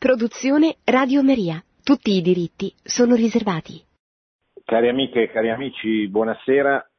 Produzione 0.00 0.76
Radio 0.84 1.22
Maria. 1.22 1.62
Tutti 1.84 2.12
i 2.12 2.22
diritti 2.22 2.72
sono 2.82 3.14
riservati. 3.14 3.84
Cari 4.64 4.88
amiche 4.88 5.24
e 5.24 5.30
cari 5.30 5.50
amici, 5.50 6.08
buonasera. 6.08 6.90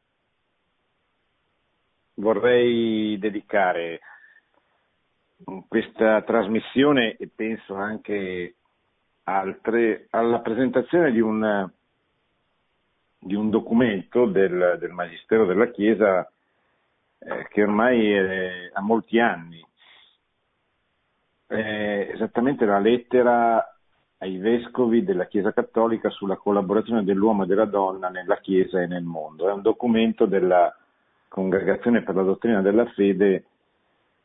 Vorrei 2.13 3.17
dedicare 3.17 4.01
questa 5.67 6.21
trasmissione 6.21 7.15
e 7.15 7.27
penso 7.35 7.73
anche 7.73 8.57
altre 9.23 10.05
alla 10.11 10.41
presentazione 10.41 11.11
di 11.11 11.21
un, 11.21 11.68
di 13.18 13.33
un 13.33 13.49
documento 13.49 14.27
del, 14.27 14.77
del, 14.79 14.91
Magistero 14.91 15.47
della 15.47 15.71
Chiesa 15.71 16.31
eh, 17.18 17.47
che 17.49 17.63
ormai 17.63 18.70
ha 18.71 18.81
molti 18.81 19.18
anni 19.18 19.65
eh, 21.52 22.11
esattamente 22.13 22.65
la 22.65 22.79
lettera 22.79 23.75
ai 24.20 24.38
vescovi 24.38 25.03
della 25.03 25.26
Chiesa 25.26 25.52
Cattolica 25.52 26.09
sulla 26.09 26.38
collaborazione 26.38 27.03
dell'uomo 27.03 27.43
e 27.43 27.48
della 27.48 27.66
donna 27.66 28.09
nella 28.09 28.38
Chiesa 28.38 28.81
e 28.81 28.88
nel 28.88 29.03
mondo. 29.03 29.49
È 29.49 29.52
un 29.52 29.62
documento 29.62 30.26
della 30.26 30.73
Congregazione 31.27 32.03
per 32.03 32.16
la 32.16 32.23
Dottrina 32.23 32.62
della 32.62 32.85
Fede 32.88 33.45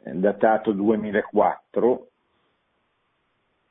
eh, 0.02 0.12
datato 0.12 0.72
2004, 0.72 2.08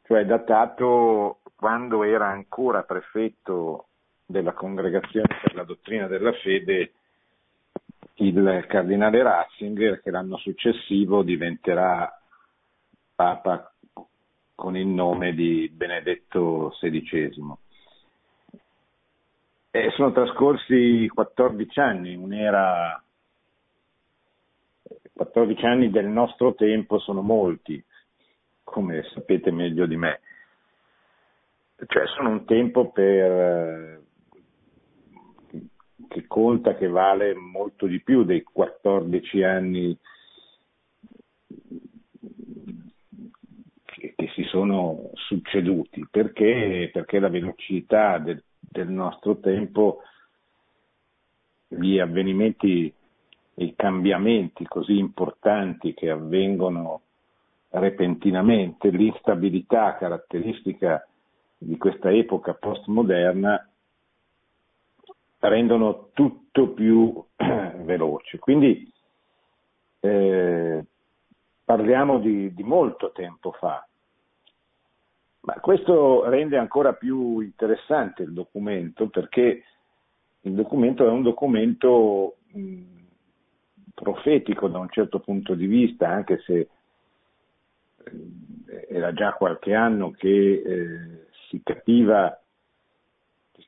cioè 0.03 0.25
datato 0.25 1.39
quando 1.55 2.03
era 2.03 2.27
ancora 2.27 2.83
prefetto 2.83 3.87
della 4.25 4.53
Congregazione 4.53 5.27
per 5.41 5.55
la 5.55 5.63
Dottrina 5.63 6.07
della 6.07 6.33
Fede 6.33 6.91
il 8.15 8.65
cardinale 8.67 9.21
Ratzinger, 9.21 10.01
che 10.01 10.09
l'anno 10.11 10.37
successivo 10.37 11.21
diventerà 11.21 12.19
Papa 13.15 13.73
con 14.53 14.75
il 14.75 14.87
nome 14.87 15.33
di 15.33 15.69
Benedetto 15.73 16.75
XVI. 16.79 17.55
E 19.71 19.91
sono 19.91 20.11
trascorsi 20.11 21.09
14 21.13 21.79
anni, 21.79 22.15
un'era 22.15 23.01
14 25.13 25.65
anni 25.65 25.89
del 25.89 26.07
nostro 26.07 26.55
tempo 26.55 26.99
sono 26.99 27.21
molti, 27.21 27.83
come 28.63 29.03
sapete 29.13 29.51
meglio 29.51 29.85
di 29.85 29.95
me. 29.95 30.19
Cioè 31.87 32.07
sono 32.07 32.29
un 32.29 32.45
tempo 32.45 32.91
per, 32.91 34.01
che 36.07 36.27
conta, 36.27 36.75
che 36.75 36.87
vale 36.87 37.33
molto 37.33 37.85
di 37.85 38.01
più 38.01 38.23
dei 38.23 38.43
14 38.43 39.43
anni 39.43 39.97
che 44.15 44.29
si 44.33 44.43
sono 44.55 45.09
succeduti, 45.15 46.07
perché, 46.09 46.89
perché 46.93 47.19
la 47.19 47.27
velocità 47.27 48.19
del, 48.19 48.41
del 48.57 48.87
nostro 48.87 49.39
tempo, 49.39 49.99
gli 51.67 51.99
avvenimenti 51.99 52.93
i 53.57 53.75
cambiamenti 53.75 54.65
così 54.65 54.97
importanti 54.97 55.93
che 55.93 56.09
avvengono 56.09 57.01
repentinamente, 57.69 58.91
l'instabilità 58.91 59.97
caratteristica 59.97 61.05
di 61.57 61.77
questa 61.77 62.09
epoca 62.11 62.53
postmoderna 62.53 63.69
rendono 65.39 66.11
tutto 66.13 66.69
più 66.69 67.21
veloce. 67.83 68.39
Quindi 68.39 68.89
eh, 69.99 70.85
parliamo 71.65 72.19
di, 72.19 72.53
di 72.53 72.63
molto 72.63 73.11
tempo 73.11 73.51
fa, 73.51 73.85
ma 75.45 75.59
questo 75.59 76.27
rende 76.27 76.57
ancora 76.57 76.93
più 76.93 77.39
interessante 77.39 78.23
il 78.23 78.33
documento 78.33 79.07
perché 79.07 79.63
il 80.41 80.53
documento 80.53 81.05
è 81.05 81.09
un 81.09 81.21
documento 81.21 82.37
profetico 83.93 84.67
da 84.67 84.79
un 84.79 84.89
certo 84.89 85.19
punto 85.19 85.55
di 85.55 85.65
vista, 85.65 86.09
anche 86.09 86.39
se 86.45 86.67
eh, 88.03 88.87
era 88.89 89.13
già 89.13 89.33
qualche 89.33 89.73
anno 89.73 90.11
che 90.11 90.61
eh, 90.65 91.25
si 91.49 91.61
capiva 91.63 92.39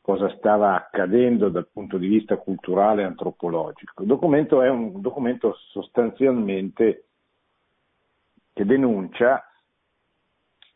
cosa 0.02 0.30
stava 0.38 0.74
accadendo 0.74 1.50
dal 1.50 1.68
punto 1.68 1.98
di 1.98 2.08
vista 2.08 2.38
culturale 2.38 3.02
e 3.02 3.06
antropologico. 3.06 4.04
Il 4.04 4.08
documento 4.08 4.62
è 4.62 4.70
un 4.70 5.02
documento 5.02 5.54
sostanzialmente 5.72 7.04
che 8.54 8.66
denuncia 8.66 9.47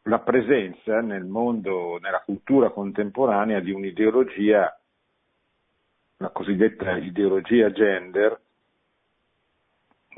la 0.04 0.20
presenza 0.20 1.02
nel 1.02 1.26
mondo, 1.26 2.00
nella 2.00 2.22
cultura 2.22 2.70
contemporanea 2.72 3.60
di 3.60 3.72
un'ideologia, 3.72 4.80
la 6.18 6.30
cosiddetta 6.30 6.98
ideologia 6.98 7.72
gender, 7.72 8.40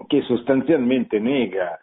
che 0.07 0.21
sostanzialmente 0.23 1.19
nega 1.19 1.79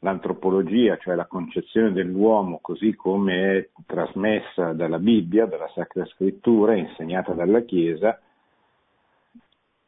l'antropologia, 0.00 0.96
cioè 0.98 1.16
la 1.16 1.26
concezione 1.26 1.92
dell'uomo 1.92 2.60
così 2.60 2.94
come 2.94 3.58
è 3.58 3.68
trasmessa 3.84 4.72
dalla 4.72 4.98
Bibbia, 4.98 5.46
dalla 5.46 5.68
Sacra 5.74 6.06
Scrittura, 6.06 6.74
insegnata 6.74 7.32
dalla 7.32 7.62
Chiesa, 7.62 8.20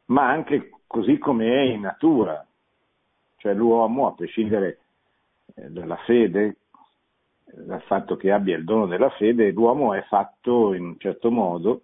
ma 0.05 0.29
anche 0.29 0.69
così 0.85 1.17
come 1.17 1.45
è 1.47 1.61
in 1.61 1.81
natura, 1.81 2.45
cioè 3.37 3.53
l'uomo, 3.53 4.07
a 4.07 4.13
prescindere 4.13 4.79
eh, 5.55 5.69
dalla 5.69 5.95
fede 6.05 6.57
dal 7.53 7.81
fatto 7.83 8.15
che 8.15 8.31
abbia 8.31 8.57
il 8.57 8.63
dono 8.63 8.87
della 8.87 9.09
fede, 9.11 9.51
l'uomo 9.51 9.93
è 9.93 10.03
fatto 10.03 10.73
in 10.73 10.85
un 10.85 10.97
certo 10.97 11.31
modo 11.31 11.81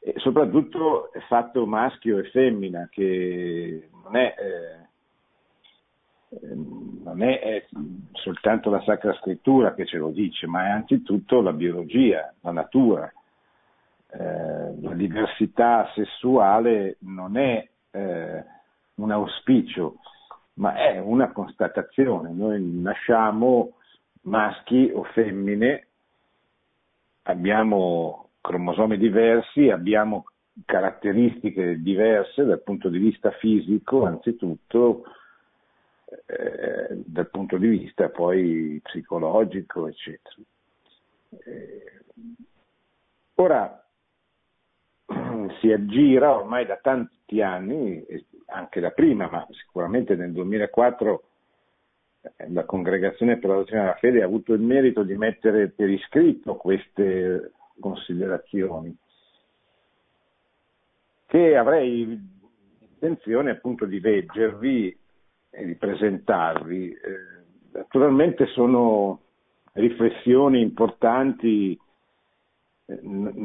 e 0.00 0.14
soprattutto 0.16 1.12
è 1.12 1.20
fatto 1.20 1.66
maschio 1.66 2.18
e 2.18 2.30
femmina, 2.30 2.88
che 2.90 3.88
non 4.02 4.16
è, 4.16 4.34
eh, 6.30 6.54
non 7.04 7.22
è, 7.22 7.40
è 7.40 7.66
soltanto 8.12 8.70
la 8.70 8.80
Sacra 8.82 9.12
Scrittura 9.14 9.74
che 9.74 9.84
ce 9.84 9.98
lo 9.98 10.08
dice, 10.08 10.46
ma 10.46 10.64
è 10.66 10.70
anzitutto 10.70 11.42
la 11.42 11.52
biologia, 11.52 12.32
la 12.40 12.52
natura. 12.52 13.12
Eh, 14.12 14.80
la 14.80 14.94
diversità 14.94 15.88
sessuale 15.94 16.96
non 17.00 17.36
è 17.36 17.68
eh, 17.90 18.44
un 18.94 19.10
auspicio, 19.10 19.96
ma 20.54 20.74
è 20.74 20.98
una 20.98 21.30
constatazione. 21.30 22.30
Noi 22.32 22.60
nasciamo 22.60 23.74
maschi 24.22 24.90
o 24.92 25.04
femmine, 25.04 25.86
abbiamo 27.22 28.30
cromosomi 28.40 28.96
diversi, 28.98 29.70
abbiamo 29.70 30.24
caratteristiche 30.64 31.80
diverse 31.80 32.44
dal 32.44 32.62
punto 32.62 32.88
di 32.88 32.98
vista 32.98 33.30
fisico, 33.32 34.04
anzitutto 34.04 35.04
eh, 36.26 37.02
dal 37.04 37.30
punto 37.30 37.56
di 37.56 37.68
vista 37.68 38.08
poi 38.08 38.80
psicologico, 38.82 39.86
eccetera. 39.86 40.36
Eh, 41.44 42.02
ora 43.36 43.84
si 45.60 45.72
aggira 45.72 46.34
ormai 46.34 46.66
da 46.66 46.76
tanti 46.76 47.40
anni, 47.40 48.04
anche 48.46 48.80
da 48.80 48.90
prima, 48.90 49.28
ma 49.30 49.46
sicuramente 49.50 50.16
nel 50.16 50.32
2004 50.32 51.29
la 52.48 52.64
Congregazione 52.64 53.38
per 53.38 53.50
la 53.50 53.56
Dottrina 53.56 53.82
della 53.82 53.94
Fede 53.94 54.22
ha 54.22 54.26
avuto 54.26 54.52
il 54.52 54.60
merito 54.60 55.02
di 55.02 55.16
mettere 55.16 55.68
per 55.68 55.88
iscritto 55.88 56.56
queste 56.56 57.52
considerazioni, 57.78 58.94
che 61.26 61.56
avrei 61.56 62.38
intenzione 62.92 63.50
appunto 63.50 63.86
di 63.86 64.00
leggervi 64.00 64.98
e 65.50 65.64
di 65.64 65.74
presentarvi. 65.74 66.90
Eh, 66.90 66.98
naturalmente 67.72 68.46
sono 68.46 69.20
riflessioni 69.72 70.60
importanti, 70.60 71.78
eh, 72.86 73.00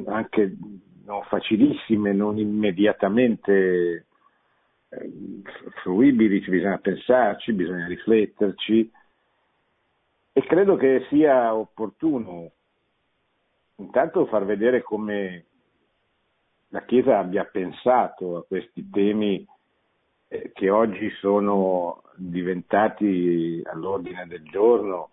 anche 0.07 0.57
non 1.05 1.21
facilissime, 1.29 2.11
non 2.11 2.37
immediatamente 2.37 4.07
fruibili, 5.81 6.39
bisogna 6.39 6.77
pensarci, 6.77 7.53
bisogna 7.53 7.87
rifletterci. 7.87 8.91
E 10.33 10.41
credo 10.43 10.75
che 10.75 11.05
sia 11.09 11.55
opportuno 11.55 12.51
intanto 13.77 14.25
far 14.25 14.45
vedere 14.45 14.81
come 14.81 15.45
la 16.69 16.83
Chiesa 16.83 17.19
abbia 17.19 17.45
pensato 17.45 18.37
a 18.37 18.43
questi 18.43 18.89
temi 18.89 19.45
eh, 20.27 20.51
che 20.53 20.69
oggi 20.69 21.09
sono 21.19 22.03
diventati 22.15 23.61
all'ordine 23.65 24.25
del 24.27 24.43
giorno, 24.43 25.09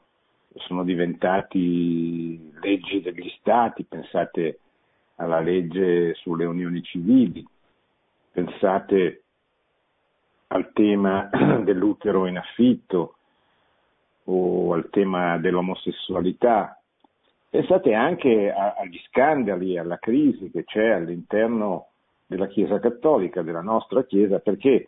sono 0.54 0.84
diventati 0.84 2.52
leggi 2.60 3.00
degli 3.00 3.28
stati, 3.38 3.84
pensate 3.84 4.58
alla 5.16 5.40
legge 5.40 6.14
sulle 6.14 6.44
unioni 6.44 6.82
civili, 6.82 7.46
pensate 8.32 9.21
al 10.52 10.70
tema 10.72 11.28
dell'utero 11.64 12.26
in 12.26 12.38
affitto, 12.38 13.16
o 14.24 14.72
al 14.74 14.88
tema 14.90 15.38
dell'omosessualità. 15.38 16.80
Pensate 17.50 17.92
anche 17.94 18.52
a, 18.52 18.74
agli 18.78 19.00
scandali, 19.08 19.76
alla 19.76 19.98
crisi 19.98 20.50
che 20.50 20.64
c'è 20.64 20.90
all'interno 20.90 21.88
della 22.26 22.46
Chiesa 22.46 22.78
Cattolica, 22.78 23.42
della 23.42 23.60
nostra 23.60 24.04
Chiesa, 24.04 24.38
perché 24.38 24.86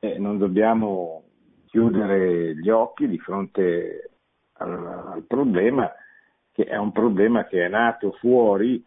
eh, 0.00 0.18
non 0.18 0.38
dobbiamo 0.38 1.22
chiudere 1.66 2.54
gli 2.56 2.68
occhi 2.68 3.08
di 3.08 3.18
fronte 3.18 4.10
al, 4.58 4.72
al 5.14 5.24
problema 5.26 5.90
che 6.52 6.64
è 6.64 6.76
un 6.76 6.92
problema 6.92 7.46
che 7.46 7.64
è 7.64 7.68
nato 7.68 8.12
fuori 8.20 8.82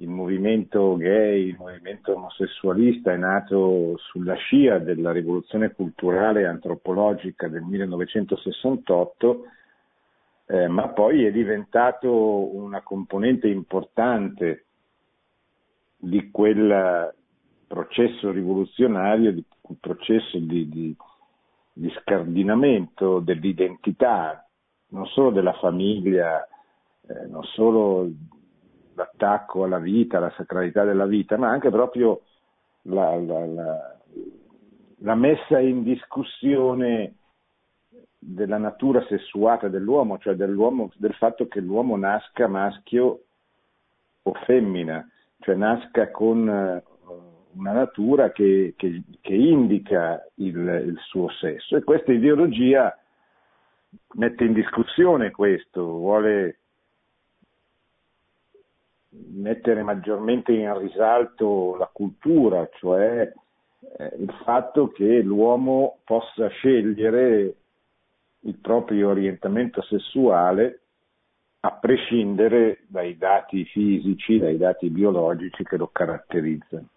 il 0.00 0.08
movimento 0.08 0.96
gay, 0.96 1.48
il 1.48 1.56
movimento 1.58 2.14
omosessualista 2.14 3.12
è 3.12 3.16
nato 3.16 3.98
sulla 3.98 4.34
scia 4.34 4.78
della 4.78 5.12
rivoluzione 5.12 5.72
culturale 5.72 6.40
e 6.40 6.46
antropologica 6.46 7.48
del 7.48 7.62
1968, 7.62 9.44
eh, 10.46 10.68
ma 10.68 10.88
poi 10.88 11.24
è 11.24 11.30
diventato 11.30 12.54
una 12.56 12.80
componente 12.80 13.48
importante 13.48 14.64
di 15.98 16.30
quel 16.30 17.14
processo 17.66 18.30
rivoluzionario, 18.30 19.32
di 19.32 19.44
un 19.60 19.76
processo 19.78 20.38
di, 20.38 20.66
di, 20.70 20.96
di 21.74 21.92
scardinamento 22.00 23.20
dell'identità, 23.20 24.48
non 24.88 25.04
solo 25.08 25.30
della 25.30 25.52
famiglia, 25.52 26.42
eh, 27.06 27.26
non 27.26 27.44
solo 27.44 28.10
l'attacco 29.00 29.64
alla 29.64 29.78
vita, 29.78 30.18
alla 30.18 30.32
sacralità 30.36 30.84
della 30.84 31.06
vita, 31.06 31.36
ma 31.38 31.48
anche 31.48 31.70
proprio 31.70 32.22
la, 32.82 33.16
la, 33.16 33.46
la, 33.46 33.96
la 34.98 35.14
messa 35.14 35.58
in 35.58 35.82
discussione 35.82 37.14
della 38.18 38.58
natura 38.58 39.04
sessuata 39.06 39.68
dell'uomo, 39.68 40.18
cioè 40.18 40.34
dell'uomo, 40.34 40.90
del 40.96 41.14
fatto 41.14 41.48
che 41.48 41.60
l'uomo 41.60 41.96
nasca 41.96 42.46
maschio 42.46 43.22
o 44.22 44.32
femmina, 44.44 45.08
cioè 45.40 45.54
nasca 45.54 46.10
con 46.10 46.46
eh, 46.46 46.82
una 47.54 47.72
natura 47.72 48.30
che, 48.30 48.74
che, 48.76 49.02
che 49.22 49.34
indica 49.34 50.22
il, 50.34 50.56
il, 50.56 50.98
suo 51.06 51.30
sesso. 51.30 51.76
E 51.76 51.82
questa 51.82 52.12
ideologia 52.12 52.94
mette 54.14 54.44
in 54.44 54.52
discussione 54.52 55.30
questo, 55.30 55.82
vuole 55.82 56.59
mettere 59.10 59.82
maggiormente 59.82 60.52
in 60.52 60.76
risalto 60.78 61.76
la 61.76 61.90
cultura, 61.92 62.68
cioè 62.74 63.32
eh, 63.96 64.12
il 64.18 64.32
fatto 64.44 64.88
che 64.88 65.20
l'uomo 65.22 65.98
possa 66.04 66.48
scegliere 66.48 67.54
il 68.40 68.56
proprio 68.58 69.08
orientamento 69.08 69.82
sessuale 69.82 70.80
a 71.60 71.72
prescindere 71.72 72.84
dai 72.86 73.18
dati 73.18 73.64
fisici, 73.64 74.38
dai 74.38 74.56
dati 74.56 74.88
biologici 74.88 75.62
che 75.64 75.76
lo 75.76 75.88
caratterizzano. 75.88 76.88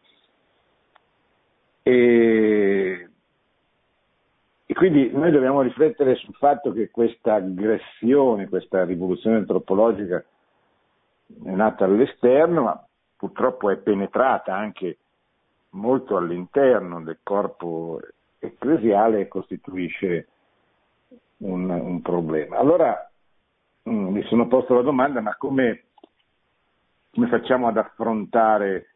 E, 1.81 3.09
e 4.65 4.73
quindi 4.73 5.11
noi 5.11 5.31
dobbiamo 5.31 5.61
riflettere 5.61 6.15
sul 6.15 6.33
fatto 6.35 6.71
che 6.71 6.89
questa 6.91 7.33
aggressione, 7.33 8.47
questa 8.47 8.85
rivoluzione 8.85 9.37
antropologica 9.37 10.23
è 11.43 11.51
nata 11.51 11.85
all'esterno, 11.85 12.63
ma 12.63 12.87
purtroppo 13.15 13.69
è 13.69 13.77
penetrata 13.77 14.55
anche 14.55 14.97
molto 15.69 16.17
all'interno 16.17 17.01
del 17.01 17.19
corpo 17.23 17.99
ecclesiale 18.39 19.21
e 19.21 19.27
costituisce 19.27 20.27
un, 21.37 21.69
un 21.69 22.01
problema. 22.01 22.57
Allora 22.57 23.09
mm, 23.89 24.07
mi 24.09 24.23
sono 24.23 24.47
posto 24.47 24.73
la 24.73 24.81
domanda, 24.81 25.21
ma 25.21 25.35
come, 25.35 25.85
come 27.11 27.27
facciamo 27.27 27.67
ad 27.67 27.77
affrontare 27.77 28.95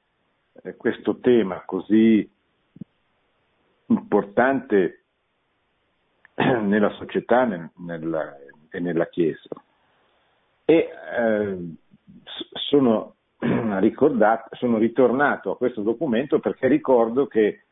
eh, 0.63 0.75
questo 0.75 1.17
tema 1.19 1.63
così 1.65 2.29
importante 3.87 5.03
nella 6.35 6.91
società 6.91 7.45
nel, 7.45 7.69
nella, 7.77 8.35
e 8.69 8.79
nella 8.79 9.07
Chiesa? 9.07 9.49
E 10.65 10.89
eh, 11.17 11.57
sono, 12.53 13.15
sono 13.39 14.77
ritornato 14.77 15.51
a 15.51 15.57
questo 15.57 15.81
documento 15.81 16.39
perché 16.39 16.67
ricordo 16.67 17.27
che 17.27 17.63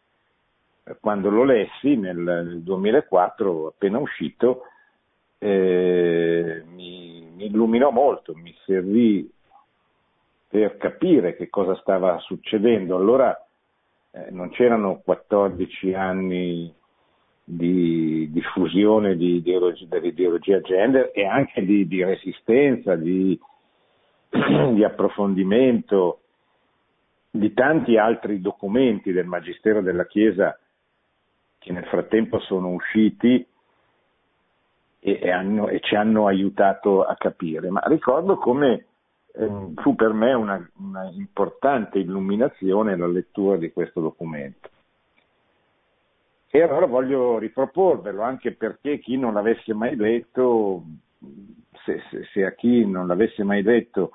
eh, 0.84 0.98
quando 1.00 1.30
lo 1.30 1.44
lessi 1.44 1.96
nel, 1.96 2.18
nel 2.18 2.62
2004, 2.62 3.68
appena 3.68 3.98
uscito, 3.98 4.64
eh, 5.40 6.64
mi, 6.74 7.32
mi, 7.36 7.46
illuminò 7.46 7.90
molto, 7.90 8.34
mi 8.36 8.56
servì 8.66 9.30
per 10.48 10.78
capire 10.78 11.36
che 11.36 11.50
cosa 11.50 11.76
stava 11.78 12.18
succedendo. 12.20 12.96
Allora 12.96 13.36
eh, 14.12 14.30
non 14.32 14.50
c'erano 14.52 15.02
14 15.04 15.94
anni 15.94 16.74
di 17.48 18.32
diffusione 18.32 19.16
di 19.16 19.36
ideologia, 19.36 19.86
dell'ideologia 19.88 20.62
gender 20.62 21.12
e 21.14 21.26
anche 21.26 21.64
di, 21.64 21.88
di 21.88 22.04
resistenza, 22.04 22.96
di, 22.96 23.40
di 24.74 24.84
approfondimento 24.84 26.20
di 27.30 27.54
tanti 27.54 27.98
altri 27.98 28.42
documenti 28.42 29.12
del 29.12 29.26
Magistero 29.26 29.82
della 29.82 30.06
Chiesa 30.06 30.58
che 31.58 31.72
nel 31.72 31.86
frattempo 31.86 32.40
sono 32.40 32.70
usciti 32.70 33.46
e, 35.00 35.20
e, 35.22 35.32
hanno, 35.32 35.68
e 35.68 35.80
ci 35.82 35.96
hanno 35.96 36.28
aiutato 36.28 37.04
a 37.04 37.16
capire. 37.16 37.70
Ma 37.70 37.82
ricordo 37.86 38.38
come 38.38 38.86
eh, 39.34 39.72
fu 39.76 39.96
per 39.96 40.14
me 40.14 40.34
una, 40.34 40.70
una 40.78 41.10
importante 41.12 42.00
illuminazione 42.00 42.96
la 42.96 43.08
lettura 43.08 43.58
di 43.58 43.72
questo 43.72 44.00
documento. 44.00 44.70
E 46.50 46.62
allora 46.62 46.86
voglio 46.86 47.38
riproporvelo 47.38 48.22
anche 48.22 48.54
perché 48.54 49.00
chi 49.00 49.18
non 49.18 49.34
l'avesse 49.34 49.74
mai 49.74 49.96
letto, 49.98 50.84
se, 51.84 52.02
se, 52.10 52.24
se 52.32 52.46
a 52.46 52.52
chi 52.54 52.86
non 52.86 53.08
l'avesse 53.08 53.44
mai 53.44 53.62
letto 53.62 54.12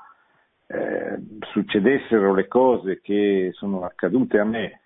eh, 0.72 1.18
succedessero 1.52 2.32
le 2.32 2.46
cose 2.46 3.00
che 3.00 3.50
sono 3.54 3.84
accadute 3.84 4.38
a 4.38 4.44
me 4.44 4.80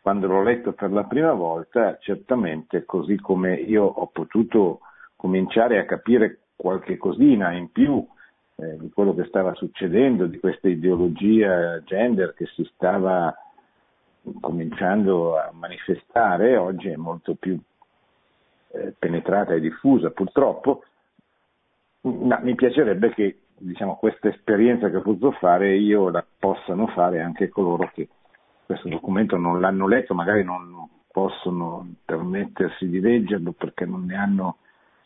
quando 0.00 0.28
l'ho 0.28 0.42
letto 0.42 0.72
per 0.72 0.92
la 0.92 1.04
prima 1.04 1.32
volta, 1.32 1.98
certamente 1.98 2.84
così 2.84 3.16
come 3.16 3.54
io 3.54 3.84
ho 3.84 4.06
potuto 4.06 4.80
cominciare 5.16 5.78
a 5.78 5.84
capire 5.84 6.38
qualche 6.54 6.96
cosina 6.96 7.52
in 7.52 7.70
più 7.70 8.06
eh, 8.54 8.78
di 8.78 8.88
quello 8.90 9.14
che 9.14 9.24
stava 9.24 9.52
succedendo, 9.54 10.26
di 10.26 10.38
questa 10.38 10.68
ideologia 10.68 11.82
gender 11.82 12.32
che 12.34 12.46
si 12.54 12.64
stava 12.72 13.34
cominciando 14.40 15.36
a 15.36 15.50
manifestare, 15.52 16.56
oggi 16.56 16.88
è 16.88 16.96
molto 16.96 17.34
più 17.34 17.58
eh, 18.68 18.94
penetrata 18.98 19.54
e 19.54 19.60
diffusa 19.60 20.10
purtroppo, 20.10 20.84
ma 22.02 22.38
mi 22.38 22.54
piacerebbe 22.54 23.12
che 23.12 23.40
diciamo, 23.58 23.96
questa 23.96 24.28
esperienza 24.28 24.90
che 24.90 24.96
ho 24.96 25.02
potuto 25.02 25.32
fare 25.32 25.76
io 25.76 26.08
la 26.10 26.24
possano 26.38 26.86
fare 26.88 27.20
anche 27.20 27.48
coloro 27.48 27.90
che 27.92 28.08
questo 28.66 28.88
documento 28.88 29.36
non 29.36 29.60
l'hanno 29.60 29.86
letto, 29.86 30.14
magari 30.14 30.42
non 30.42 30.88
possono 31.10 31.94
permettersi 32.04 32.88
di 32.88 33.00
leggerlo 33.00 33.52
perché 33.52 33.86
non 33.86 34.04
ne 34.04 34.16
hanno 34.16 34.58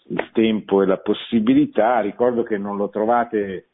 il 0.09 0.31
tempo 0.33 0.83
e 0.83 0.87
la 0.87 0.97
possibilità. 0.97 2.01
Ricordo 2.01 2.43
che 2.43 2.59
non 2.59 2.77
lo 2.77 2.89
trovate, 2.89 3.67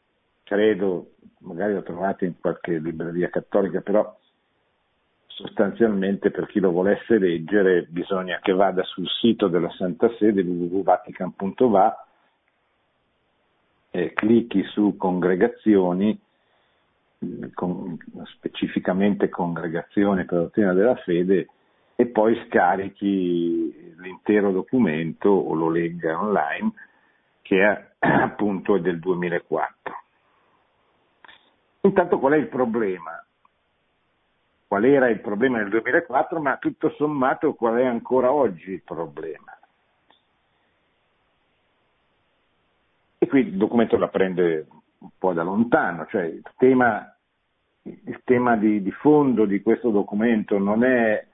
credo, 0.43 1.13
magari 1.39 1.73
lo 1.73 1.83
trovate 1.83 2.25
in 2.25 2.33
qualche 2.39 2.77
libreria 2.77 3.29
cattolica, 3.29 3.81
però 3.81 4.15
sostanzialmente 5.25 6.31
per 6.31 6.47
chi 6.47 6.59
lo 6.59 6.71
volesse 6.71 7.17
leggere 7.17 7.83
bisogna 7.89 8.39
che 8.41 8.53
vada 8.53 8.83
sul 8.83 9.07
sito 9.07 9.47
della 9.47 9.69
Santa 9.71 10.09
Sede 10.17 10.41
www.vatican.va 10.41 12.06
eh, 13.97 14.13
clicchi 14.13 14.61
su 14.63 14.95
congregazioni, 14.95 16.19
con, 17.55 17.97
specificamente 18.35 19.27
congregazione 19.27 20.25
per 20.25 20.37
la 20.37 20.43
dottrina 20.43 20.73
della 20.73 20.95
fede, 20.97 21.47
e 21.95 22.05
poi 22.05 22.39
scarichi 22.45 23.95
l'intero 23.97 24.51
documento 24.51 25.29
o 25.29 25.55
lo 25.55 25.69
legga 25.69 26.21
online, 26.21 26.71
che 27.41 27.65
è 27.65 27.87
appunto 28.05 28.77
del 28.77 28.99
2004. 28.99 29.95
Intanto 31.81 32.19
qual 32.19 32.33
è 32.33 32.37
il 32.37 32.49
problema? 32.49 33.25
Qual 34.67 34.85
era 34.85 35.09
il 35.09 35.21
problema 35.21 35.57
nel 35.57 35.69
2004, 35.69 36.39
ma 36.39 36.57
tutto 36.57 36.89
sommato 36.97 37.55
qual 37.55 37.77
è 37.77 37.85
ancora 37.85 38.31
oggi 38.31 38.73
il 38.73 38.83
problema? 38.83 39.56
Qui 43.27 43.39
il 43.41 43.57
documento 43.57 43.97
la 43.97 44.07
prende 44.07 44.67
un 44.99 45.09
po' 45.17 45.33
da 45.33 45.43
lontano, 45.43 46.05
cioè 46.07 46.23
il 46.23 46.43
tema, 46.57 47.15
il 47.83 48.21
tema 48.23 48.55
di, 48.57 48.81
di 48.81 48.91
fondo 48.91 49.45
di 49.45 49.61
questo 49.61 49.89
documento 49.89 50.57
non 50.57 50.83
è 50.83 51.25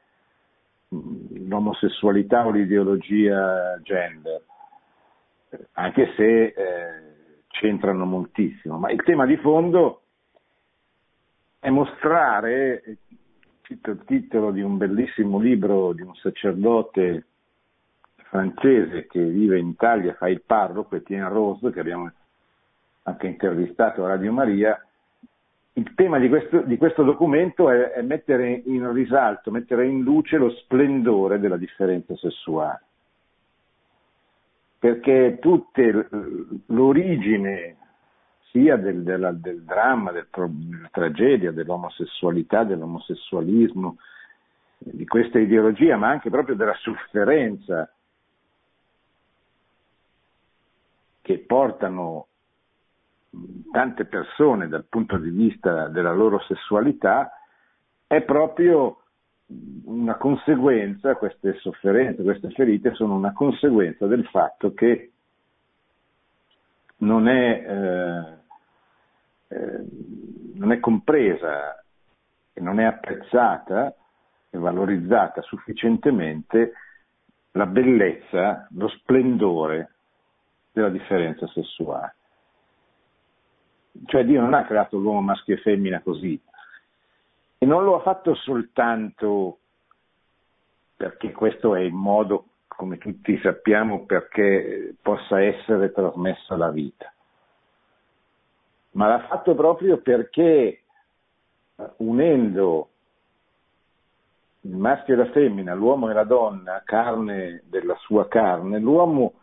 l'omosessualità 1.47 2.45
o 2.45 2.51
l'ideologia 2.51 3.79
gender, 3.81 4.41
anche 5.73 6.13
se 6.15 6.43
eh, 6.45 6.53
c'entrano 7.47 8.05
moltissimo, 8.05 8.77
ma 8.77 8.91
il 8.91 9.01
tema 9.03 9.25
di 9.25 9.37
fondo 9.37 10.01
è 11.59 11.69
mostrare, 11.69 12.97
cito 13.61 13.91
il 13.91 14.03
titolo 14.05 14.51
di 14.51 14.61
un 14.61 14.77
bellissimo 14.77 15.39
libro 15.39 15.93
di 15.93 16.01
un 16.01 16.13
sacerdote 16.15 17.27
francese 18.33 19.05
che 19.05 19.23
vive 19.23 19.59
in 19.59 19.67
Italia, 19.67 20.15
fa 20.15 20.27
il 20.27 20.41
parroco, 20.41 20.95
Etienne 20.95 21.29
Rose, 21.29 21.71
che 21.71 21.79
abbiamo 21.79 22.11
anche 23.03 23.27
intervistato 23.27 24.03
a 24.03 24.07
Radio 24.07 24.31
Maria, 24.31 24.83
il 25.73 25.93
tema 25.93 26.17
di 26.17 26.29
questo, 26.29 26.61
di 26.61 26.77
questo 26.77 27.03
documento 27.03 27.69
è, 27.69 27.91
è, 27.91 28.01
mettere 28.01 28.63
in 28.65 28.91
risalto, 28.91 29.51
mettere 29.51 29.85
in 29.85 30.01
luce 30.01 30.37
lo 30.37 30.49
splendore 30.49 31.39
della 31.39 31.57
differenza 31.57 32.15
sessuale. 32.15 32.81
Perché 34.79 35.37
tutte 35.39 36.09
l'origine 36.67 37.77
sia 38.49 38.77
del, 38.77 39.03
della, 39.03 39.31
del 39.31 39.61
dramma, 39.61 40.11
del, 40.11 40.27
della 40.31 40.89
tragedia, 40.91 41.51
dell'omosessualità, 41.51 42.63
dell'omosessualismo, 42.63 43.97
di 44.79 45.05
questa 45.05 45.37
ideologia, 45.37 45.97
ma 45.97 46.09
anche 46.09 46.31
proprio 46.31 46.55
della 46.55 46.75
sofferenza 46.75 47.89
che 51.23 51.39
portano 51.39 52.27
tante 53.71 54.05
persone 54.05 54.67
dal 54.67 54.85
punto 54.87 55.17
di 55.17 55.29
vista 55.29 55.87
della 55.87 56.11
loro 56.11 56.39
sessualità 56.41 57.31
è 58.05 58.21
proprio 58.21 58.99
una 59.85 60.15
conseguenza, 60.15 61.15
queste 61.15 61.55
sofferenze, 61.59 62.23
queste 62.23 62.49
ferite 62.51 62.93
sono 62.93 63.15
una 63.15 63.31
conseguenza 63.31 64.05
del 64.05 64.25
fatto 64.27 64.73
che 64.73 65.11
non 66.97 67.27
è, 67.27 67.65
eh, 67.67 69.55
eh, 69.55 69.85
non 70.55 70.71
è 70.71 70.79
compresa 70.79 71.83
e 72.53 72.61
non 72.61 72.79
è 72.79 72.83
apprezzata 72.83 73.95
e 74.49 74.57
valorizzata 74.57 75.41
sufficientemente 75.41 76.73
la 77.51 77.65
bellezza, 77.65 78.67
lo 78.71 78.89
splendore 78.89 79.92
della 80.73 80.89
differenza 80.89 81.47
sessuale. 81.47 82.15
Cioè 84.05 84.25
Dio 84.25 84.41
non 84.41 84.55
ha 84.55 84.65
creato 84.65 84.97
l'uomo 84.97 85.21
maschio 85.21 85.55
e 85.55 85.59
femmina 85.59 86.01
così. 86.01 86.39
E 87.59 87.65
non 87.65 87.83
lo 87.83 87.95
ha 87.95 88.01
fatto 88.01 88.33
soltanto 88.33 89.59
perché 90.97 91.31
questo 91.31 91.75
è 91.75 91.81
il 91.81 91.93
modo, 91.93 92.45
come 92.67 92.97
tutti 92.97 93.39
sappiamo, 93.41 94.05
perché 94.05 94.95
possa 95.01 95.41
essere 95.41 95.91
trasmessa 95.91 96.57
la 96.57 96.71
vita. 96.71 97.13
Ma 98.91 99.07
l'ha 99.07 99.27
fatto 99.27 99.53
proprio 99.55 99.97
perché 99.97 100.81
unendo 101.97 102.89
il 104.61 104.75
maschio 104.75 105.13
e 105.13 105.17
la 105.17 105.31
femmina, 105.31 105.73
l'uomo 105.73 106.09
e 106.09 106.13
la 106.13 106.23
donna, 106.23 106.81
carne 106.85 107.63
della 107.65 107.95
sua 107.97 108.27
carne, 108.27 108.79
l'uomo 108.79 109.33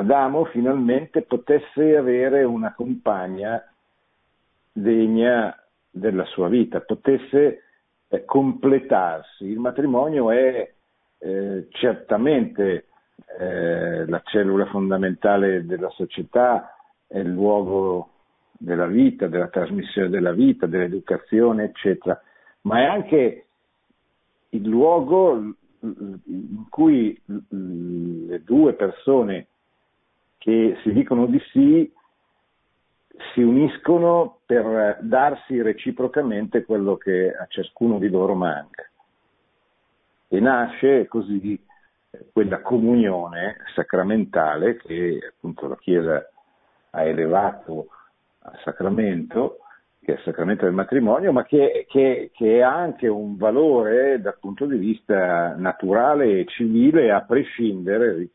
Adamo 0.00 0.46
finalmente 0.46 1.20
potesse 1.22 1.94
avere 1.94 2.42
una 2.42 2.72
compagna 2.74 3.62
degna 4.72 5.54
della 5.90 6.24
sua 6.24 6.48
vita, 6.48 6.80
potesse 6.80 7.62
eh, 8.08 8.24
completarsi. 8.24 9.44
Il 9.44 9.58
matrimonio 9.58 10.30
è 10.30 10.72
eh, 11.18 11.66
certamente 11.68 12.86
eh, 13.38 14.06
la 14.06 14.22
cellula 14.24 14.64
fondamentale 14.66 15.66
della 15.66 15.90
società, 15.90 16.74
è 17.06 17.18
il 17.18 17.28
luogo 17.28 18.08
della 18.52 18.86
vita, 18.86 19.26
della 19.26 19.48
trasmissione 19.48 20.08
della 20.08 20.32
vita, 20.32 20.64
dell'educazione, 20.64 21.64
eccetera, 21.64 22.18
ma 22.62 22.80
è 22.80 22.84
anche 22.84 23.46
il 24.48 24.66
luogo 24.66 25.56
in 25.82 26.64
cui 26.70 27.20
le 27.26 28.42
due 28.44 28.72
persone 28.72 29.48
che 30.40 30.78
si 30.82 30.92
dicono 30.92 31.26
di 31.26 31.38
sì 31.52 31.92
si 33.34 33.42
uniscono 33.42 34.38
per 34.46 34.98
darsi 35.02 35.60
reciprocamente 35.60 36.64
quello 36.64 36.96
che 36.96 37.30
a 37.30 37.44
ciascuno 37.46 37.98
di 37.98 38.08
loro 38.08 38.34
manca. 38.34 38.88
E 40.28 40.40
nasce 40.40 41.06
così 41.08 41.62
quella 42.32 42.62
comunione 42.62 43.58
sacramentale 43.74 44.78
che 44.78 45.18
appunto 45.28 45.68
la 45.68 45.76
Chiesa 45.76 46.26
ha 46.90 47.02
elevato 47.02 47.88
al 48.38 48.58
sacramento, 48.64 49.58
che 50.02 50.14
è 50.14 50.16
il 50.16 50.22
sacramento 50.24 50.64
del 50.64 50.72
matrimonio, 50.72 51.32
ma 51.32 51.44
che, 51.44 51.86
che, 51.86 52.62
ha 52.62 52.74
anche 52.74 53.08
un 53.08 53.36
valore 53.36 54.22
dal 54.22 54.38
punto 54.40 54.64
di 54.64 54.78
vista 54.78 55.54
naturale 55.54 56.38
e 56.38 56.46
civile, 56.46 57.10
a 57.12 57.20
prescindere, 57.20 58.26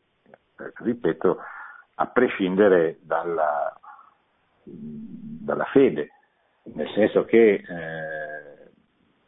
ripeto, 0.76 1.38
a 1.98 2.06
prescindere 2.06 2.98
dalla, 3.02 3.74
dalla 4.62 5.64
fede, 5.66 6.10
nel 6.64 6.88
senso 6.94 7.24
che 7.24 7.54
eh, 7.54 8.70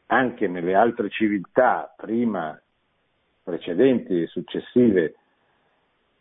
anche 0.07 0.49
nelle 0.49 0.75
altre 0.75 1.09
civiltà 1.11 1.93
prima, 1.97 2.61
precedenti 3.43 4.23
e 4.23 4.27
successive 4.27 5.15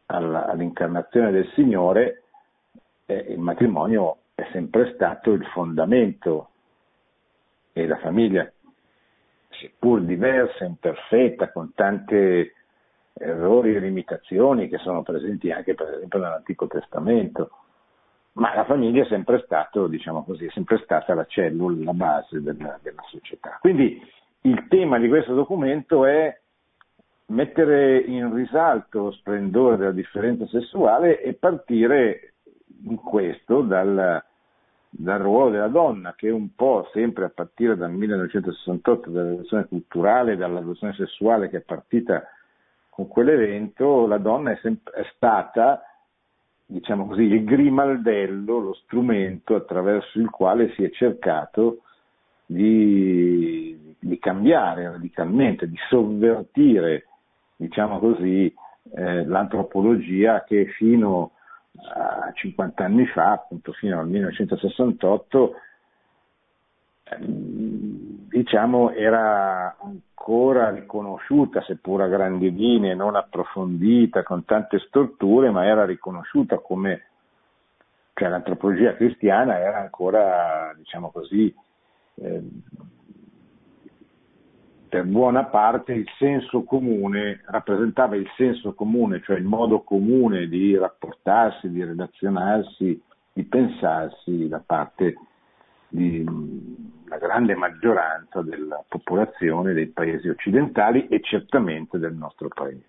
alla, 0.08 0.46
all'incarnazione 0.48 1.32
del 1.32 1.52
Signore, 1.54 2.24
eh, 3.06 3.26
il 3.30 3.40
matrimonio 3.40 4.20
è 4.36 4.48
sempre 4.52 4.94
stato 4.94 5.32
il 5.32 5.46
fondamento 5.48 6.50
e 7.74 7.88
la 7.88 7.98
famiglia, 7.98 8.50
seppur 9.50 10.02
diversa, 10.02 10.64
imperfetta, 10.64 11.52
con 11.52 11.74
tante 11.74 12.54
errori 13.20 13.76
e 13.76 13.80
limitazioni 13.80 14.68
che 14.68 14.78
sono 14.78 15.04
presenti 15.04 15.52
anche 15.52 15.74
per 15.74 15.94
esempio 15.96 16.20
nell'Antico 16.20 16.68
Testamento, 16.68 17.52
ma 18.34 18.54
la 18.56 18.66
famiglia 18.66 19.04
è 19.04 19.08
sempre, 19.08 19.42
stato, 19.44 19.88
diciamo 19.88 20.24
così, 20.24 20.46
è 20.46 20.52
sempre 20.52 20.80
stata 20.84 21.14
la 21.14 21.26
cellula, 21.26 21.86
la 21.86 21.94
base 21.94 22.42
della, 22.42 22.80
della 22.82 23.04
società. 23.10 23.58
Quindi 23.60 24.00
il 24.42 24.68
tema 24.70 25.00
di 25.00 25.08
questo 25.08 25.34
documento 25.34 26.06
è 26.06 26.40
mettere 27.28 28.00
in 28.00 28.34
risalto 28.34 29.04
lo 29.04 29.12
splendore 29.12 29.78
della 29.78 29.92
differenza 29.92 30.46
sessuale 30.48 31.22
e 31.22 31.34
partire 31.34 32.34
in 32.84 32.96
questo 32.96 33.62
dal, 33.62 34.24
dal 34.90 35.20
ruolo 35.20 35.50
della 35.50 35.68
donna, 35.68 36.14
che 36.16 36.30
un 36.30 36.54
po' 36.56 36.88
sempre 36.94 37.26
a 37.26 37.30
partire 37.30 37.76
dal 37.76 37.92
1968, 37.92 39.10
dalla 39.10 39.30
rivoluzione 39.30 39.66
culturale, 39.66 40.38
dalla 40.38 40.60
rivoluzione 40.60 40.94
sessuale 40.94 41.50
che 41.50 41.58
è 41.58 41.62
partita 41.62 42.24
con 42.98 43.08
quell'evento 43.08 44.08
la 44.08 44.18
donna 44.18 44.54
è, 44.54 44.60
sempre, 44.60 44.92
è 44.94 45.08
stata, 45.14 45.84
diciamo 46.66 47.06
così, 47.06 47.22
il 47.22 47.44
grimaldello, 47.44 48.58
lo 48.58 48.74
strumento 48.74 49.54
attraverso 49.54 50.18
il 50.18 50.32
quale 50.32 50.74
si 50.74 50.84
è 50.84 50.90
cercato 50.90 51.84
di, 52.44 53.96
di 54.00 54.18
cambiare 54.18 54.90
radicalmente, 54.90 55.70
di 55.70 55.78
sovvertire, 55.90 57.06
diciamo 57.56 58.00
così, 58.00 58.52
eh, 58.96 59.26
l'antropologia 59.26 60.44
che 60.44 60.66
fino 60.76 61.34
a 61.94 62.32
50 62.34 62.84
anni 62.84 63.06
fa, 63.06 63.34
appunto 63.34 63.74
fino 63.74 64.00
al 64.00 64.08
1968, 64.08 65.54
diciamo, 68.38 68.92
era 68.92 69.76
ancora 69.82 70.70
riconosciuta, 70.70 71.62
seppur 71.62 72.02
a 72.02 72.08
grandi 72.08 72.52
linee, 72.52 72.94
non 72.94 73.16
approfondita, 73.16 74.24
con 74.24 74.46
tante 74.46 74.80
storture, 74.80 75.50
ma 75.50 75.66
era 75.66 75.86
riconosciuta 75.86 76.60
come, 76.60 77.02
cioè 78.14 78.30
l'antropologia 78.30 78.96
cristiana 78.96 79.60
era 79.60 79.80
ancora, 79.80 80.74
diciamo 80.78 81.10
così, 81.10 81.54
eh, 82.16 82.44
per 84.90 85.04
buona 85.06 85.46
parte 85.46 85.94
il 85.94 86.08
senso 86.18 86.64
comune, 86.64 87.42
rappresentava 87.46 88.16
il 88.16 88.30
senso 88.38 88.74
comune, 88.74 89.22
cioè 89.22 89.38
il 89.38 89.44
modo 89.44 89.82
comune 89.82 90.48
di 90.48 90.78
rapportarsi, 90.78 91.70
di 91.70 91.84
relazionarsi, 91.84 93.02
di 93.34 93.44
pensarsi 93.44 94.48
da 94.48 94.62
parte 94.66 95.16
la 97.08 97.18
grande 97.18 97.56
maggioranza 97.56 98.42
della 98.42 98.84
popolazione 98.88 99.74
dei 99.74 99.88
paesi 99.88 100.28
occidentali 100.30 101.08
e 101.08 101.22
certamente 101.22 101.98
del 101.98 102.14
nostro 102.14 102.50
paese. 102.50 102.86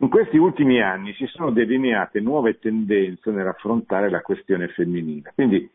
In 0.00 0.08
questi 0.08 0.36
ultimi 0.36 0.80
anni 0.80 1.12
si 1.14 1.26
sono 1.26 1.50
delineate 1.50 2.20
nuove 2.20 2.58
tendenze 2.58 3.30
nell'affrontare 3.30 4.10
la 4.10 4.20
questione 4.20 4.68
femminile, 4.68 5.32
quindi 5.34 5.68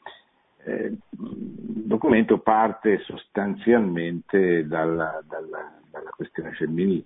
eh, 0.66 0.86
il 0.86 1.84
documento 1.86 2.38
parte 2.38 3.00
sostanzialmente 3.00 4.66
dalla, 4.66 5.22
dalla, 5.28 5.74
dalla 5.92 6.10
questione 6.12 6.52
femminile. 6.54 7.04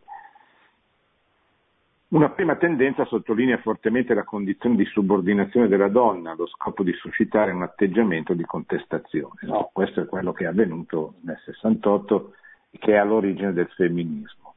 Una 2.09 2.29
prima 2.29 2.55
tendenza 2.55 3.03
sottolinea 3.03 3.57
fortemente 3.57 4.13
la 4.13 4.23
condizione 4.23 4.77
di 4.77 4.85
subordinazione 4.85 5.67
della 5.67 5.89
donna 5.89 6.31
allo 6.31 6.47
scopo 6.47 6.81
di 6.81 6.93
suscitare 6.93 7.51
un 7.51 7.63
atteggiamento 7.63 8.33
di 8.33 8.45
contestazione. 8.45 9.33
No, 9.41 9.69
questo 9.73 9.99
è 9.99 10.05
quello 10.05 10.31
che 10.31 10.45
è 10.45 10.47
avvenuto 10.47 11.15
nel 11.23 11.37
68 11.43 12.33
e 12.71 12.77
che 12.77 12.93
è 12.93 12.95
all'origine 12.95 13.51
del 13.51 13.67
femminismo. 13.75 14.53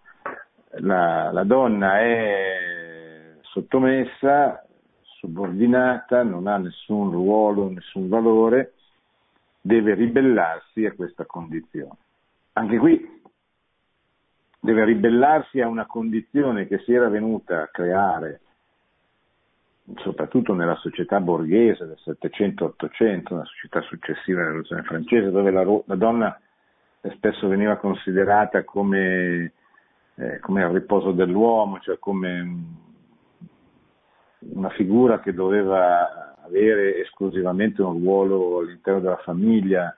La, 0.79 1.33
la 1.33 1.43
donna 1.43 1.99
è 1.99 3.35
sottomessa, 3.41 4.65
subordinata, 5.19 6.23
non 6.23 6.47
ha 6.47 6.57
nessun 6.57 7.11
ruolo, 7.11 7.69
nessun 7.69 8.09
valore, 8.09 8.75
deve 9.61 9.95
ribellarsi 9.95 10.87
a 10.87 10.93
questa 10.93 11.27
condizione. 11.27 11.97
Anche 12.53 12.79
qui 12.79 13.20
deve 14.61 14.85
ribellarsi 14.85 15.61
a 15.61 15.69
una 15.69 15.87
condizione 15.87 16.67
che 16.67 16.79
si 16.81 16.93
era 16.93 17.09
venuta 17.09 17.63
a 17.63 17.69
creare 17.69 18.41
soprattutto 19.97 20.55
nella 20.55 20.77
società 20.77 21.21
borghese 21.21 21.87
del 21.87 21.99
700-800, 22.05 23.33
una 23.33 23.45
società 23.45 23.81
successiva 23.83 24.41
alla 24.41 24.49
rivoluzione 24.49 24.83
francese, 24.83 25.31
dove 25.31 25.51
la, 25.51 25.65
la 25.65 25.97
donna 25.97 26.41
spesso 27.15 27.49
veniva 27.49 27.77
considerata 27.77 28.63
come, 28.65 29.53
eh, 30.15 30.39
come 30.41 30.63
il 30.63 30.69
riposo 30.69 31.13
dell'uomo, 31.13 31.81
cioè 31.81 31.99
come 31.99 32.79
una 34.39 34.71
figura 34.71 35.21
che 35.21 35.33
doveva 35.33 36.37
avere 36.45 37.01
esclusivamente 37.01 37.83
un 37.83 37.99
ruolo 38.01 38.59
all'interno 38.59 39.01
della 39.01 39.21
famiglia, 39.25 39.95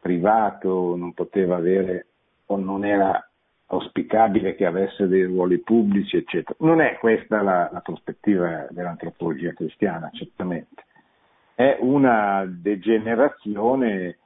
privato, 0.00 0.96
non 0.96 1.14
poteva 1.14 1.56
avere 1.56 2.06
o 2.46 2.56
non 2.56 2.84
era 2.84 3.26
auspicabile 3.66 4.54
che 4.54 4.66
avesse 4.66 5.06
dei 5.06 5.24
ruoli 5.24 5.58
pubblici, 5.58 6.16
eccetera. 6.16 6.56
Non 6.60 6.80
è 6.80 6.98
questa 6.98 7.42
la, 7.42 7.68
la 7.72 7.80
prospettiva 7.80 8.66
dell'antropologia 8.70 9.52
cristiana, 9.52 10.10
certamente. 10.12 10.84
È 11.54 11.78
una 11.80 12.44
degenerazione 12.46 14.18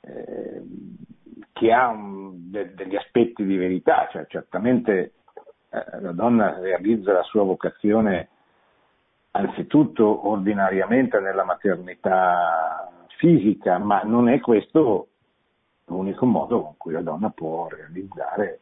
eh, 0.00 0.62
che 1.52 1.72
ha 1.72 1.88
un, 1.88 2.50
de, 2.50 2.74
degli 2.74 2.96
aspetti 2.96 3.44
di 3.44 3.56
verità, 3.56 4.08
cioè 4.10 4.26
certamente 4.26 5.12
eh, 5.70 6.00
la 6.00 6.12
donna 6.12 6.58
realizza 6.58 7.12
la 7.12 7.22
sua 7.22 7.42
vocazione 7.42 8.28
anzitutto 9.32 10.28
ordinariamente 10.28 11.20
nella 11.20 11.44
maternità 11.44 12.90
fisica, 13.18 13.78
ma 13.78 14.02
non 14.02 14.28
è 14.28 14.40
questo 14.40 15.08
l'unico 15.86 16.26
modo 16.26 16.62
con 16.62 16.74
cui 16.76 16.92
la 16.92 17.02
donna 17.02 17.30
può 17.30 17.68
realizzare 17.68 18.60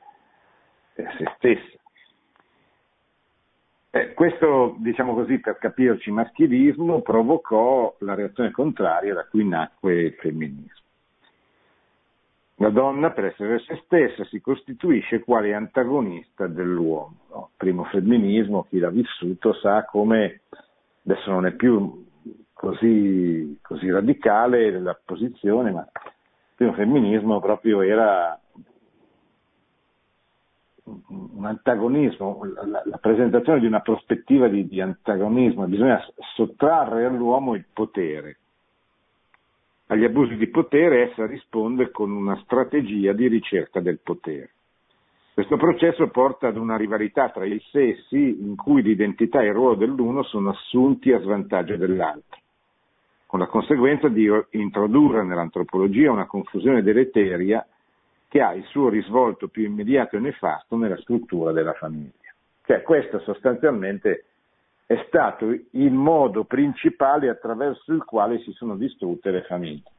eh, 0.95 1.07
se 1.19 1.33
stessa. 1.37 1.79
Eh, 3.91 4.13
questo, 4.13 4.75
diciamo 4.79 5.15
così, 5.15 5.39
per 5.39 5.59
capirci, 5.59 6.11
maschilismo 6.11 7.01
provocò 7.01 7.95
la 8.01 8.15
reazione 8.15 8.51
contraria 8.51 9.15
da 9.15 9.25
cui 9.27 9.47
nacque 9.47 10.03
il 10.03 10.13
femminismo. 10.15 10.83
La 12.59 12.71
donna, 12.71 13.11
per 13.11 13.27
essere 13.27 13.59
se 13.61 13.81
stessa, 13.85 14.25
si 14.25 14.41
costituisce 14.41 15.21
quale 15.21 15.55
antagonista 15.55 16.47
dell'uomo. 16.47 17.17
No? 17.31 17.51
Primo 17.57 17.85
femminismo, 17.85 18.67
chi 18.69 18.79
l'ha 18.79 18.91
vissuto 18.91 19.53
sa 19.55 19.85
come, 19.85 20.41
adesso 21.05 21.31
non 21.31 21.47
è 21.47 21.53
più 21.53 22.05
così, 22.53 23.59
così 23.61 23.91
radicale 23.91 24.79
la 24.81 24.99
posizione, 25.05 25.71
ma 25.71 25.89
primo 26.65 26.73
femminismo 26.73 27.41
proprio 27.41 27.83
era 27.83 28.39
un 30.85 31.45
antagonismo, 31.45 32.41
la, 32.45 32.83
la, 32.85 32.99
presentazione 32.99 33.61
di 33.61 33.67
una 33.67 33.81
prospettiva 33.81 34.49
di, 34.49 34.67
di 34.67 34.81
antagonismo, 34.81 35.67
bisogna 35.67 36.01
sottrarre 36.35 37.07
all'uomo 37.07 37.55
il 37.55 37.65
potere. 37.73 38.39
Agli 39.87 40.05
abusi 40.05 40.37
di 40.37 40.49
potere 40.49 41.11
essa 41.11 41.27
risponde 41.27 41.91
con 41.91 42.11
una 42.11 42.39
strategia 42.45 43.13
di 43.13 43.29
ricerca 43.29 43.81
del 43.81 44.01
potere. 44.03 44.51
Questo 45.33 45.57
processo 45.57 46.09
porta 46.09 46.49
ad 46.49 46.57
una 46.57 46.77
rivalità 46.77 47.31
tra 47.31 47.45
i 47.45 47.61
sessi 47.71 48.43
in 48.43 48.55
cui 48.57 48.83
l'identità 48.83 49.41
e 49.41 49.47
il 49.47 49.53
ruolo 49.53 49.75
dell'uno 49.75 50.23
sono 50.23 50.51
assunti 50.51 51.13
a 51.13 51.21
svantaggio 51.21 51.77
dell'altro 51.77 52.43
con 53.35 53.43
la 53.43 53.49
conseguenza 53.51 54.07
di 54.07 54.31
introdurre 54.51 55.25
nell'antropologia 55.25 56.13
una 56.13 56.29
confusione 56.29 56.85
deleteria 56.85 57.67
che 58.29 58.41
ha 58.41 58.55
il 58.55 58.63
suo 58.67 58.89
risvolto 58.89 59.49
più 59.49 59.65
immediato 59.65 60.15
e 60.15 60.21
nefasto 60.21 60.77
nella 60.77 60.97
struttura 60.99 61.51
della 61.51 61.73
famiglia. 61.73 62.33
Cioè 62.65 62.83
questo 62.83 63.19
sostanzialmente 63.23 64.27
è 64.87 65.03
stato 65.09 65.49
il 65.49 65.91
modo 65.91 66.45
principale 66.45 67.29
attraverso 67.29 67.93
il 67.93 68.05
quale 68.05 68.39
si 68.39 68.53
sono 68.53 68.77
distrutte 68.77 69.33
le 69.33 69.43
famiglie. 69.43 69.91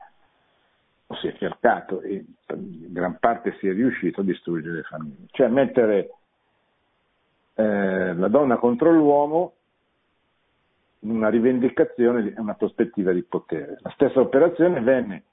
O 1.07 1.15
si 1.15 1.27
è 1.27 1.35
cercato 1.35 1.99
e 1.99 2.23
in 2.53 2.93
gran 2.93 3.17
parte 3.19 3.57
si 3.59 3.67
è 3.67 3.73
riuscito 3.73 4.21
a 4.21 4.23
distruggere 4.23 4.75
le 4.75 4.83
famiglie. 4.83 5.25
Cioè 5.31 5.49
mettere 5.49 6.09
eh, 7.55 8.13
la 8.13 8.29
donna 8.29 8.55
contro 8.55 8.93
l'uomo 8.93 9.55
una 10.99 11.29
rivendicazione 11.29 12.33
e 12.33 12.39
una 12.39 12.55
prospettiva 12.55 13.11
di 13.11 13.23
potere. 13.23 13.77
La 13.81 13.91
stessa 13.91 14.19
operazione 14.19 14.79
venne 14.81 15.23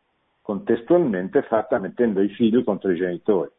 contestualmente 0.42 1.42
fatta 1.42 1.78
mettendo 1.78 2.20
i 2.20 2.28
figli 2.28 2.62
contro 2.64 2.90
i 2.90 2.96
genitori, 2.96 3.50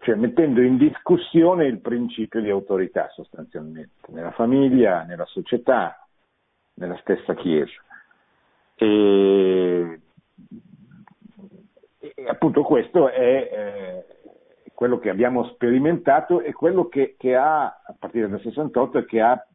cioè 0.00 0.14
mettendo 0.14 0.60
in 0.60 0.76
discussione 0.76 1.66
il 1.66 1.80
principio 1.80 2.40
di 2.40 2.50
autorità 2.50 3.08
sostanzialmente, 3.10 4.10
nella 4.12 4.32
famiglia, 4.32 5.02
nella 5.02 5.26
società, 5.26 6.06
nella 6.74 6.96
stessa 6.98 7.34
Chiesa. 7.34 7.72
E, 8.76 10.00
e 11.98 12.24
appunto 12.26 12.62
questo 12.62 13.08
è 13.10 13.50
eh, 13.52 14.04
quello 14.74 14.98
che 14.98 15.10
abbiamo 15.10 15.44
sperimentato 15.48 16.40
e 16.40 16.52
quello 16.52 16.88
che, 16.88 17.14
che 17.18 17.36
ha, 17.36 17.64
a 17.64 17.94
partire 17.98 18.28
dal 18.28 18.40
68, 18.40 19.04
che 19.04 19.20
ha 19.20 19.46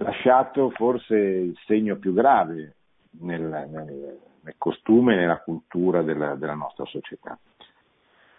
lasciato 0.00 0.70
forse 0.70 1.16
il 1.16 1.58
segno 1.66 1.96
più 1.96 2.12
grave 2.12 2.74
nel, 3.20 3.42
nel, 3.42 4.18
nel 4.42 4.54
costume 4.56 5.14
nella 5.14 5.40
cultura 5.40 6.02
della, 6.02 6.34
della 6.36 6.54
nostra 6.54 6.84
società. 6.86 7.38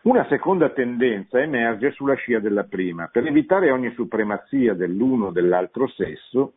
Una 0.02 0.26
seconda 0.28 0.70
tendenza 0.70 1.40
emerge 1.40 1.92
sulla 1.92 2.16
scia 2.16 2.40
della 2.40 2.64
prima. 2.64 3.08
Per 3.08 3.26
evitare 3.26 3.70
ogni 3.70 3.92
supremazia 3.94 4.74
dell'uno 4.74 5.28
o 5.28 5.32
dell'altro 5.32 5.88
sesso, 5.88 6.54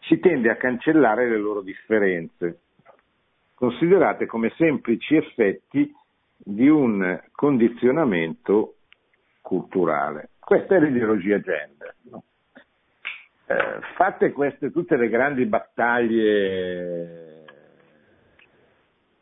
si 0.00 0.18
tende 0.18 0.48
a 0.50 0.56
cancellare 0.56 1.28
le 1.28 1.36
loro 1.36 1.60
differenze, 1.60 2.60
considerate 3.54 4.24
come 4.24 4.52
semplici 4.56 5.16
effetti 5.16 5.92
di 6.38 6.68
un 6.68 7.20
condizionamento 7.32 8.76
culturale. 9.42 10.30
Questa 10.38 10.76
è 10.76 10.80
l'ideologia 10.80 11.38
gender. 11.40 11.94
No? 12.10 12.22
Eh, 13.48 13.80
fatte 13.94 14.32
queste 14.32 14.72
tutte 14.72 14.96
le 14.96 15.08
grandi 15.08 15.46
battaglie 15.46 17.44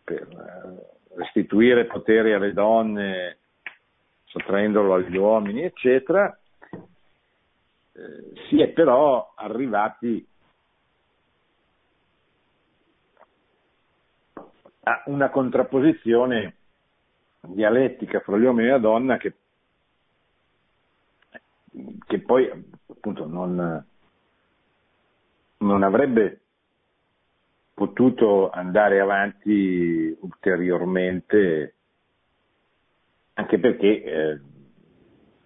per 0.02 0.22
eh, 0.22 1.16
restituire 1.16 1.84
potere 1.84 2.32
alle 2.32 2.54
donne, 2.54 3.36
sottraendolo 4.24 4.94
agli 4.94 5.14
uomini, 5.18 5.62
eccetera, 5.64 6.34
eh, 7.92 8.32
si 8.48 8.62
è 8.62 8.68
però 8.68 9.34
arrivati 9.36 10.26
a 14.84 15.02
una 15.06 15.28
contrapposizione 15.28 16.56
dialettica 17.40 18.20
fra 18.20 18.38
gli 18.38 18.44
uomini 18.44 18.68
e 18.68 18.70
la 18.70 18.78
donna 18.78 19.18
che, 19.18 19.34
che 22.06 22.20
poi 22.20 22.50
appunto 22.86 23.26
non, 23.26 23.86
non 25.64 25.82
avrebbe 25.82 26.40
potuto 27.74 28.50
andare 28.50 29.00
avanti 29.00 30.16
ulteriormente, 30.20 31.74
anche 33.34 33.58
perché 33.58 34.02
eh, 34.02 34.40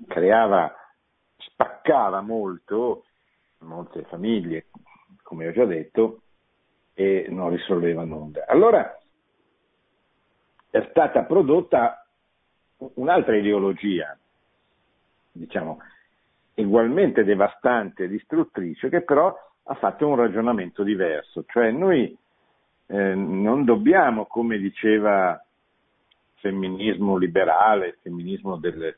creava, 0.06 0.74
spaccava 1.36 2.20
molto 2.20 3.04
molte 3.60 4.02
famiglie, 4.04 4.66
come 5.22 5.48
ho 5.48 5.52
già 5.52 5.64
detto, 5.64 6.22
e 6.94 7.26
non 7.30 7.50
risolveva 7.50 8.04
nulla. 8.04 8.44
Allora 8.46 9.00
è 10.70 10.86
stata 10.90 11.22
prodotta 11.22 12.06
un'altra 12.76 13.36
ideologia, 13.36 14.16
diciamo, 15.32 15.80
ugualmente 16.54 17.24
devastante 17.24 18.04
e 18.04 18.08
distruttrice, 18.08 18.88
che 18.88 19.02
però 19.02 19.34
ha 19.70 19.74
fatto 19.74 20.06
un 20.06 20.16
ragionamento 20.16 20.82
diverso, 20.82 21.44
cioè 21.46 21.70
noi 21.70 22.16
eh, 22.86 23.14
non 23.14 23.64
dobbiamo, 23.64 24.24
come 24.24 24.56
diceva 24.56 25.42
femminismo 26.36 27.16
liberale, 27.16 27.98
femminismo 28.00 28.56
del, 28.56 28.96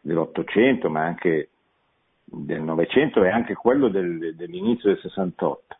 dell'Ottocento, 0.00 0.88
ma 0.88 1.04
anche 1.04 1.50
del 2.24 2.62
Novecento 2.62 3.22
e 3.22 3.28
anche 3.28 3.52
quello 3.54 3.88
del, 3.88 4.34
dell'inizio 4.34 4.88
del 4.88 5.00
68. 5.00 5.76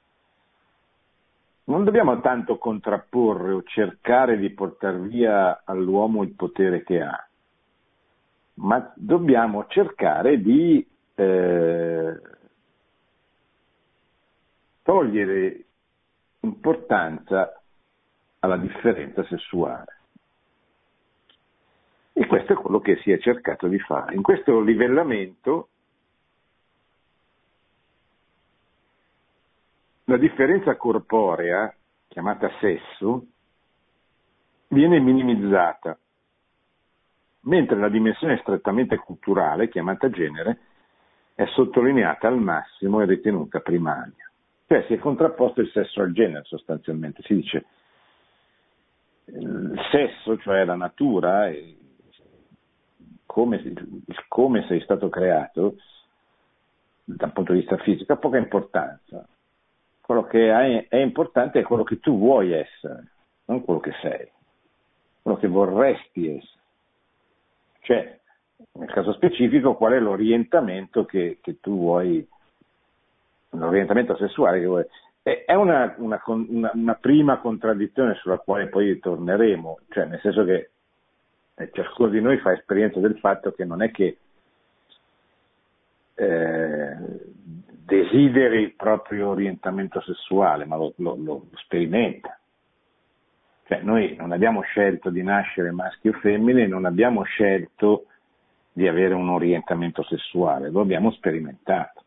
Non 1.65 1.85
dobbiamo 1.85 2.21
tanto 2.21 2.59
contrapporre 2.59 3.53
o 3.53 3.63
cercare 3.63 4.37
di 4.37 4.51
portare 4.51 4.99
via 4.99 5.63
all'uomo 5.65 6.23
il 6.23 6.35
potere 6.35 6.83
che 6.83 7.01
ha, 7.01 7.29
ma 8.55 8.93
dobbiamo 8.95 9.65
cercare 9.69 10.43
di 10.43 10.87
eh, 11.15 12.21
togliere 14.83 15.65
importanza 16.41 17.61
alla 18.41 18.57
differenza 18.57 19.25
sessuale. 19.25 20.01
E 22.13 22.27
questo 22.27 22.53
è 22.53 22.57
quello 22.57 22.81
che 22.81 22.97
si 22.97 23.11
è 23.11 23.19
cercato 23.19 23.69
di 23.69 23.79
fare. 23.79 24.15
In 24.15 24.23
questo 24.23 24.61
livellamento 24.61 25.69
la 30.05 30.17
differenza 30.17 30.77
corporea, 30.77 31.75
chiamata 32.09 32.51
sesso, 32.61 33.27
viene 34.69 35.01
minimizzata, 35.01 35.97
mentre 37.41 37.79
la 37.79 37.89
dimensione 37.89 38.39
strettamente 38.39 38.97
culturale, 38.97 39.69
chiamata 39.69 40.11
genere, 40.11 40.59
è 41.35 41.47
sottolineata 41.47 42.29
al 42.29 42.39
massimo 42.39 43.01
e 43.01 43.07
ritenuta 43.07 43.61
primaria. 43.61 44.32
Cioè 44.73 44.85
si 44.87 44.95
è 44.95 44.99
contrapposto 44.99 45.61
il 45.61 45.71
sesso 45.71 46.01
al 46.01 46.13
genere 46.13 46.45
sostanzialmente, 46.45 47.21
si 47.25 47.35
dice 47.35 47.65
il 49.27 49.79
sesso, 49.91 50.39
cioè 50.39 50.65
la 50.65 50.77
natura, 50.77 51.51
come, 53.27 53.75
come 54.29 54.65
sei 54.69 54.81
stato 54.81 55.11
creato 55.11 55.77
dal 57.05 57.33
punto 57.33 57.53
di 57.53 57.59
vista 57.59 57.77
fisico 57.77 58.15
ha 58.15 58.17
poca 58.17 58.39
importanza. 58.39 59.29
Quello 60.01 60.25
che 60.25 60.87
è, 60.89 60.97
importante 60.97 61.61
è 61.61 61.65
quello 61.65 61.85
che 61.85 62.01
tu 62.01 62.17
vuoi 62.17 62.53
essere, 62.53 63.11
non 63.45 63.63
quello 63.65 63.81
che 63.81 63.93
sei, 64.01 64.27
quello 65.21 65.37
che 65.37 65.49
vorresti 65.49 66.29
essere. 66.29 66.61
Cioè, 67.81 68.21
nel 68.73 68.91
caso 68.91 69.13
specifico, 69.13 69.75
qual 69.75 69.93
è 69.93 70.01
l'orientamento 70.01 71.05
che, 71.05 71.41
che 71.43 71.61
tu 71.61 71.77
vuoi, 71.77 72.27
l'orientamento 73.53 74.17
sessuale 74.17 74.61
che 74.61 74.67
vuoi. 74.67 74.85
È 75.23 75.55
una, 75.55 75.95
una, 75.99 76.21
una, 76.27 76.71
una, 76.75 76.95
prima 76.95 77.39
contraddizione 77.39 78.15
sulla 78.15 78.39
quale 78.39 78.67
poi 78.67 78.99
torneremo, 78.99 79.79
cioè 79.91 80.07
nel 80.07 80.19
senso 80.21 80.43
che 80.45 80.71
eh, 81.55 81.71
ciascuno 81.73 82.09
di 82.09 82.21
noi 82.21 82.39
fa 82.39 82.53
esperienza 82.53 82.99
del 82.99 83.17
fatto 83.19 83.53
che 83.53 83.65
non 83.65 83.83
è 83.83 83.93
che 83.93 84.17
eh, 86.15 86.97
desideri 87.85 88.63
il 88.63 88.75
proprio 88.75 89.29
orientamento 89.29 90.01
sessuale, 90.01 90.65
ma 90.65 90.77
lo, 90.77 90.93
lo, 90.97 91.17
lo 91.17 91.47
sperimenta. 91.55 92.37
Cioè, 93.67 93.81
noi 93.83 94.17
non 94.17 94.33
abbiamo 94.33 94.63
scelto 94.63 95.09
di 95.11 95.23
nascere 95.23 95.71
maschi 95.71 96.09
o 96.09 96.13
femmine, 96.15 96.67
non 96.67 96.85
abbiamo 96.85 97.23
scelto 97.23 98.07
di 98.73 98.89
avere 98.89 99.15
un 99.15 99.29
orientamento 99.29 100.03
sessuale, 100.03 100.71
lo 100.71 100.81
abbiamo 100.81 101.13
sperimentato. 101.13 102.02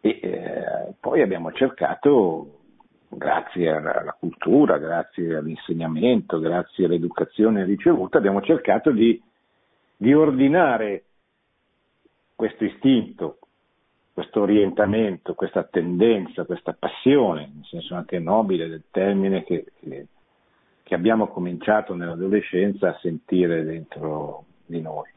E 0.00 0.18
eh, 0.22 0.94
poi 0.98 1.20
abbiamo 1.20 1.52
cercato, 1.52 2.60
grazie 3.08 3.70
alla 3.70 4.16
cultura, 4.18 4.78
grazie 4.78 5.36
all'insegnamento, 5.36 6.38
grazie 6.38 6.86
all'educazione 6.86 7.64
ricevuta, 7.64 8.18
abbiamo 8.18 8.40
cercato 8.40 8.90
di, 8.90 9.20
di 9.96 10.14
ordinare 10.14 11.04
questo 12.34 12.64
istinto, 12.64 13.38
questo 14.14 14.40
orientamento, 14.40 15.34
questa 15.34 15.64
tendenza, 15.64 16.44
questa 16.44 16.74
passione, 16.78 17.50
nel 17.54 17.64
senso 17.66 17.94
anche 17.94 18.18
nobile 18.18 18.68
del 18.68 18.84
termine 18.90 19.44
che, 19.44 19.66
che, 19.78 20.06
che 20.82 20.94
abbiamo 20.94 21.28
cominciato 21.28 21.94
nell'adolescenza 21.94 22.88
a 22.88 22.98
sentire 23.00 23.62
dentro 23.64 24.44
di 24.64 24.80
noi. 24.80 25.08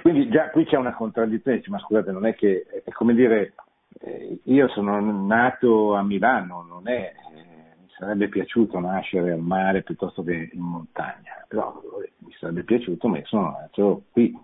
Quindi 0.00 0.28
già 0.28 0.48
qui 0.50 0.64
c'è 0.64 0.76
una 0.76 0.94
contraddizione, 0.94 1.62
ma 1.66 1.78
scusate, 1.78 2.12
non 2.12 2.26
è 2.26 2.34
che, 2.34 2.66
è 2.84 2.90
come 2.92 3.14
dire, 3.14 3.54
eh, 4.00 4.38
io 4.44 4.68
sono 4.68 5.00
nato 5.26 5.94
a 5.94 6.02
Milano, 6.02 6.62
non 6.62 6.88
è, 6.88 7.12
eh, 7.34 7.76
mi 7.80 7.88
sarebbe 7.96 8.28
piaciuto 8.28 8.78
nascere 8.78 9.32
al 9.32 9.40
mare 9.40 9.82
piuttosto 9.82 10.22
che 10.22 10.50
in 10.52 10.60
montagna, 10.60 11.44
però 11.46 11.80
mi 12.18 12.32
sarebbe 12.38 12.64
piaciuto, 12.64 13.08
ma 13.08 13.20
sono 13.24 13.50
nato 13.50 14.04
qui. 14.10 14.36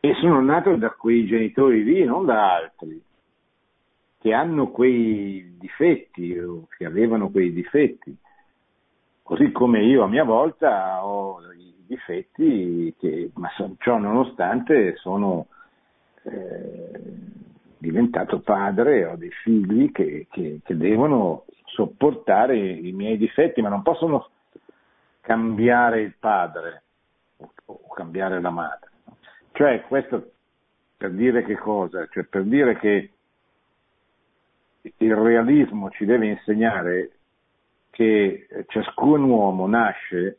E 0.00 0.14
sono 0.14 0.40
nato 0.40 0.76
da 0.76 0.90
quei 0.90 1.26
genitori 1.26 1.84
lì, 1.84 2.04
non 2.04 2.24
da 2.24 2.54
altri, 2.54 3.02
che 4.18 4.32
hanno 4.32 4.68
quei 4.68 5.56
difetti 5.58 6.38
o 6.38 6.66
che 6.76 6.86
avevano 6.86 7.30
quei 7.30 7.52
difetti. 7.52 8.16
Così 9.22 9.52
come 9.52 9.82
io 9.84 10.02
a 10.02 10.08
mia 10.08 10.24
volta 10.24 11.04
ho 11.04 11.40
difetti 11.90 12.94
che, 12.98 13.30
ma 13.34 13.50
ciò 13.78 13.98
nonostante, 13.98 14.94
sono 14.96 15.46
eh, 16.22 17.00
diventato 17.78 18.40
padre, 18.40 19.04
ho 19.06 19.16
dei 19.16 19.30
figli 19.42 19.90
che, 19.90 20.28
che, 20.30 20.60
che, 20.62 20.76
devono 20.76 21.46
sopportare 21.64 22.56
i 22.56 22.92
miei 22.92 23.16
difetti, 23.16 23.60
ma 23.60 23.68
non 23.68 23.82
possono 23.82 24.28
cambiare 25.20 26.02
il 26.02 26.14
padre 26.18 26.82
o, 27.38 27.52
o 27.66 27.88
cambiare 27.92 28.40
la 28.40 28.50
madre. 28.50 28.88
Cioè, 29.52 29.82
questo 29.88 30.32
per 30.96 31.10
dire 31.10 31.42
che 31.44 31.56
cosa? 31.56 32.06
Cioè, 32.06 32.24
per 32.24 32.44
dire 32.44 32.78
che 32.78 33.10
il 34.82 35.14
realismo 35.14 35.90
ci 35.90 36.04
deve 36.04 36.28
insegnare 36.28 37.10
che 37.90 38.46
ciascun 38.68 39.22
uomo 39.24 39.66
nasce 39.66 40.38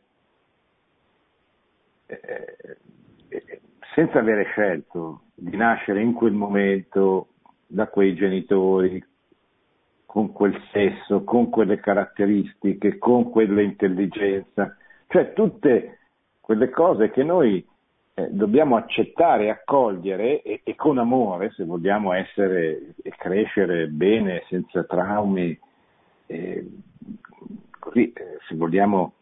senza 3.94 4.18
avere 4.18 4.44
scelto 4.44 5.22
di 5.34 5.56
nascere 5.56 6.00
in 6.00 6.12
quel 6.12 6.32
momento 6.32 7.28
da 7.66 7.88
quei 7.88 8.14
genitori, 8.14 9.02
con 10.06 10.32
quel 10.32 10.54
sesso, 10.72 11.24
con 11.24 11.48
quelle 11.48 11.80
caratteristiche, 11.80 12.98
con 12.98 13.30
quell'intelligenza, 13.30 14.76
cioè 15.08 15.32
tutte 15.32 15.98
quelle 16.40 16.68
cose 16.68 17.10
che 17.10 17.22
noi 17.22 17.66
eh, 18.14 18.28
dobbiamo 18.30 18.76
accettare, 18.76 19.48
accogliere 19.48 20.42
e, 20.42 20.60
e, 20.64 20.74
con 20.74 20.98
amore, 20.98 21.50
se 21.52 21.64
vogliamo 21.64 22.12
essere 22.12 22.94
e 23.02 23.10
crescere 23.16 23.86
bene, 23.86 24.44
senza 24.48 24.84
traumi, 24.84 25.58
eh, 26.26 26.66
così 27.78 28.12
eh, 28.12 28.38
se 28.46 28.54
vogliamo 28.54 29.14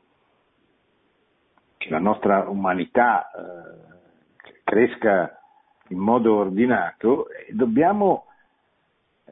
che 1.80 1.88
la 1.88 1.98
nostra 1.98 2.46
umanità 2.46 3.30
eh, 3.30 4.58
cresca 4.64 5.40
in 5.88 5.96
modo 5.96 6.36
ordinato, 6.36 7.28
dobbiamo 7.48 8.26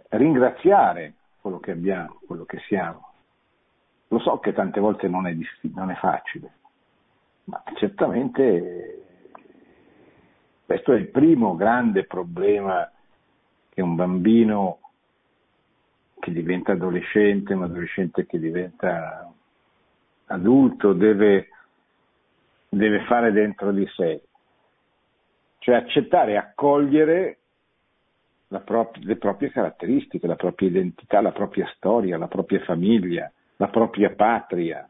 ringraziare 0.08 1.12
quello 1.42 1.60
che 1.60 1.72
abbiamo, 1.72 2.20
quello 2.26 2.46
che 2.46 2.58
siamo. 2.66 3.12
Lo 4.08 4.18
so 4.20 4.38
che 4.38 4.54
tante 4.54 4.80
volte 4.80 5.08
non 5.08 5.26
è, 5.26 5.36
non 5.74 5.90
è 5.90 5.94
facile, 5.96 6.52
ma 7.44 7.62
certamente 7.74 9.02
questo 10.64 10.94
è 10.94 10.96
il 10.96 11.08
primo 11.08 11.54
grande 11.54 12.04
problema 12.06 12.90
che 13.68 13.82
un 13.82 13.94
bambino 13.94 14.78
che 16.18 16.32
diventa 16.32 16.72
adolescente, 16.72 17.52
un 17.52 17.64
adolescente 17.64 18.24
che 18.24 18.38
diventa 18.38 19.30
adulto 20.24 20.94
deve 20.94 21.50
deve 22.68 23.04
fare 23.04 23.32
dentro 23.32 23.72
di 23.72 23.86
sé, 23.94 24.22
cioè 25.58 25.76
accettare 25.76 26.32
e 26.32 26.36
accogliere 26.36 27.38
prop- 28.64 28.96
le 28.98 29.16
proprie 29.16 29.50
caratteristiche, 29.50 30.26
la 30.26 30.36
propria 30.36 30.68
identità, 30.68 31.20
la 31.20 31.32
propria 31.32 31.66
storia, 31.74 32.18
la 32.18 32.28
propria 32.28 32.60
famiglia, 32.60 33.30
la 33.56 33.68
propria 33.68 34.10
patria, 34.10 34.88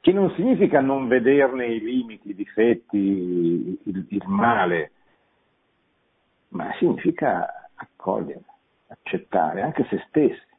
che 0.00 0.12
non 0.12 0.32
significa 0.34 0.80
non 0.80 1.06
vederne 1.06 1.66
i 1.66 1.80
limiti, 1.80 2.30
i 2.30 2.34
difetti, 2.34 2.98
il, 3.84 4.06
il 4.08 4.22
male, 4.26 4.90
ma 6.48 6.74
significa 6.78 7.68
accogliere, 7.74 8.42
accettare 8.88 9.62
anche 9.62 9.86
se 9.88 10.02
stessi, 10.08 10.50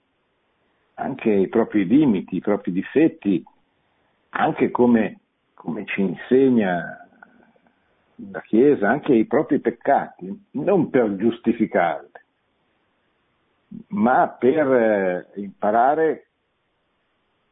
anche 0.95 1.29
i 1.29 1.49
propri 1.49 1.85
limiti, 1.85 2.37
i 2.37 2.41
propri 2.41 2.71
difetti, 2.71 3.43
anche 4.29 4.71
come 4.71 5.19
come 5.63 5.85
ci 5.85 6.01
insegna 6.01 7.07
la 8.15 8.41
Chiesa, 8.41 8.89
anche 8.89 9.15
i 9.15 9.25
propri 9.25 9.59
peccati, 9.59 10.47
non 10.51 10.89
per 10.89 11.15
giustificarli, 11.15 12.11
ma 13.87 14.27
per 14.27 14.73
eh, 14.73 15.29
imparare 15.35 16.27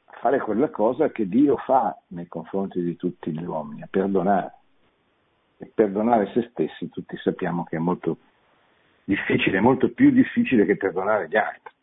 a 0.04 0.18
fare 0.20 0.40
quella 0.40 0.70
cosa 0.70 1.10
che 1.10 1.26
Dio 1.28 1.56
fa 1.56 1.98
nei 2.08 2.28
confronti 2.28 2.82
di 2.82 2.98
tutti 2.98 3.32
gli 3.32 3.46
uomini, 3.46 3.82
a 3.82 3.88
perdonare. 3.90 4.56
E 5.58 5.72
perdonare 5.74 6.32
se 6.34 6.50
stessi 6.52 6.90
tutti 6.90 7.16
sappiamo 7.16 7.64
che 7.64 7.78
è 7.78 7.80
molto 7.80 8.18
difficile, 9.06 9.62
molto 9.62 9.90
più 9.92 10.12
difficile 10.12 10.66
che 10.66 10.76
perdonare 10.76 11.30
gli 11.30 11.38
altri. 11.38 11.74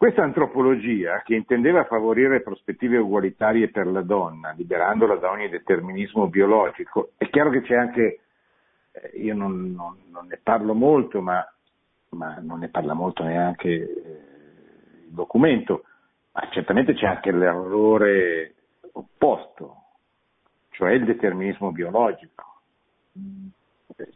Questa 0.00 0.22
antropologia, 0.22 1.20
che 1.20 1.34
intendeva 1.34 1.84
favorire 1.84 2.40
prospettive 2.40 2.96
ugualitarie 2.96 3.68
per 3.68 3.86
la 3.86 4.00
donna, 4.00 4.52
liberandola 4.52 5.16
da 5.16 5.30
ogni 5.30 5.50
determinismo 5.50 6.26
biologico, 6.28 7.10
è 7.18 7.28
chiaro 7.28 7.50
che 7.50 7.60
c'è 7.60 7.76
anche, 7.76 8.20
eh, 8.92 9.18
io 9.18 9.34
non, 9.34 9.74
non, 9.74 9.98
non 10.10 10.26
ne 10.26 10.40
parlo 10.42 10.72
molto, 10.72 11.20
ma, 11.20 11.46
ma, 12.12 12.38
non 12.40 12.60
ne 12.60 12.70
parla 12.70 12.94
molto 12.94 13.24
neanche 13.24 13.68
eh, 13.68 13.84
il 15.04 15.12
documento, 15.12 15.84
ma 16.32 16.48
certamente 16.50 16.94
c'è 16.94 17.04
anche 17.04 17.30
l'errore 17.30 18.54
opposto, 18.92 19.82
cioè 20.70 20.92
il 20.92 21.04
determinismo 21.04 21.72
biologico, 21.72 22.62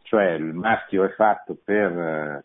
cioè 0.01 0.31
il 0.31 0.51
maschio 0.51 1.03
è 1.03 1.09
fatto 1.09 1.55
per 1.63 1.91
eh, 1.91 2.43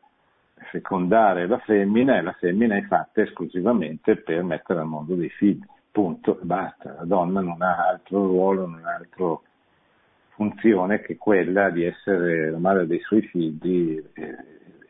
fecondare 0.71 1.47
la 1.47 1.59
femmina 1.59 2.17
e 2.17 2.23
la 2.23 2.33
femmina 2.33 2.77
è 2.77 2.83
fatta 2.83 3.23
esclusivamente 3.23 4.17
per 4.17 4.43
mettere 4.43 4.81
al 4.81 4.87
mondo 4.87 5.15
dei 5.15 5.31
figli, 5.31 5.65
punto, 5.91 6.39
basta, 6.43 6.95
la 6.99 7.05
donna 7.05 7.41
non 7.41 7.61
ha 7.63 7.89
altro 7.89 8.27
ruolo, 8.27 8.67
non 8.67 8.85
ha 8.85 8.95
altra 8.95 9.39
funzione 10.31 11.01
che 11.01 11.17
quella 11.17 11.71
di 11.71 11.85
essere 11.85 12.51
la 12.51 12.59
madre 12.59 12.87
dei 12.87 13.01
suoi 13.01 13.23
figli, 13.23 14.03
e, 14.15 14.37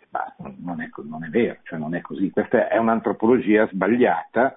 basta, 0.08 0.52
non 0.58 0.80
è, 0.80 0.88
non 1.04 1.24
è 1.24 1.28
vero, 1.28 1.58
cioè 1.62 1.78
non 1.78 1.94
è 1.94 2.00
così, 2.00 2.30
questa 2.30 2.68
è 2.68 2.76
un'antropologia 2.76 3.66
sbagliata 3.68 4.56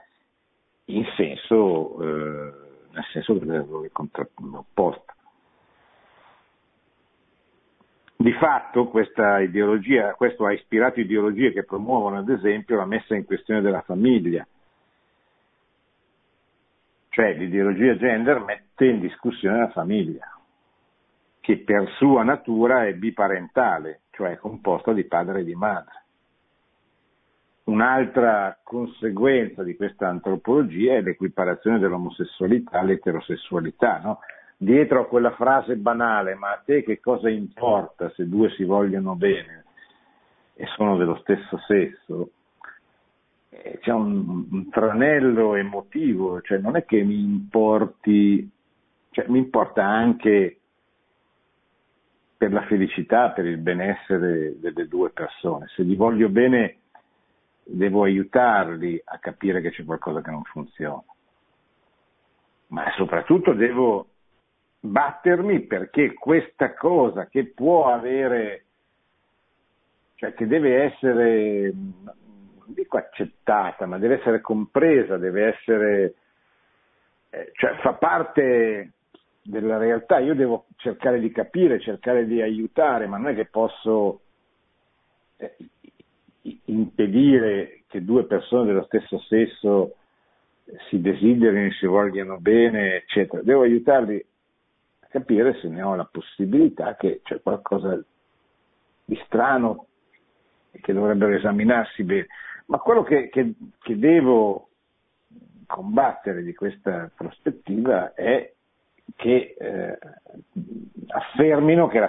in 0.85 1.05
senso, 1.15 2.01
eh, 2.01 2.53
nel 2.91 3.05
senso 3.11 3.33
dell'errore 3.33 3.89
opposto. 3.93 5.13
Di 8.23 8.31
fatto 8.31 8.87
questo 8.87 9.21
ha 9.21 9.41
ispirato 10.53 11.01
ideologie 11.01 11.51
che 11.51 11.65
promuovono 11.65 12.19
ad 12.19 12.29
esempio 12.29 12.77
la 12.77 12.85
messa 12.85 13.15
in 13.15 13.25
questione 13.25 13.59
della 13.59 13.81
famiglia, 13.81 14.47
cioè 17.09 17.33
l'ideologia 17.33 17.97
gender 17.97 18.39
mette 18.39 18.85
in 18.85 19.01
discussione 19.01 19.57
la 19.57 19.71
famiglia, 19.71 20.39
che 21.41 21.57
per 21.65 21.89
sua 21.97 22.23
natura 22.23 22.85
è 22.85 22.93
biparentale, 22.93 24.03
cioè 24.11 24.31
è 24.31 24.37
composta 24.37 24.93
di 24.93 25.03
padre 25.03 25.41
e 25.41 25.43
di 25.43 25.55
madre. 25.55 26.03
Un'altra 27.65 28.57
conseguenza 28.63 29.63
di 29.63 29.75
questa 29.75 30.07
antropologia 30.07 30.93
è 30.93 31.01
l'equiparazione 31.01 31.77
dell'omosessualità 31.77 32.79
all'eterosessualità, 32.79 33.99
no? 34.01 34.19
Dietro 34.57 35.01
a 35.01 35.07
quella 35.07 35.31
frase 35.31 35.75
banale, 35.75 36.35
ma 36.35 36.51
a 36.51 36.61
te 36.63 36.83
che 36.83 36.99
cosa 36.99 37.29
importa 37.29 38.11
se 38.11 38.27
due 38.27 38.49
si 38.51 38.63
vogliono 38.63 39.15
bene? 39.15 39.65
E 40.55 40.65
sono 40.75 40.97
dello 40.97 41.15
stesso 41.17 41.57
sesso, 41.67 42.29
eh, 43.49 43.79
c'è 43.81 43.91
un, 43.91 44.47
un 44.51 44.69
tranello 44.69 45.55
emotivo, 45.55 46.41
cioè 46.41 46.59
non 46.59 46.75
è 46.75 46.85
che 46.85 47.03
mi 47.03 47.19
importi, 47.19 48.49
cioè 49.11 49.27
mi 49.27 49.39
importa 49.39 49.85
anche 49.85 50.59
per 52.37 52.51
la 52.51 52.63
felicità, 52.63 53.29
per 53.29 53.45
il 53.45 53.57
benessere 53.57 54.59
delle 54.59 54.87
due 54.87 55.11
persone. 55.11 55.67
Se 55.69 55.83
gli 55.83 55.95
voglio 55.95 56.29
bene 56.29 56.79
devo 57.63 58.03
aiutarli 58.03 59.01
a 59.03 59.17
capire 59.19 59.61
che 59.61 59.71
c'è 59.71 59.85
qualcosa 59.85 60.21
che 60.21 60.31
non 60.31 60.43
funziona, 60.43 61.01
ma 62.67 62.91
soprattutto 62.97 63.53
devo 63.53 64.07
battermi 64.85 65.61
perché 65.61 66.13
questa 66.13 66.73
cosa 66.73 67.27
che 67.27 67.45
può 67.45 67.87
avere, 67.87 68.65
cioè 70.15 70.33
che 70.33 70.45
deve 70.45 70.83
essere, 70.83 71.71
non 71.71 72.65
dico 72.65 72.97
accettata, 72.97 73.85
ma 73.85 73.97
deve 73.97 74.19
essere 74.19 74.41
compresa, 74.41 75.17
deve 75.17 75.55
essere, 75.55 76.13
eh, 77.29 77.51
cioè 77.53 77.77
fa 77.77 77.93
parte 77.93 78.91
della 79.41 79.77
realtà, 79.77 80.19
io 80.19 80.35
devo 80.35 80.65
cercare 80.75 81.21
di 81.21 81.31
capire, 81.31 81.79
cercare 81.79 82.25
di 82.25 82.41
aiutare, 82.41 83.07
ma 83.07 83.15
non 83.15 83.29
è 83.29 83.35
che 83.35 83.45
posso 83.45 84.19
eh, 85.37 85.55
impedire 86.65 87.83
che 87.87 88.03
due 88.03 88.25
persone 88.25 88.65
dello 88.65 88.83
stesso 88.83 89.17
sesso 89.29 89.95
si 90.89 90.99
desiderino, 90.99 91.71
si 91.71 91.85
vogliano 91.85 92.37
bene, 92.37 92.95
eccetera. 92.95 93.41
Devo 93.41 93.61
aiutarli 93.61 94.25
capire 95.13 95.59
se 95.59 95.67
ne 95.67 95.83
ho 95.83 95.93
la 95.93 96.09
possibilità 96.11 96.95
che 96.95 97.21
c'è 97.23 97.39
qualcosa 97.39 98.03
di 99.05 99.21
strano 99.25 99.85
e 100.71 100.79
che 100.79 100.91
dovrebbero 100.91 101.35
esaminarsi 101.35 102.03
bene. 102.03 102.25
Ma 102.65 102.79
quello 102.79 103.03
che, 103.03 103.29
che, 103.29 103.53
che 103.79 103.99
devo 103.99 104.69
combattere 105.67 106.41
di 106.41 106.55
questa 106.55 107.11
prospettiva 107.15 108.15
è 108.15 108.51
che 109.15 109.55
eh, 109.55 109.99
affermino 111.09 111.87
che 111.87 111.99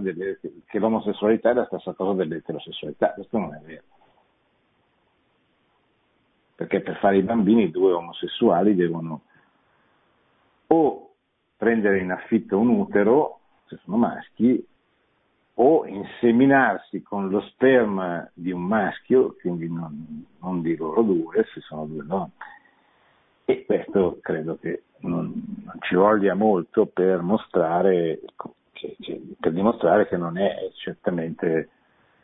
delle, 0.00 0.40
che 0.66 0.78
l'omosessualità 0.80 1.50
è 1.50 1.54
la 1.54 1.66
stessa 1.66 1.92
cosa 1.92 2.14
dell'eterosessualità. 2.14 3.12
Questo 3.12 3.38
non 3.38 3.54
è 3.54 3.60
vero. 3.64 3.84
Perché 6.56 6.80
per 6.80 6.96
fare 6.96 7.18
i 7.18 7.22
bambini 7.22 7.70
due 7.70 7.92
omosessuali 7.92 8.74
devono 8.74 9.20
o 10.68 11.06
prendere 11.56 12.00
in 12.00 12.10
affitto 12.10 12.58
un 12.58 12.68
utero, 12.68 13.40
se 13.66 13.78
sono 13.82 13.96
maschi, 13.96 14.64
o 15.58 15.86
inseminarsi 15.86 17.02
con 17.02 17.30
lo 17.30 17.40
sperma 17.40 18.28
di 18.34 18.50
un 18.50 18.62
maschio, 18.62 19.36
quindi 19.40 19.70
non, 19.70 20.26
non 20.40 20.60
di 20.60 20.76
loro 20.76 21.02
due, 21.02 21.46
se 21.52 21.60
sono 21.60 21.86
due 21.86 22.04
donne. 22.04 22.32
E 23.46 23.64
questo 23.64 24.18
credo 24.20 24.58
che 24.58 24.82
non, 24.98 25.32
non 25.64 25.76
ci 25.80 25.94
voglia 25.94 26.34
molto 26.34 26.86
per 26.86 27.22
mostrare, 27.22 28.20
che, 28.72 28.96
che, 29.00 29.22
per 29.40 29.52
dimostrare 29.52 30.08
che 30.08 30.16
non 30.16 30.36
è 30.36 30.70
certamente 30.74 31.70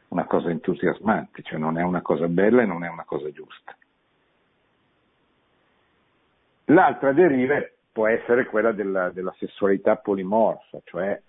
una 0.08 0.24
cosa 0.24 0.50
entusiasmante, 0.50 1.42
cioè 1.42 1.58
non 1.58 1.78
è 1.78 1.82
una 1.82 2.02
cosa 2.02 2.28
bella 2.28 2.62
e 2.62 2.66
non 2.66 2.84
è 2.84 2.88
una 2.88 3.04
cosa 3.04 3.30
giusta. 3.30 3.74
L'altra 6.66 7.12
deriva 7.12 7.56
è 7.56 7.71
può 7.92 8.06
essere 8.06 8.46
quella 8.46 8.72
della, 8.72 9.10
della 9.10 9.34
sessualità 9.38 9.96
polimorfa, 9.96 10.80
cioè 10.84 11.20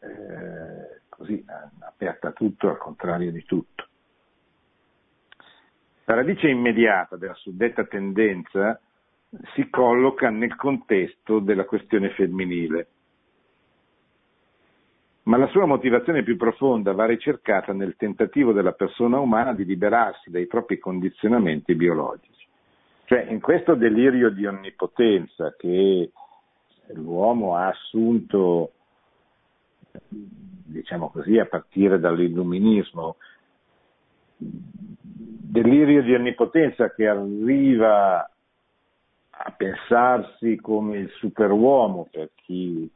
eh, 0.00 1.00
così 1.08 1.42
aperta 1.80 2.28
a 2.28 2.32
tutto 2.32 2.68
al 2.68 2.76
contrario 2.76 3.32
di 3.32 3.44
tutto. 3.44 3.86
La 6.04 6.14
radice 6.14 6.48
immediata 6.48 7.16
della 7.16 7.34
suddetta 7.34 7.84
tendenza 7.84 8.78
si 9.54 9.70
colloca 9.70 10.28
nel 10.28 10.56
contesto 10.56 11.38
della 11.38 11.64
questione 11.64 12.10
femminile, 12.10 12.88
ma 15.24 15.36
la 15.36 15.46
sua 15.46 15.64
motivazione 15.64 16.24
più 16.24 16.36
profonda 16.36 16.92
va 16.92 17.06
ricercata 17.06 17.72
nel 17.72 17.94
tentativo 17.96 18.52
della 18.52 18.72
persona 18.72 19.20
umana 19.20 19.54
di 19.54 19.64
liberarsi 19.64 20.30
dai 20.30 20.46
propri 20.46 20.78
condizionamenti 20.78 21.74
biologici. 21.76 22.46
Cioè, 23.12 23.26
in 23.28 23.42
questo 23.42 23.74
delirio 23.74 24.30
di 24.30 24.46
onnipotenza 24.46 25.54
che 25.58 26.12
l'uomo 26.94 27.56
ha 27.56 27.66
assunto, 27.66 28.72
diciamo 30.08 31.10
così, 31.10 31.38
a 31.38 31.44
partire 31.44 32.00
dall'illuminismo, 32.00 33.16
delirio 34.38 36.02
di 36.02 36.14
onnipotenza 36.14 36.94
che 36.94 37.06
arriva 37.06 38.20
a 39.28 39.50
pensarsi 39.58 40.56
come 40.56 40.96
il 40.96 41.10
superuomo 41.18 42.08
per 42.10 42.30
chi 42.36 42.90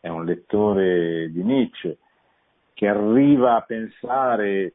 è 0.00 0.08
un 0.08 0.24
lettore 0.24 1.30
di 1.30 1.42
Nietzsche, 1.42 1.98
che 2.72 2.88
arriva 2.88 3.56
a 3.56 3.60
pensare 3.60 4.72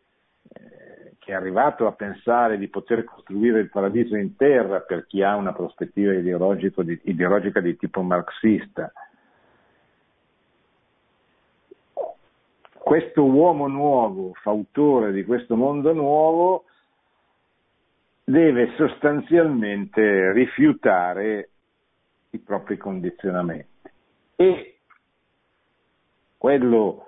che 1.24 1.32
è 1.32 1.36
arrivato 1.36 1.88
a 1.88 1.94
pensare 1.94 2.58
di 2.58 2.68
poter 2.68 3.06
costruire 3.06 3.62
il 3.62 3.70
paradiso 3.70 4.18
in 4.18 4.36
terra 4.36 4.82
per 4.82 5.06
chi 5.08 5.24
ha 5.24 5.36
una 5.36 5.54
prospettiva 5.54 6.12
di, 6.12 7.00
ideologica 7.04 7.62
di 7.62 7.78
tipo 7.78 8.02
marxista. 8.02 8.92
Questo 12.78 13.24
uomo 13.24 13.68
nuovo, 13.68 14.34
fautore 14.34 15.14
di 15.14 15.24
questo 15.24 15.56
mondo 15.56 15.94
nuovo, 15.94 16.66
deve 18.26 18.74
sostanzialmente 18.76 20.34
rifiutare 20.34 21.50
i 22.32 22.40
propri 22.40 22.76
condizionamenti. 22.76 23.90
E 24.36 24.80
quello 26.38 27.08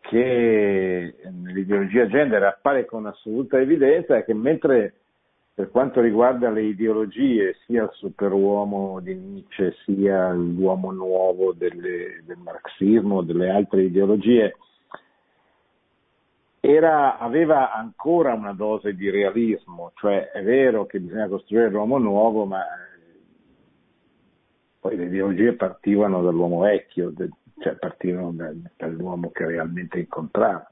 che 0.00 1.14
nell'ideologia 1.30 2.06
gender 2.06 2.42
appare 2.44 2.84
con 2.84 3.06
assoluta 3.06 3.58
evidenza 3.58 4.16
è 4.16 4.24
che 4.24 4.34
mentre 4.34 4.94
per 5.54 5.70
quanto 5.70 6.00
riguarda 6.00 6.50
le 6.50 6.62
ideologie, 6.62 7.54
sia 7.64 7.84
il 7.84 7.90
superuomo 7.92 8.98
di 9.00 9.14
Nietzsche, 9.14 9.76
sia 9.84 10.32
l'uomo 10.32 10.90
nuovo 10.90 11.52
delle, 11.52 12.22
del 12.24 12.38
marxismo, 12.38 13.22
delle 13.22 13.50
altre 13.50 13.84
ideologie, 13.84 14.56
era, 16.58 17.18
aveva 17.18 17.72
ancora 17.72 18.34
una 18.34 18.52
dose 18.52 18.94
di 18.94 19.08
realismo, 19.10 19.92
cioè 19.94 20.30
è 20.30 20.42
vero 20.42 20.86
che 20.86 20.98
bisogna 20.98 21.28
costruire 21.28 21.70
l'uomo 21.70 21.98
nuovo, 21.98 22.46
ma 22.46 22.64
poi 24.80 24.96
le 24.96 25.04
ideologie 25.04 25.52
partivano 25.52 26.20
dall'uomo 26.20 26.60
vecchio, 26.60 27.12
cioè 27.58 27.74
partivano 27.74 28.34
dall'uomo 28.76 29.30
che 29.30 29.46
realmente 29.46 29.98
incontravano. 29.98 30.68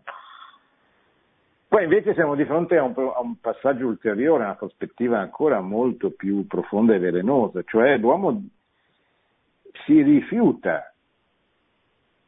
Poi 1.69 1.85
invece 1.85 2.13
siamo 2.13 2.35
di 2.35 2.45
fronte 2.45 2.77
a 2.77 2.83
un, 2.83 2.93
a 2.97 3.21
un, 3.21 3.41
passaggio 3.41 3.87
ulteriore, 3.87 4.43
a 4.43 4.47
una 4.49 4.57
prospettiva 4.57 5.19
ancora 5.19 5.61
molto 5.61 6.11
più 6.11 6.47
profonda 6.47 6.95
e 6.95 6.99
velenosa, 6.99 7.63
cioè 7.63 7.97
l'uomo 7.97 8.45
si 9.87 10.03
rifiuta, 10.03 10.93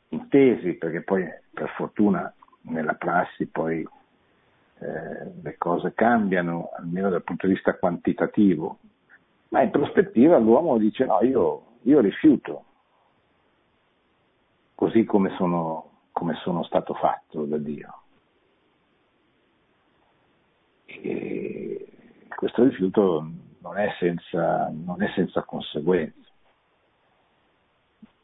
in 0.09 0.29
tesi, 0.29 0.75
perché 0.75 1.03
poi 1.03 1.29
per 1.53 1.69
fortuna 1.77 2.33
nella 2.63 2.95
prassi 2.95 3.47
poi 3.47 3.87
eh, 4.79 5.31
le 5.43 5.59
cose 5.59 5.93
cambiano, 5.95 6.71
almeno 6.79 7.11
dal 7.11 7.23
punto 7.23 7.47
di 7.47 7.53
vista 7.53 7.75
quantitativo, 7.75 8.79
ma 9.49 9.63
in 9.63 9.71
prospettiva 9.71 10.39
l'uomo 10.39 10.79
dice 10.79 11.05
no, 11.05 11.23
io, 11.23 11.63
io 11.83 12.01
rifiuto, 12.01 12.65
così 14.85 15.05
come 15.05 15.31
sono, 15.37 15.93
come 16.13 16.35
sono 16.43 16.63
stato 16.65 16.93
fatto 16.93 17.47
da 17.47 17.57
Dio. 17.57 18.03
E 20.85 21.89
questo 22.29 22.65
rifiuto 22.65 23.27
non 23.61 23.79
è 23.79 23.95
senza, 23.99 24.71
non 24.71 25.03
è 25.03 25.11
senza 25.15 25.43
conseguenze. 25.45 26.33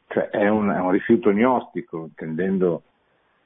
Cioè 0.09 0.29
è 0.29 0.47
un, 0.49 0.69
è 0.69 0.79
un 0.79 0.91
rifiuto 0.91 1.31
gnostico, 1.31 2.03
intendendo 2.03 2.83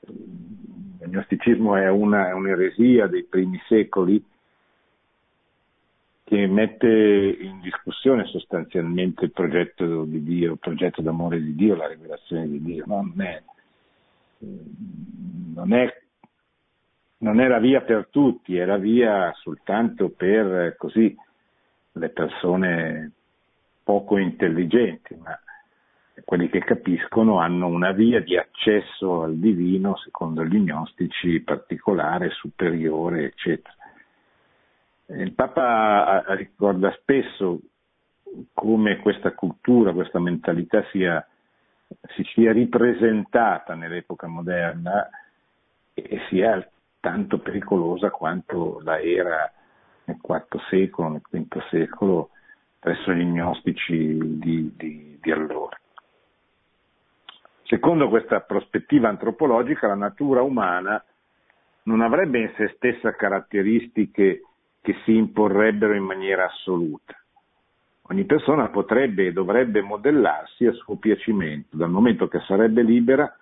il 0.02 1.10
gnosticismo 1.10 1.78
è, 1.78 1.88
una, 1.90 2.28
è 2.28 2.34
un'eresia 2.34 3.08
dei 3.08 3.24
primi 3.24 3.62
secoli 3.70 4.22
che 6.26 6.48
mette 6.48 6.88
in 6.88 7.62
discussione 7.62 8.26
sostanzialmente 8.26 9.26
il 9.26 9.32
progetto 9.32 10.06
di 10.06 10.24
Dio, 10.24 10.54
il 10.54 10.60
progetto 10.60 11.04
d'amore 11.04 11.40
di 11.40 11.54
Dio, 11.54 11.76
la 11.76 11.88
rivelazione 11.88 12.48
di 12.48 12.62
Dio. 12.64 12.84
No? 12.88 13.04
Non, 13.04 13.22
è, 13.22 13.44
non, 15.54 15.74
è, 15.74 16.02
non 17.20 17.40
è 17.40 17.48
la 17.48 17.60
via 17.60 17.82
per 17.82 18.08
tutti, 18.10 18.58
è 18.58 18.66
la 18.66 18.78
via 18.78 19.32
soltanto 19.36 20.10
per 20.10 20.76
così 20.78 21.16
le 21.92 22.10
persone 22.10 23.12
poco 23.84 24.18
intelligenti, 24.18 25.16
ma 25.22 25.40
quelli 26.24 26.50
che 26.50 26.60
capiscono 26.60 27.40
hanno 27.40 27.68
una 27.68 27.92
via 27.92 28.20
di 28.20 28.36
accesso 28.36 29.22
al 29.22 29.38
divino, 29.38 29.96
secondo 29.98 30.44
gli 30.44 30.58
gnostici, 30.58 31.40
particolare, 31.42 32.32
superiore, 32.32 33.26
eccetera. 33.26 33.76
Il 35.08 35.34
Papa 35.34 36.24
ricorda 36.36 36.92
spesso 37.00 37.60
come 38.54 38.98
questa 38.98 39.34
cultura, 39.34 39.94
questa 39.94 40.20
mentalità 40.20 40.84
sia, 40.92 41.26
si 42.16 42.24
sia 42.34 42.52
ripresentata 42.52 43.76
nell'epoca 43.76 44.28
moderna 44.28 45.08
e 45.94 46.20
sia 46.30 46.68
tanto 47.00 47.38
pericolosa 47.40 48.10
quanto 48.10 48.82
la 48.84 49.00
era 49.00 49.52
nel 50.06 50.18
IV 50.22 50.60
secolo, 50.70 51.10
nel 51.10 51.22
V 51.30 51.62
secolo, 51.70 52.30
presso 52.80 53.14
gli 53.14 53.24
gnostici 53.24 54.18
di, 54.40 54.74
di, 54.76 55.20
di 55.22 55.32
allora. 55.32 55.80
Secondo 57.64 58.10
questa 58.10 58.42
prospettiva 58.42 59.10
antropologica, 59.10 59.88
la 59.88 59.96
natura 59.96 60.42
umana 60.42 61.04
non 61.84 62.02
avrebbe 62.02 62.40
in 62.40 62.52
se 62.56 62.74
stessa 62.76 63.16
caratteristiche 63.16 64.42
che 64.86 64.96
si 65.04 65.16
imporrebbero 65.16 65.96
in 65.96 66.04
maniera 66.04 66.46
assoluta. 66.46 67.14
Ogni 68.04 68.24
persona 68.26 68.70
potrebbe 68.70 69.26
e 69.26 69.34
dovrebbe 69.34 69.82
modellarsi 69.82 70.68
a 70.68 70.74
suo 70.74 70.98
piacimento, 70.98 71.76
dal 71.76 71.90
momento 71.90 72.28
che 72.28 72.40
sarebbe 72.42 72.84
libera 72.84 73.36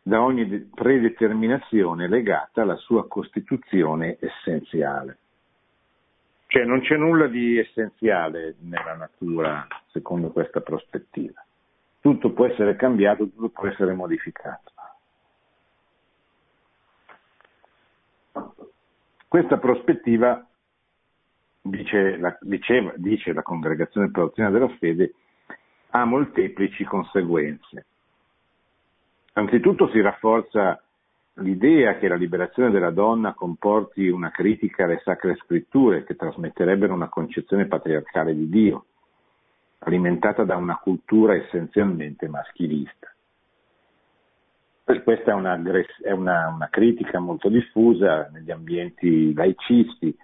da 0.00 0.22
ogni 0.22 0.70
predeterminazione 0.72 2.08
legata 2.08 2.62
alla 2.62 2.76
sua 2.76 3.08
costituzione 3.08 4.16
essenziale. 4.20 5.18
Cioè 6.46 6.64
non 6.64 6.80
c'è 6.80 6.96
nulla 6.96 7.26
di 7.26 7.58
essenziale 7.58 8.54
nella 8.60 8.94
natura 8.94 9.66
secondo 9.88 10.30
questa 10.30 10.60
prospettiva 10.60 11.44
tutto 12.00 12.32
può 12.32 12.46
essere 12.46 12.76
cambiato, 12.76 13.28
tutto 13.28 13.48
può 13.50 13.68
essere 13.68 13.92
modificato. 13.92 14.72
Questa 19.28 19.58
prospettiva, 19.58 20.44
dice 21.70 22.16
la, 22.18 22.36
diceva, 22.40 22.92
dice 22.96 23.32
la 23.32 23.42
Congregazione 23.42 24.10
per 24.10 24.24
l'azione 24.24 24.50
della 24.50 24.68
fede, 24.78 25.14
ha 25.90 26.04
molteplici 26.04 26.84
conseguenze. 26.84 27.86
Anzitutto 29.32 29.88
si 29.90 30.00
rafforza 30.00 30.82
l'idea 31.34 31.96
che 31.96 32.08
la 32.08 32.16
liberazione 32.16 32.70
della 32.70 32.90
donna 32.90 33.34
comporti 33.34 34.08
una 34.08 34.30
critica 34.30 34.84
alle 34.84 35.00
sacre 35.02 35.36
scritture 35.36 36.04
che 36.04 36.16
trasmetterebbero 36.16 36.92
una 36.92 37.08
concezione 37.08 37.66
patriarcale 37.66 38.34
di 38.34 38.48
Dio 38.48 38.84
alimentata 39.78 40.44
da 40.44 40.56
una 40.56 40.76
cultura 40.76 41.34
essenzialmente 41.34 42.28
maschilista. 42.28 43.08
Questa 45.04 45.30
è, 45.30 45.34
una, 45.34 45.58
è 46.02 46.10
una, 46.10 46.48
una 46.48 46.68
critica 46.68 47.20
molto 47.20 47.48
diffusa 47.48 48.28
negli 48.32 48.50
ambienti 48.50 49.32
laicisti, 49.32 50.14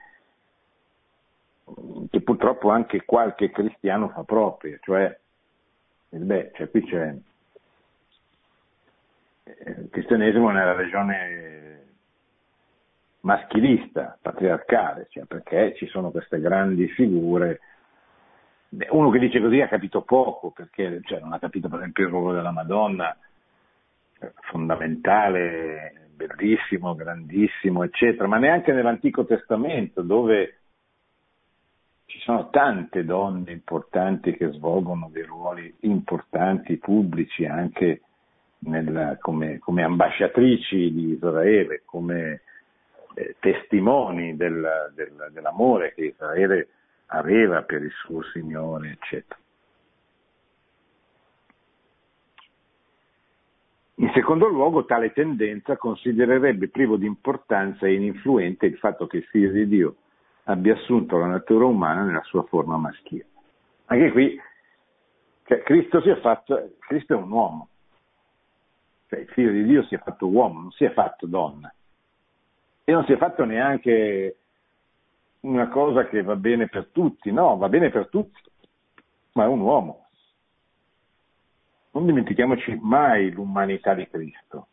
che 2.10 2.20
purtroppo 2.20 2.70
anche 2.70 3.04
qualche 3.04 3.50
cristiano 3.50 4.08
fa 4.08 4.22
propria, 4.22 4.78
cioè, 4.82 5.18
beh, 6.08 6.52
cioè 6.54 6.70
qui 6.70 6.84
c'è 6.84 7.14
eh, 9.42 9.70
il 9.70 9.88
cristianesimo 9.90 10.50
nella 10.50 10.74
regione 10.74 11.66
maschilista, 13.20 14.16
patriarcale, 14.22 15.08
cioè 15.10 15.24
perché 15.24 15.74
ci 15.76 15.86
sono 15.86 16.10
queste 16.10 16.40
grandi 16.40 16.86
figure. 16.88 17.60
Uno 18.90 19.10
che 19.10 19.18
dice 19.18 19.40
così 19.40 19.60
ha 19.60 19.68
capito 19.68 20.02
poco, 20.02 20.50
perché 20.50 21.00
cioè, 21.04 21.20
non 21.20 21.32
ha 21.32 21.38
capito 21.38 21.68
per 21.68 21.78
esempio 21.78 22.04
il 22.04 22.10
ruolo 22.10 22.32
della 22.32 22.52
Madonna, 22.52 23.16
eh, 24.20 24.32
fondamentale, 24.42 26.08
bellissimo, 26.14 26.94
grandissimo, 26.94 27.82
eccetera, 27.82 28.28
ma 28.28 28.38
neanche 28.38 28.72
nell'Antico 28.72 29.24
Testamento, 29.24 30.02
dove 30.02 30.55
ci 32.06 32.20
sono 32.20 32.50
tante 32.50 33.04
donne 33.04 33.50
importanti 33.50 34.32
che 34.36 34.50
svolgono 34.52 35.08
dei 35.12 35.24
ruoli 35.24 35.74
importanti, 35.80 36.76
pubblici, 36.78 37.44
anche 37.44 38.02
nel, 38.60 39.18
come, 39.20 39.58
come, 39.58 39.82
ambasciatrici 39.82 40.92
di 40.92 41.12
Israele, 41.12 41.82
come 41.84 42.42
eh, 43.14 43.36
testimoni 43.40 44.36
del, 44.36 44.92
del, 44.94 45.30
dell'amore 45.32 45.94
che 45.94 46.06
Israele 46.06 46.68
aveva 47.06 47.62
per 47.62 47.82
il 47.82 47.92
suo 47.92 48.22
Signore, 48.22 48.90
eccetera. 48.90 49.40
In 53.98 54.10
secondo 54.14 54.46
luogo, 54.46 54.84
tale 54.84 55.12
tendenza 55.12 55.76
considererebbe 55.76 56.68
privo 56.68 56.96
di 56.96 57.06
importanza 57.06 57.86
e 57.86 57.94
ininfluente 57.94 58.66
il 58.66 58.76
fatto 58.76 59.06
che 59.06 59.18
il 59.18 59.24
figlio 59.24 59.50
di 59.50 59.66
Dio 59.66 59.96
abbia 60.48 60.74
assunto 60.74 61.18
la 61.18 61.26
natura 61.26 61.64
umana 61.64 62.02
nella 62.02 62.22
sua 62.22 62.42
forma 62.44 62.76
maschile. 62.76 63.26
Anche 63.86 64.10
qui 64.10 64.40
cioè, 65.44 65.62
Cristo, 65.62 66.00
fatto, 66.20 66.76
Cristo, 66.80 67.14
è 67.14 67.16
un 67.16 67.30
uomo, 67.30 67.68
cioè 69.08 69.20
il 69.20 69.28
figlio 69.28 69.52
di 69.52 69.64
Dio 69.64 69.84
si 69.84 69.94
è 69.94 69.98
fatto 69.98 70.26
uomo, 70.26 70.60
non 70.60 70.72
si 70.72 70.84
è 70.84 70.92
fatto 70.92 71.26
donna 71.26 71.72
e 72.82 72.92
non 72.92 73.04
si 73.04 73.12
è 73.12 73.16
fatto 73.16 73.44
neanche 73.44 74.36
una 75.40 75.68
cosa 75.68 76.06
che 76.06 76.22
va 76.22 76.34
bene 76.34 76.68
per 76.68 76.88
tutti, 76.92 77.30
no, 77.30 77.56
va 77.56 77.68
bene 77.68 77.90
per 77.90 78.08
tutti, 78.08 78.40
ma 79.32 79.44
è 79.44 79.46
un 79.46 79.60
uomo. 79.60 80.06
Non 81.92 82.06
dimentichiamoci 82.06 82.78
mai 82.82 83.30
l'umanità 83.30 83.94
di 83.94 84.08
Cristo. 84.08 84.66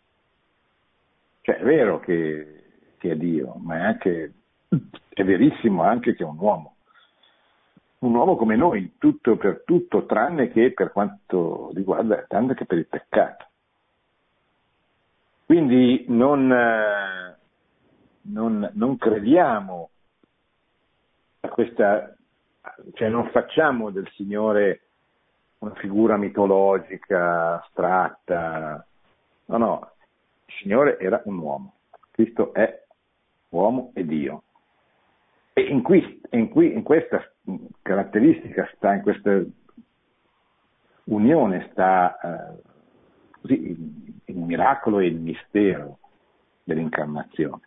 Cioè 1.41 1.57
è 1.57 1.63
vero 1.63 1.99
che, 1.99 2.63
che 2.97 3.11
è 3.11 3.15
Dio, 3.15 3.53
ma 3.55 3.77
è, 3.77 3.81
anche, 3.81 4.33
è 5.09 5.23
verissimo 5.23 5.83
anche 5.83 6.15
che 6.15 6.23
è 6.23 6.27
un 6.27 6.37
uomo. 6.37 6.75
Un 7.99 8.15
uomo 8.15 8.35
come 8.35 8.55
noi, 8.55 8.95
tutto 8.97 9.37
per 9.37 9.63
tutto, 9.65 10.05
tranne 10.05 10.51
che 10.51 10.73
per 10.73 10.91
quanto 10.91 11.71
riguarda, 11.73 12.25
tranne 12.27 12.53
che 12.53 12.65
per 12.65 12.77
il 12.77 12.87
peccato. 12.87 13.45
Quindi 15.45 16.05
non, 16.07 16.47
non, 18.21 18.71
non 18.73 18.97
crediamo 18.97 19.89
questa, 21.53 22.13
cioè 22.93 23.09
non 23.09 23.29
facciamo 23.29 23.91
del 23.91 24.09
Signore 24.15 24.81
una 25.59 25.75
figura 25.75 26.17
mitologica, 26.17 27.61
astratta, 27.61 28.85
no, 29.45 29.57
no, 29.57 29.91
il 30.45 30.53
Signore 30.59 30.99
era 30.99 31.21
un 31.25 31.37
uomo, 31.37 31.73
Cristo 32.11 32.53
è 32.53 32.83
uomo 33.49 33.91
e 33.93 34.05
Dio. 34.05 34.43
E 35.53 35.61
in, 35.61 35.81
qui, 35.83 36.21
in, 36.31 36.49
qui, 36.49 36.73
in 36.73 36.81
questa 36.83 37.23
caratteristica 37.81 38.69
sta, 38.75 38.95
in 38.95 39.01
questa 39.01 39.43
unione 41.05 41.69
sta 41.71 42.17
eh, 42.19 42.61
così, 43.39 43.69
il, 43.69 44.21
il 44.25 44.37
miracolo 44.37 44.99
e 44.99 45.07
il 45.07 45.19
mistero 45.19 45.99
dell'incarnazione. 46.63 47.61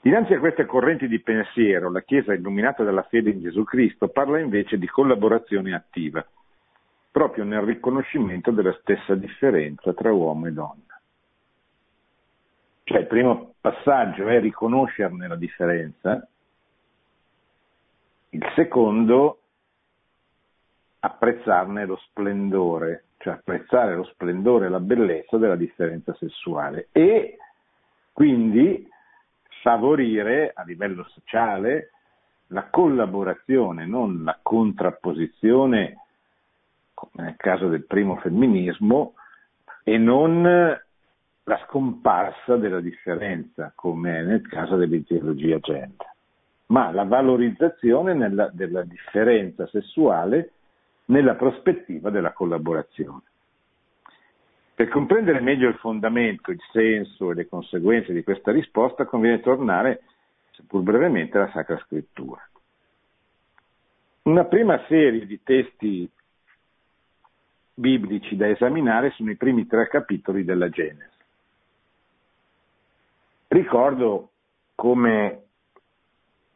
Dinanzi 0.00 0.32
a 0.32 0.38
queste 0.38 0.64
correnti 0.64 1.06
di 1.06 1.20
pensiero, 1.20 1.90
la 1.90 2.00
Chiesa 2.00 2.32
illuminata 2.32 2.82
dalla 2.82 3.02
fede 3.02 3.30
in 3.30 3.40
Gesù 3.40 3.64
Cristo 3.64 4.08
parla 4.08 4.38
invece 4.38 4.78
di 4.78 4.86
collaborazione 4.86 5.74
attiva, 5.74 6.26
proprio 7.10 7.44
nel 7.44 7.60
riconoscimento 7.60 8.50
della 8.50 8.72
stessa 8.80 9.14
differenza 9.14 9.92
tra 9.92 10.10
uomo 10.10 10.46
e 10.46 10.52
donna. 10.52 11.00
Cioè 12.84 13.00
il 13.00 13.06
primo 13.06 13.54
passaggio 13.60 14.26
è 14.26 14.40
riconoscerne 14.40 15.28
la 15.28 15.36
differenza, 15.36 16.26
il 18.30 18.44
secondo 18.54 19.38
apprezzarne 21.00 21.86
lo 21.86 21.96
splendore, 22.08 23.04
cioè 23.18 23.34
apprezzare 23.34 23.94
lo 23.94 24.04
splendore 24.04 24.66
e 24.66 24.68
la 24.68 24.80
bellezza 24.80 25.36
della 25.36 25.56
differenza 25.56 26.14
sessuale 26.14 26.88
e 26.92 27.36
quindi 28.12 28.86
favorire 29.62 30.52
a 30.54 30.62
livello 30.64 31.04
sociale 31.04 31.92
la 32.48 32.68
collaborazione, 32.68 33.86
non 33.86 34.24
la 34.24 34.38
contrapposizione, 34.42 35.96
come 36.94 37.24
nel 37.24 37.36
caso 37.36 37.68
del 37.68 37.86
primo 37.86 38.16
femminismo, 38.16 39.14
e 39.84 39.96
non 39.98 40.42
la 40.42 41.60
scomparsa 41.66 42.56
della 42.56 42.80
differenza, 42.80 43.72
come 43.74 44.22
nel 44.22 44.46
caso 44.46 44.76
dell'ideologia 44.76 45.58
gender, 45.58 46.09
ma 46.70 46.90
la 46.92 47.04
valorizzazione 47.04 48.14
nella, 48.14 48.48
della 48.52 48.82
differenza 48.82 49.66
sessuale 49.68 50.52
nella 51.06 51.34
prospettiva 51.34 52.10
della 52.10 52.32
collaborazione. 52.32 53.22
Per 54.74 54.88
comprendere 54.88 55.40
meglio 55.40 55.68
il 55.68 55.74
fondamento, 55.76 56.50
il 56.50 56.60
senso 56.72 57.30
e 57.30 57.34
le 57.34 57.48
conseguenze 57.48 58.12
di 58.12 58.22
questa 58.22 58.50
risposta 58.52 59.04
conviene 59.04 59.40
tornare, 59.40 60.02
seppur 60.52 60.82
brevemente, 60.82 61.36
alla 61.36 61.50
Sacra 61.50 61.78
Scrittura. 61.84 62.40
Una 64.22 64.44
prima 64.44 64.82
serie 64.86 65.26
di 65.26 65.42
testi 65.42 66.08
biblici 67.74 68.36
da 68.36 68.48
esaminare 68.48 69.10
sono 69.10 69.30
i 69.30 69.36
primi 69.36 69.66
tre 69.66 69.88
capitoli 69.88 70.44
della 70.44 70.68
Genesi. 70.68 71.18
Ricordo 73.48 74.30
come 74.74 75.42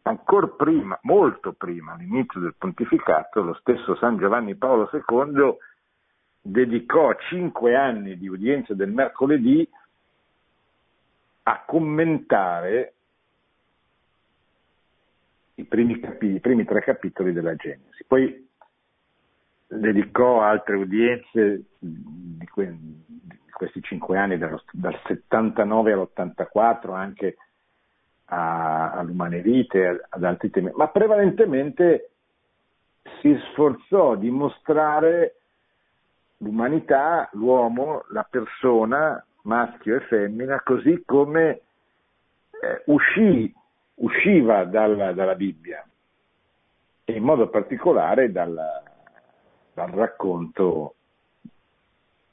ancora 0.05 0.49
prima, 0.49 0.99
molto 1.03 1.53
prima, 1.53 1.93
all'inizio 1.93 2.41
del 2.41 2.55
pontificato, 2.57 3.43
lo 3.43 3.55
stesso 3.55 3.97
San 3.97 4.19
Giovanni 4.19 4.55
Paolo 4.55 4.91
II 4.93 5.57
dedicò 6.41 7.15
cinque 7.29 7.75
anni 7.75 8.19
di 8.19 8.29
udienza 8.29 8.75
del 8.75 8.91
mercoledì 8.91 9.67
a 11.45 11.63
commentare 11.67 12.93
i 15.55 15.65
primi, 15.65 15.99
capi, 16.01 16.35
i 16.35 16.41
primi 16.41 16.65
tre 16.65 16.83
capitoli 16.83 17.33
della 17.33 17.55
Genesi. 17.55 18.05
Poi 18.07 18.49
dedicò 19.67 20.43
altre 20.43 20.77
udienze 20.77 21.65
di, 21.79 22.47
que, 22.47 22.77
di 22.77 23.39
questi 23.51 23.81
cinque 23.83 24.19
anni, 24.19 24.37
dallo, 24.37 24.63
dal 24.71 24.99
79 25.07 25.93
all'84, 25.93 26.93
anche 26.93 27.37
a, 28.27 28.93
all'umane 28.93 29.41
vite, 29.41 30.07
ad 30.09 30.25
altri 30.25 30.51
temi, 30.51 30.71
ma 30.75 30.89
prevalentemente 30.89 32.11
si 33.21 33.37
sforzò 33.51 34.15
di 34.17 34.31
mostrare 34.31 35.37
l'umanità, 36.39 37.29
l'uomo, 37.33 38.05
la 38.11 38.27
persona, 38.29 39.25
maschio 39.43 39.97
e 39.97 40.01
femmina, 40.01 40.63
così 40.63 41.03
come 41.05 41.61
eh, 42.51 42.83
uscì, 42.87 43.53
usciva 43.97 44.65
dalla, 44.65 45.13
dalla, 45.13 45.35
Bibbia 45.35 45.87
e 47.05 47.13
in 47.13 47.23
modo 47.23 47.49
particolare 47.49 48.33
dal, 48.33 48.59
dal 49.75 49.91
racconto 49.91 50.95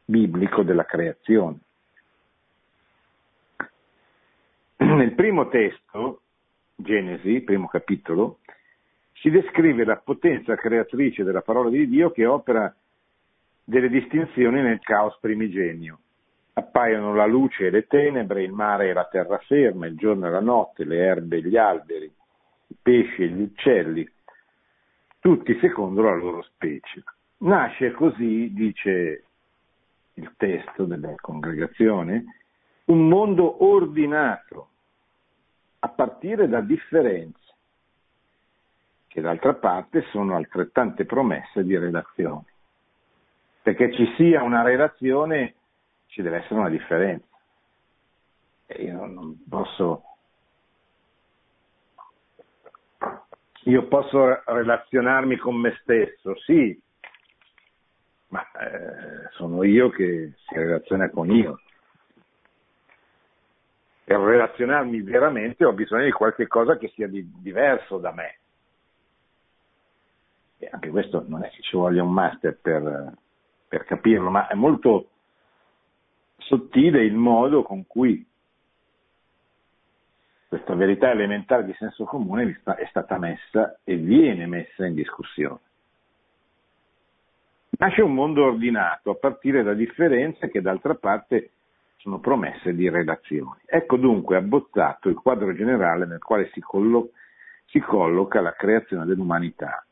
biblico 0.05 0.63
della 0.63 0.85
creazione. 0.85 1.59
Nel 4.95 5.13
primo 5.13 5.47
testo, 5.47 6.21
Genesi, 6.75 7.41
primo 7.41 7.67
capitolo, 7.67 8.39
si 9.13 9.29
descrive 9.29 9.85
la 9.85 9.95
potenza 9.95 10.55
creatrice 10.55 11.23
della 11.23 11.41
parola 11.41 11.69
di 11.69 11.87
Dio 11.87 12.11
che 12.11 12.25
opera 12.25 12.75
delle 13.63 13.87
distinzioni 13.87 14.61
nel 14.61 14.79
caos 14.79 15.17
primigenio. 15.19 15.99
Appaiono 16.53 17.15
la 17.15 17.25
luce 17.25 17.67
e 17.67 17.69
le 17.69 17.87
tenebre, 17.87 18.43
il 18.43 18.51
mare 18.51 18.89
e 18.89 18.93
la 18.93 19.05
terraferma, 19.05 19.87
il 19.87 19.95
giorno 19.95 20.27
e 20.27 20.29
la 20.29 20.41
notte, 20.41 20.83
le 20.83 20.97
erbe 20.97 21.37
e 21.37 21.43
gli 21.43 21.55
alberi, 21.55 22.11
i 22.67 22.75
pesci 22.81 23.23
e 23.23 23.27
gli 23.29 23.41
uccelli, 23.41 24.07
tutti 25.19 25.57
secondo 25.59 26.01
la 26.01 26.15
loro 26.15 26.41
specie. 26.41 27.03
Nasce 27.37 27.91
così, 27.91 28.51
dice 28.53 29.23
il 30.15 30.33
testo 30.35 30.83
della 30.83 31.15
congregazione, 31.15 32.25
un 32.85 33.07
mondo 33.07 33.63
ordinato, 33.63 34.70
a 35.83 35.89
partire 35.89 36.47
da 36.47 36.61
differenze, 36.61 37.39
che 39.07 39.21
d'altra 39.21 39.53
parte 39.53 40.03
sono 40.11 40.35
altrettante 40.35 41.05
promesse 41.05 41.63
di 41.63 41.77
relazioni 41.77 42.49
perché 43.61 43.93
ci 43.93 44.11
sia 44.15 44.41
una 44.41 44.63
relazione 44.63 45.55
ci 46.07 46.21
deve 46.21 46.37
essere 46.37 46.55
una 46.55 46.69
differenza. 46.69 47.25
E 48.65 48.83
io 48.83 49.05
non 49.05 49.43
posso, 49.47 50.03
io 53.63 53.87
posso 53.87 54.41
relazionarmi 54.45 55.37
con 55.37 55.55
me 55.55 55.77
stesso, 55.81 56.35
sì, 56.39 56.79
ma 58.29 58.41
eh, 58.51 59.29
sono 59.31 59.63
io 59.63 59.89
che 59.89 60.33
si 60.47 60.55
relaziona 60.55 61.09
con 61.09 61.31
io. 61.31 61.59
Per 64.11 64.19
relazionarmi 64.19 65.03
veramente 65.03 65.63
ho 65.63 65.71
bisogno 65.71 66.03
di 66.03 66.11
qualche 66.11 66.45
cosa 66.45 66.75
che 66.75 66.89
sia 66.89 67.07
di, 67.07 67.25
diverso 67.37 67.97
da 67.97 68.11
me. 68.11 68.39
E 70.57 70.67
anche 70.69 70.89
questo 70.89 71.23
non 71.29 71.45
è 71.45 71.49
che 71.49 71.61
ci 71.61 71.77
voglia 71.77 72.03
un 72.03 72.11
master 72.11 72.57
per, 72.61 73.13
per 73.69 73.85
capirlo, 73.85 74.29
ma 74.29 74.47
è 74.47 74.53
molto 74.53 75.11
sottile 76.39 77.05
il 77.05 77.13
modo 77.13 77.63
con 77.63 77.87
cui 77.87 78.27
questa 80.49 80.75
verità 80.75 81.09
elementare 81.09 81.63
di 81.63 81.73
senso 81.79 82.03
comune 82.03 82.61
è 82.65 82.87
stata 82.89 83.17
messa 83.17 83.79
e 83.85 83.95
viene 83.95 84.45
messa 84.45 84.85
in 84.85 84.93
discussione. 84.93 85.59
Nasce 87.69 88.01
un 88.01 88.13
mondo 88.13 88.43
ordinato 88.43 89.11
a 89.11 89.15
partire 89.15 89.63
da 89.63 89.73
differenze 89.73 90.49
che 90.49 90.59
d'altra 90.59 90.95
parte 90.95 91.51
sono 92.01 92.19
promesse 92.19 92.73
di 92.73 92.89
relazioni. 92.89 93.59
Ecco 93.65 93.97
dunque 93.97 94.35
abbozzato 94.35 95.07
il 95.07 95.15
quadro 95.15 95.53
generale 95.53 96.05
nel 96.05 96.19
quale 96.19 96.49
si, 96.51 96.59
collo- 96.59 97.11
si 97.67 97.79
colloca 97.79 98.41
la 98.41 98.53
creazione 98.53 99.05
dell'umanità. 99.05 99.85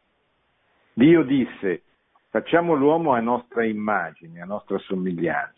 Dio 0.94 1.24
disse 1.24 1.84
Facciamo 2.32 2.76
l'uomo 2.76 3.14
a 3.14 3.20
nostra 3.20 3.66
immagine, 3.66 4.42
a 4.42 4.46
nostra 4.46 4.78
somiglianza. 4.78 5.58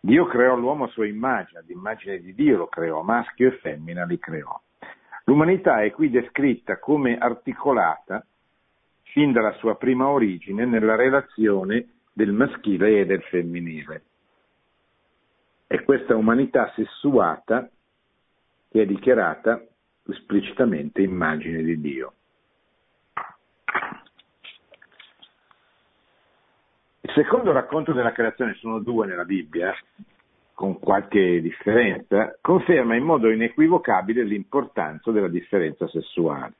Dio 0.00 0.26
creò 0.26 0.54
l'uomo 0.56 0.84
a 0.84 0.88
sua 0.88 1.06
immagine, 1.06 1.60
ad 1.60 1.70
immagine 1.70 2.20
di 2.20 2.34
Dio 2.34 2.58
lo 2.58 2.66
creò, 2.66 3.02
maschio 3.02 3.48
e 3.48 3.52
femmina 3.52 4.04
li 4.04 4.18
creò. 4.18 4.60
L'umanità 5.24 5.82
è 5.82 5.90
qui 5.90 6.10
descritta 6.10 6.78
come 6.78 7.16
articolata 7.16 8.24
fin 9.04 9.32
dalla 9.32 9.52
sua 9.52 9.76
prima 9.76 10.08
origine 10.08 10.66
nella 10.66 10.96
relazione 10.96 11.88
del 12.12 12.32
maschile 12.32 13.00
e 13.00 13.06
del 13.06 13.22
femminile. 13.22 14.02
È 15.70 15.82
questa 15.82 16.16
umanità 16.16 16.72
sessuata 16.74 17.68
che 18.70 18.82
è 18.82 18.86
dichiarata 18.86 19.62
esplicitamente 20.08 21.02
immagine 21.02 21.62
di 21.62 21.78
Dio. 21.78 22.12
Il 27.02 27.10
secondo 27.14 27.52
racconto 27.52 27.92
della 27.92 28.12
creazione, 28.12 28.54
sono 28.54 28.78
due 28.78 29.06
nella 29.06 29.26
Bibbia, 29.26 29.74
con 30.54 30.78
qualche 30.78 31.42
differenza, 31.42 32.38
conferma 32.40 32.96
in 32.96 33.04
modo 33.04 33.30
inequivocabile 33.30 34.24
l'importanza 34.24 35.10
della 35.10 35.28
differenza 35.28 35.86
sessuale. 35.88 36.54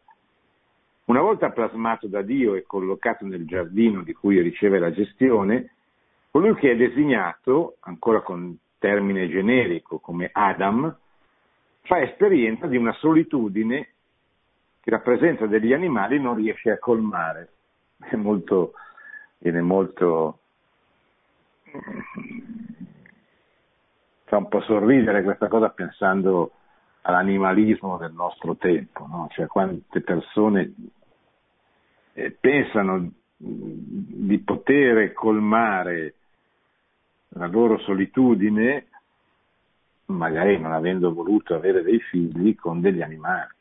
Una 1.07 1.23
volta 1.23 1.51
plasmato 1.51 2.09
da 2.09 2.21
Dio 2.21 2.55
e 2.55 2.65
collocato 2.67 3.25
nel 3.25 3.47
giardino 3.47 4.03
di 4.03 4.13
cui 4.13 4.39
riceve 4.43 4.79
la 4.79 4.93
gestione, 4.93 5.71
colui 6.31 6.55
che 6.57 6.73
è 6.73 6.77
designato, 6.77 7.79
ancora 7.81 8.21
con 8.21 8.55
termine 8.79 9.29
generico 9.29 9.99
come 9.99 10.31
Adam, 10.33 10.97
fa 11.83 12.01
esperienza 12.01 12.67
di 12.67 12.77
una 12.77 12.93
solitudine 12.95 13.89
che 14.81 14.91
la 14.91 15.01
presenza 15.01 15.47
degli 15.47 15.73
animali 15.73 16.21
non 16.21 16.37
riesce 16.37 16.71
a 16.71 16.79
colmare. 16.79 17.53
È 17.99 18.15
molto, 18.17 18.75
viene 19.39 19.61
molto, 19.61 20.39
fa 24.25 24.37
un 24.37 24.49
po' 24.49 24.61
sorridere 24.63 25.23
questa 25.23 25.49
cosa 25.49 25.71
pensando 25.71 26.53
all'animalismo 27.03 27.97
del 27.97 28.13
nostro 28.13 28.57
tempo, 28.57 29.07
no? 29.07 29.29
cioè 29.31 29.47
quante 29.47 30.01
persone 30.03 30.75
eh, 32.13 32.31
pensano 32.31 33.11
di 33.37 34.39
poter 34.41 35.13
colmare 35.13 36.15
la 37.31 37.47
loro 37.47 37.79
solitudine, 37.79 38.87
magari 40.07 40.59
non 40.59 40.73
avendo 40.73 41.13
voluto 41.13 41.55
avere 41.55 41.83
dei 41.83 42.01
figli, 42.01 42.55
con 42.55 42.81
degli 42.81 43.03
animali. 43.03 43.57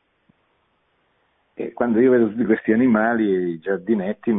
E 1.53 1.73
quando 1.73 1.99
io 1.99 2.11
vedo 2.11 2.29
tutti 2.29 2.45
questi 2.45 2.71
animali, 2.71 3.53
i 3.53 3.59
giardinetti, 3.59 4.31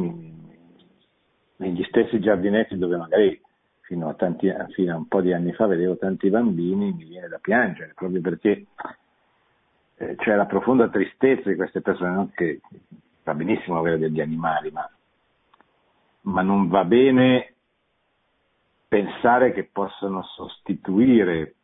negli 1.56 1.84
stessi 1.84 2.20
giardinetti 2.20 2.78
dove 2.78 2.96
magari 2.96 3.40
fino 3.80 4.08
a, 4.08 4.14
tanti, 4.14 4.52
fino 4.70 4.94
a 4.94 4.96
un 4.96 5.08
po' 5.08 5.20
di 5.20 5.32
anni 5.32 5.52
fa 5.52 5.66
vedevo 5.66 5.96
tanti 5.96 6.30
bambini, 6.30 6.92
mi 6.92 7.04
viene 7.04 7.28
da 7.28 7.38
piangere, 7.38 7.92
proprio 7.94 8.20
perché 8.20 8.66
eh, 9.96 10.14
c'è 10.16 10.36
la 10.36 10.46
profonda 10.46 10.88
tristezza 10.88 11.48
di 11.48 11.56
queste 11.56 11.80
persone, 11.80 12.10
non 12.10 12.30
che 12.32 12.60
va 13.24 13.34
benissimo 13.34 13.78
avere 13.78 13.98
degli 13.98 14.20
animali, 14.20 14.70
ma, 14.70 14.88
ma 16.22 16.42
non 16.42 16.68
va 16.68 16.84
bene 16.84 17.54
pensare 18.89 19.53
che 19.53 19.64
possano 19.64 20.22
sostituire 20.22 21.55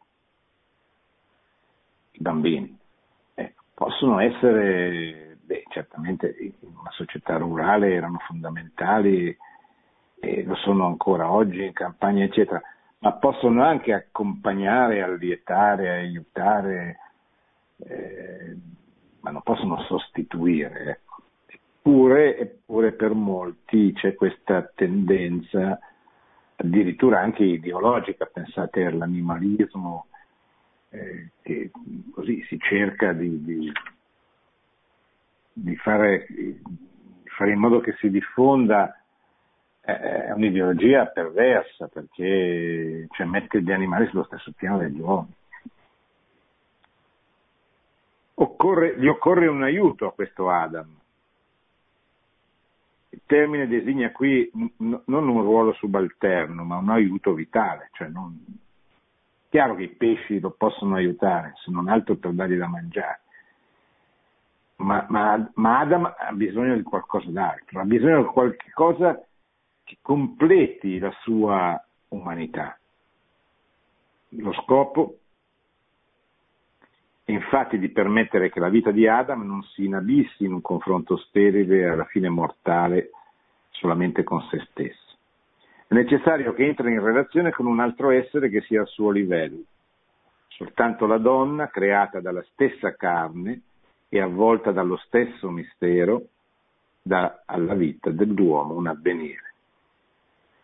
i 2.13 2.19
bambini. 2.21 2.79
Eh, 3.35 3.55
possono 3.73 4.21
essere, 4.21 5.39
beh, 5.43 5.65
certamente 5.71 6.37
in 6.39 6.53
una 6.79 6.91
società 6.91 7.39
rurale 7.39 7.93
erano 7.95 8.19
fondamentali 8.19 9.37
e 10.21 10.43
lo 10.45 10.55
sono 10.57 10.87
ancora 10.87 11.31
oggi 11.31 11.65
in 11.65 11.73
campagna, 11.73 12.25
eccetera, 12.25 12.61
ma 12.99 13.13
possono 13.15 13.65
anche 13.65 13.93
accompagnare, 13.93 15.03
allietare, 15.03 15.91
aiutare, 15.91 16.99
eh, 17.79 18.57
ma 19.21 19.31
non 19.31 19.43
possono 19.43 19.81
sostituire. 19.83 20.85
Ecco. 20.85 21.23
Eppure, 21.47 22.39
eppure 22.39 22.93
per 22.93 23.13
molti 23.13 23.93
c'è 23.93 24.15
questa 24.15 24.71
tendenza 24.75 25.79
addirittura 26.65 27.21
anche 27.21 27.45
ideologica, 27.45 28.25
pensate 28.27 28.85
all'animalismo, 28.87 30.07
eh, 30.91 31.31
che 31.43 31.71
così 32.13 32.43
si 32.49 32.59
cerca 32.59 33.13
di, 33.13 33.45
di, 33.45 33.73
di, 35.53 35.77
fare, 35.77 36.27
fare, 37.25 37.53
in 37.53 37.59
modo 37.59 37.81
che 37.81 37.95
si 37.99 38.09
diffonda, 38.11 38.99
eh, 39.83 40.27
è 40.27 40.33
un'ideologia 40.33 41.07
perversa 41.07 41.89
perché 41.89 43.07
cioè, 43.11 43.27
mette 43.27 43.63
gli 43.63 43.73
animali 43.73 44.07
sullo 44.09 44.25
stesso 44.25 44.53
piano 44.57 44.79
degli 44.79 45.01
uomini. 45.01 45.35
Occorre, 48.37 48.99
gli 48.99 49.07
occorre 49.07 49.47
un 49.47 49.63
aiuto 49.63 50.07
a 50.07 50.13
questo 50.13 50.51
Adam 50.51 51.03
termine 53.27 53.67
designa 53.67 54.11
qui 54.13 54.51
n- 54.55 55.03
non 55.05 55.29
un 55.29 55.43
ruolo 55.43 55.73
subalterno, 55.75 56.65
ma 56.65 56.77
un 56.77 56.91
aiuto 56.91 57.33
vitale. 57.35 57.91
Cioè 57.93 58.09
non... 58.09 58.39
Chiaro 59.49 59.77
che 59.77 59.85
i 59.85 59.89
pesci 59.89 60.41
lo 60.41 60.51
possono 60.51 60.97
aiutare, 60.97 61.55
se 61.65 61.71
non 61.71 61.89
altro 61.89 62.17
per 62.17 62.33
dargli 62.33 62.57
da 62.57 62.67
mangiare. 62.67 63.21
Ma, 64.77 65.07
ma, 65.09 65.51
ma 65.55 65.79
Adam 65.79 66.05
ha 66.05 66.33
bisogno 66.33 66.75
di 66.77 66.83
qualcosa 66.83 67.31
d'altro, 67.31 67.81
ha 67.81 67.85
bisogno 67.85 68.23
di 68.23 68.29
qualcosa 68.29 69.25
che 69.85 69.99
completi 70.03 70.99
la 70.99 71.13
sua 71.23 71.81
umanità. 72.09 72.77
Lo 74.31 74.53
scopo 74.55 75.19
infatti 77.33 77.79
di 77.79 77.89
permettere 77.89 78.51
che 78.51 78.61
la 78.61 78.69
vita 78.69 78.91
di 78.91 79.07
Adam 79.07 79.47
non 79.47 79.63
si 79.63 79.85
inabissi 79.85 80.45
in 80.45 80.53
un 80.53 80.61
confronto 80.61 81.17
sterile 81.17 81.79
e 81.79 81.85
alla 81.87 82.05
fine 82.05 82.29
mortale 82.29 83.11
solamente 83.71 84.23
con 84.23 84.43
se 84.51 84.67
stesso. 84.71 85.17
È 85.87 85.95
necessario 85.95 86.53
che 86.53 86.67
entri 86.67 86.93
in 86.93 87.03
relazione 87.03 87.51
con 87.51 87.67
un 87.67 87.81
altro 87.81 88.11
essere 88.11 88.49
che 88.49 88.61
sia 88.63 88.81
al 88.81 88.89
suo 88.89 89.11
livello. 89.11 89.63
Soltanto 90.49 91.07
la 91.07 91.19
donna, 91.19 91.69
creata 91.69 92.21
dalla 92.21 92.45
stessa 92.53 92.95
carne 92.95 93.63
e 94.09 94.21
avvolta 94.21 94.71
dallo 94.71 94.97
stesso 94.99 95.51
mistero, 95.51 96.29
dà 97.03 97.43
alla 97.45 97.75
vita 97.75 98.11
dell'uomo 98.11 98.75
un 98.75 98.87
avvenire. 98.87 99.54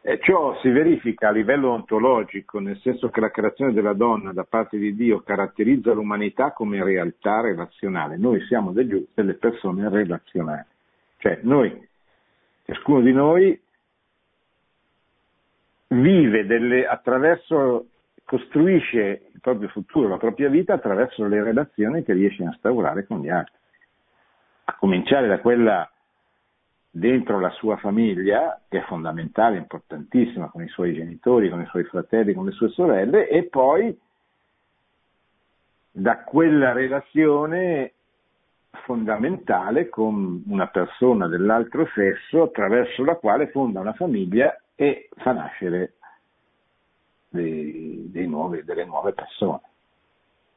E 0.02 0.18
ciò 0.20 0.58
si 0.60 0.70
verifica 0.70 1.28
a 1.28 1.32
livello 1.32 1.70
ontologico, 1.72 2.58
nel 2.58 2.78
senso 2.78 3.10
che 3.10 3.20
la 3.20 3.30
creazione 3.30 3.74
della 3.74 3.92
donna 3.92 4.32
da 4.32 4.44
parte 4.44 4.78
di 4.78 4.94
Dio 4.94 5.20
caratterizza 5.20 5.92
l'umanità 5.92 6.52
come 6.52 6.82
realtà 6.82 7.42
relazionale. 7.42 8.16
Noi 8.16 8.40
siamo 8.46 8.72
degli, 8.72 9.06
delle 9.12 9.34
persone 9.34 9.90
relazionali. 9.90 10.64
Cioè 11.18 11.40
noi, 11.42 11.86
ciascuno 12.64 13.02
di 13.02 13.12
noi 13.12 13.60
vive 15.88 16.46
delle, 16.46 16.86
attraverso, 16.86 17.88
costruisce 18.24 19.28
il 19.34 19.40
proprio 19.40 19.68
futuro, 19.68 20.08
la 20.08 20.16
propria 20.16 20.48
vita 20.48 20.72
attraverso 20.72 21.26
le 21.26 21.42
relazioni 21.42 22.02
che 22.04 22.14
riesce 22.14 22.42
a 22.42 22.46
instaurare 22.46 23.04
con 23.04 23.20
gli 23.20 23.28
altri. 23.28 23.52
A 24.64 24.76
cominciare 24.76 25.26
da 25.28 25.40
quella 25.40 25.90
dentro 26.90 27.38
la 27.38 27.50
sua 27.50 27.76
famiglia, 27.76 28.60
che 28.68 28.78
è 28.78 28.82
fondamentale, 28.82 29.56
importantissima, 29.56 30.48
con 30.48 30.62
i 30.62 30.68
suoi 30.68 30.92
genitori, 30.94 31.48
con 31.48 31.60
i 31.60 31.66
suoi 31.66 31.84
fratelli, 31.84 32.34
con 32.34 32.44
le 32.44 32.52
sue 32.52 32.68
sorelle, 32.70 33.28
e 33.28 33.44
poi 33.44 33.96
da 35.92 36.22
quella 36.24 36.72
relazione 36.72 37.92
fondamentale 38.84 39.88
con 39.88 40.42
una 40.46 40.68
persona 40.68 41.26
dell'altro 41.26 41.86
sesso 41.94 42.42
attraverso 42.42 43.04
la 43.04 43.16
quale 43.16 43.48
fonda 43.48 43.80
una 43.80 43.92
famiglia 43.92 44.60
e 44.74 45.08
fa 45.16 45.32
nascere 45.32 45.94
dei, 47.28 48.08
dei 48.10 48.26
nuovi, 48.26 48.64
delle 48.64 48.84
nuove 48.84 49.12
persone. 49.12 49.60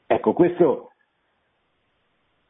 Ecco, 0.08 0.34
questo 0.34 0.93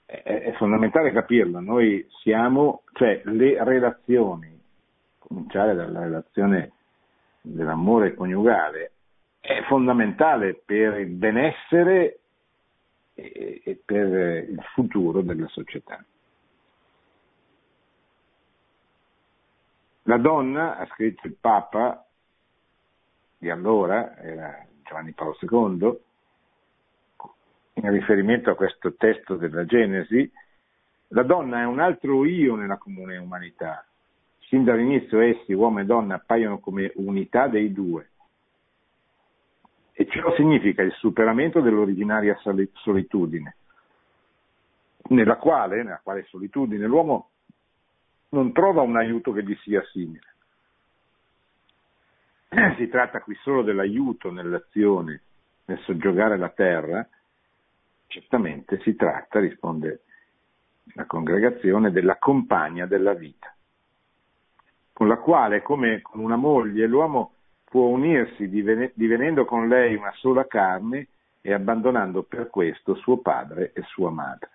è, 0.06 0.54
fondamentale 0.58 1.12
capirlo, 1.12 1.60
noi 1.60 2.06
siamo, 2.22 2.84
cioè 2.94 3.22
le 3.26 3.64
relazioni, 3.64 4.60
cominciare 5.18 5.74
dalla 5.74 6.02
relazione 6.02 6.72
dell'amore 7.42 8.14
coniugale, 8.14 8.92
è 9.40 9.62
fondamentale 9.64 10.62
per 10.66 11.00
il 11.00 11.10
benessere 11.10 12.20
e 13.14 13.82
per 13.86 14.08
il 14.50 14.62
futuro 14.74 15.22
della 15.22 15.48
società. 15.48 16.04
La 20.04 20.18
donna, 20.18 20.78
ha 20.78 20.86
scritto 20.88 21.28
il 21.28 21.36
Papa 21.40 22.06
di 23.38 23.50
allora, 23.50 24.18
era 24.18 24.66
Giovanni 24.84 25.14
Paolo 25.14 25.38
II, 25.40 26.00
in 27.76 27.90
riferimento 27.90 28.52
a 28.52 28.56
questo 28.56 28.94
testo 28.96 29.36
della 29.36 29.66
Genesi, 29.66 30.30
la 31.10 31.24
donna 31.24 31.62
è 31.62 31.66
un 31.66 31.80
altro 31.80 32.26
io 32.26 32.56
nella 32.56 32.78
comune 32.78 33.18
umanità. 33.18 33.86
Sin 34.40 34.64
dall'inizio 34.64 35.20
essi, 35.20 35.54
uomo 35.54 35.80
e 35.80 35.86
donna, 35.86 36.16
appaiono 36.16 36.60
come 36.60 36.92
unità 36.96 37.48
dei 37.48 37.72
due. 37.72 38.10
E 39.94 40.08
ciò 40.08 40.34
significa 40.36 40.82
il 40.82 40.92
superamento 40.94 41.62
dell'originaria 41.62 42.38
solitudine, 42.74 43.56
nella 45.10 45.36
quale, 45.38 45.84
nella 45.84 46.02
quale 46.02 46.24
solitudine 46.26 46.86
l'uomo 46.88 47.30
non 48.30 48.52
trova 48.52 48.82
un 48.82 48.98
aiuto 48.98 49.32
che 49.32 49.44
gli 49.44 49.56
sia 49.62 49.84
simile. 49.92 50.34
Si 52.78 52.88
tratta 52.88 53.22
qui 53.22 53.36
solo 53.42 53.62
dell'aiuto 53.62 54.32
nell'azione, 54.32 55.22
nel 55.66 55.80
soggiogare 55.80 56.38
la 56.38 56.50
terra, 56.50 57.08
Certamente 58.14 58.80
si 58.82 58.96
tratta, 58.96 59.40
risponde 59.40 60.02
la 60.94 61.06
congregazione, 61.06 61.90
della 61.90 62.18
compagna 62.18 62.86
della 62.86 63.16
vita, 63.16 63.52
con 64.94 65.08
la 65.08 65.18
quale, 65.18 65.64
come 65.64 66.04
con 66.04 66.20
una 66.20 66.36
moglie, 66.36 66.86
l'uomo 66.86 67.34
può 67.64 67.88
unirsi 67.88 68.48
divenendo 68.50 69.46
con 69.46 69.68
lei 69.68 69.96
una 69.96 70.12
sola 70.18 70.46
carne 70.46 71.08
e 71.42 71.54
abbandonando 71.54 72.22
per 72.22 72.52
questo 72.52 72.94
suo 72.94 73.18
padre 73.18 73.72
e 73.74 73.82
sua 73.82 74.12
madre. 74.12 74.50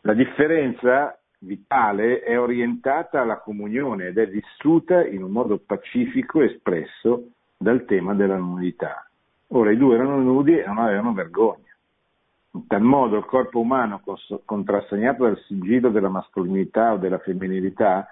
La 0.00 0.14
differenza 0.14 1.16
vitale 1.38 2.24
è 2.24 2.36
orientata 2.36 3.20
alla 3.20 3.38
comunione 3.38 4.08
ed 4.08 4.18
è 4.18 4.26
vissuta 4.26 5.06
in 5.06 5.22
un 5.22 5.30
modo 5.30 5.58
pacifico 5.58 6.42
espresso 6.42 7.28
dal 7.56 7.84
tema 7.84 8.12
della 8.14 8.38
nudità. 8.38 9.07
Ora 9.48 9.70
i 9.70 9.76
due 9.76 9.94
erano 9.94 10.18
nudi 10.18 10.58
e 10.58 10.66
non 10.66 10.78
avevano 10.78 11.12
vergogna. 11.12 11.74
In 12.52 12.66
tal 12.66 12.82
modo 12.82 13.16
il 13.16 13.24
corpo 13.24 13.60
umano, 13.60 14.02
contrassegnato 14.44 15.24
dal 15.24 15.38
sigillo 15.46 15.90
della 15.90 16.08
mascolinità 16.08 16.92
o 16.92 16.96
della 16.96 17.18
femminilità, 17.18 18.08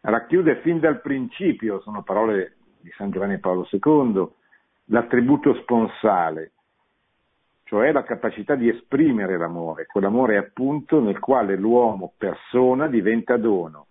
racchiude 0.00 0.60
fin 0.60 0.78
dal 0.78 1.00
principio, 1.00 1.80
sono 1.80 2.02
parole 2.02 2.56
di 2.80 2.90
San 2.96 3.10
Giovanni 3.10 3.38
Paolo 3.38 3.68
II, 3.70 4.26
l'attributo 4.86 5.54
sponsale, 5.62 6.52
cioè 7.64 7.90
la 7.90 8.04
capacità 8.04 8.54
di 8.54 8.68
esprimere 8.68 9.36
l'amore, 9.36 9.86
quell'amore 9.86 10.36
appunto 10.36 11.00
nel 11.00 11.18
quale 11.18 11.56
l'uomo 11.56 12.12
persona 12.16 12.86
diventa 12.86 13.36
dono 13.36 13.86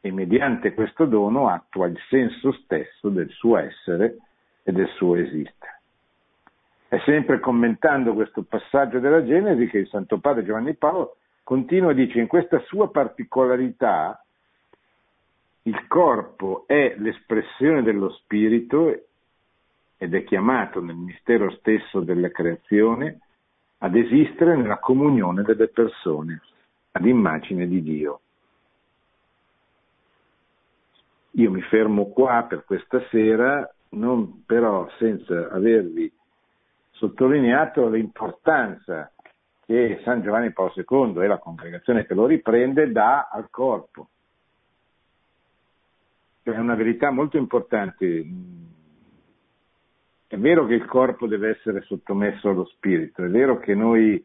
e 0.00 0.10
mediante 0.10 0.72
questo 0.72 1.04
dono 1.04 1.48
attua 1.48 1.86
il 1.86 1.98
senso 2.08 2.52
stesso 2.52 3.10
del 3.10 3.28
suo 3.30 3.58
essere 3.58 4.16
e 4.62 4.72
del 4.72 4.88
suo 4.96 5.16
esistere. 5.16 5.80
È 6.88 7.00
sempre 7.04 7.40
commentando 7.40 8.12
questo 8.12 8.42
passaggio 8.42 8.98
della 8.98 9.24
Genesi 9.24 9.66
che 9.66 9.78
il 9.78 9.88
Santo 9.88 10.18
Padre 10.18 10.44
Giovanni 10.44 10.74
Paolo 10.74 11.16
continua 11.42 11.92
e 11.92 11.94
dice 11.94 12.20
in 12.20 12.26
questa 12.26 12.58
sua 12.66 12.90
particolarità 12.90 14.22
il 15.62 15.86
corpo 15.86 16.64
è 16.66 16.94
l'espressione 16.98 17.82
dello 17.82 18.10
spirito 18.10 19.06
ed 19.96 20.14
è 20.14 20.24
chiamato 20.24 20.80
nel 20.80 20.96
mistero 20.96 21.50
stesso 21.52 22.00
della 22.00 22.30
creazione 22.30 23.20
ad 23.78 23.96
esistere 23.96 24.56
nella 24.56 24.78
comunione 24.78 25.42
delle 25.42 25.68
persone, 25.68 26.40
ad 26.92 27.04
immagine 27.04 27.66
di 27.66 27.82
Dio. 27.82 28.20
Io 31.32 31.50
mi 31.50 31.62
fermo 31.62 32.10
qua 32.10 32.44
per 32.48 32.64
questa 32.64 33.00
sera, 33.10 33.68
non 33.92 34.44
però 34.44 34.88
senza 34.98 35.48
avervi 35.50 36.12
sottolineato 36.90 37.88
l'importanza 37.88 39.12
che 39.64 40.00
San 40.04 40.22
Giovanni 40.22 40.52
Paolo 40.52 40.72
II 40.76 41.22
e 41.22 41.26
la 41.26 41.38
congregazione 41.38 42.06
che 42.06 42.14
lo 42.14 42.26
riprende 42.26 42.90
dà 42.92 43.28
al 43.30 43.48
corpo. 43.50 44.08
È 46.42 46.50
una 46.50 46.74
verità 46.74 47.10
molto 47.10 47.36
importante 47.36 48.26
è 50.32 50.38
vero 50.38 50.64
che 50.64 50.72
il 50.72 50.86
corpo 50.86 51.26
deve 51.26 51.50
essere 51.50 51.82
sottomesso 51.82 52.48
allo 52.48 52.64
spirito, 52.64 53.22
è 53.22 53.28
vero 53.28 53.58
che 53.58 53.74
noi, 53.74 54.24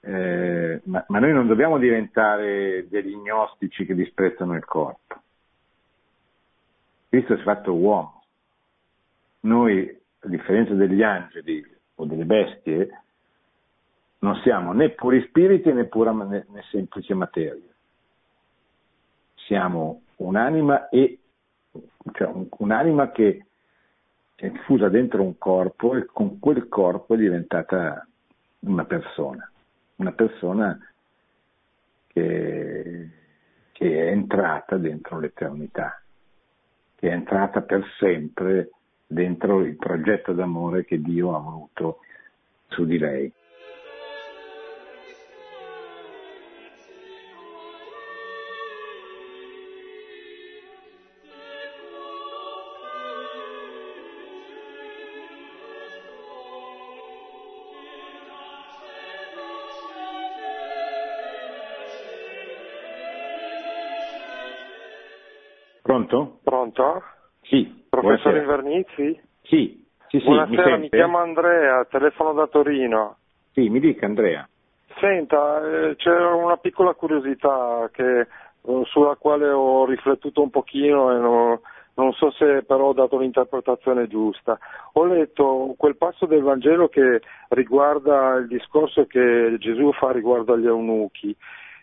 eh, 0.00 0.80
ma, 0.84 1.04
ma, 1.08 1.18
noi 1.18 1.34
non 1.34 1.46
dobbiamo 1.46 1.76
diventare 1.76 2.86
degli 2.88 3.14
gnostici 3.14 3.84
che 3.84 3.94
disprezzano 3.94 4.54
il 4.54 4.64
corpo. 4.64 5.20
Cristo 7.10 7.34
si 7.34 7.40
è 7.42 7.44
fatto 7.44 7.74
uomo. 7.74 8.19
Noi, 9.40 9.88
a 10.20 10.28
differenza 10.28 10.74
degli 10.74 11.02
angeli 11.02 11.64
o 11.94 12.04
delle 12.04 12.24
bestie, 12.24 13.02
non 14.18 14.36
siamo 14.42 14.72
né 14.72 14.90
puri 14.90 15.22
spiriti 15.28 15.72
né 15.72 15.84
pura 15.84 16.12
né, 16.12 16.46
né 16.48 16.62
semplice 16.70 17.14
materia. 17.14 17.68
Siamo 19.46 20.02
un'anima 20.16 20.88
e 20.88 21.18
cioè 22.12 22.30
un'anima 22.58 23.10
che 23.10 23.46
è 24.34 24.46
infusa 24.46 24.88
dentro 24.88 25.22
un 25.22 25.38
corpo 25.38 25.96
e 25.96 26.06
con 26.06 26.38
quel 26.38 26.68
corpo 26.68 27.14
è 27.14 27.16
diventata 27.16 28.06
una 28.60 28.84
persona, 28.84 29.50
una 29.96 30.12
persona 30.12 30.78
che, 32.06 33.10
che 33.72 34.06
è 34.06 34.10
entrata 34.10 34.76
dentro 34.76 35.18
l'eternità, 35.18 36.00
che 36.96 37.08
è 37.08 37.12
entrata 37.12 37.62
per 37.62 37.84
sempre 37.98 38.70
dentro 39.12 39.64
il 39.64 39.74
progetto 39.74 40.32
d'amore 40.32 40.84
che 40.84 41.00
Dio 41.00 41.34
ha 41.34 41.40
voluto 41.40 41.98
su 42.68 42.84
di 42.84 42.96
lei. 42.96 43.32
Pronto? 65.82 66.38
Pronto? 66.44 67.02
Sì. 67.42 67.79
Professore 68.00 68.38
Invernizzi? 68.38 69.20
Sì, 69.42 69.86
sì, 70.08 70.18
sì. 70.18 70.24
Buonasera, 70.24 70.76
mi, 70.76 70.82
mi, 70.82 70.88
chiamo 70.88 71.18
Andrea, 71.18 71.84
telefono 71.84 72.32
da 72.32 72.46
Torino. 72.46 73.16
Sì, 73.52 73.68
mi 73.68 73.80
dica 73.80 74.06
Andrea. 74.06 74.48
Senta, 74.98 75.60
eh, 75.64 75.96
c'è 75.96 76.14
una 76.14 76.56
piccola 76.56 76.94
curiosità 76.94 77.88
che, 77.92 78.20
eh, 78.20 78.26
sulla 78.86 79.16
quale 79.16 79.48
ho 79.48 79.84
riflettuto 79.86 80.42
un 80.42 80.50
pochino 80.50 81.10
e 81.10 81.18
non, 81.18 81.60
non 81.94 82.12
so 82.12 82.30
se 82.32 82.62
però 82.64 82.86
ho 82.86 82.92
dato 82.92 83.18
l'interpretazione 83.18 84.08
giusta. 84.08 84.58
Ho 84.94 85.04
letto 85.04 85.74
quel 85.76 85.96
passo 85.96 86.26
del 86.26 86.42
Vangelo 86.42 86.88
che 86.88 87.20
riguarda 87.48 88.34
il 88.36 88.46
discorso 88.46 89.06
che 89.06 89.56
Gesù 89.58 89.92
fa 89.92 90.10
riguardo 90.10 90.54
agli 90.54 90.66
eunuchi 90.66 91.34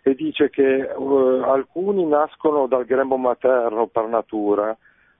e 0.03 0.15
dice 0.15 0.49
che 0.49 0.89
uh, 0.95 1.41
alcuni 1.43 2.05
nascono 2.05 2.68
dal 2.68 2.86
grembo 2.86 3.18
materno 3.18 3.88
per 3.88 4.05
natura, 4.07 4.76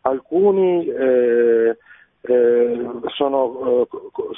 alcuni 0.08 0.88
eh, 0.88 1.78
eh, 2.22 2.90
sono, 3.16 3.82
eh, 3.82 3.88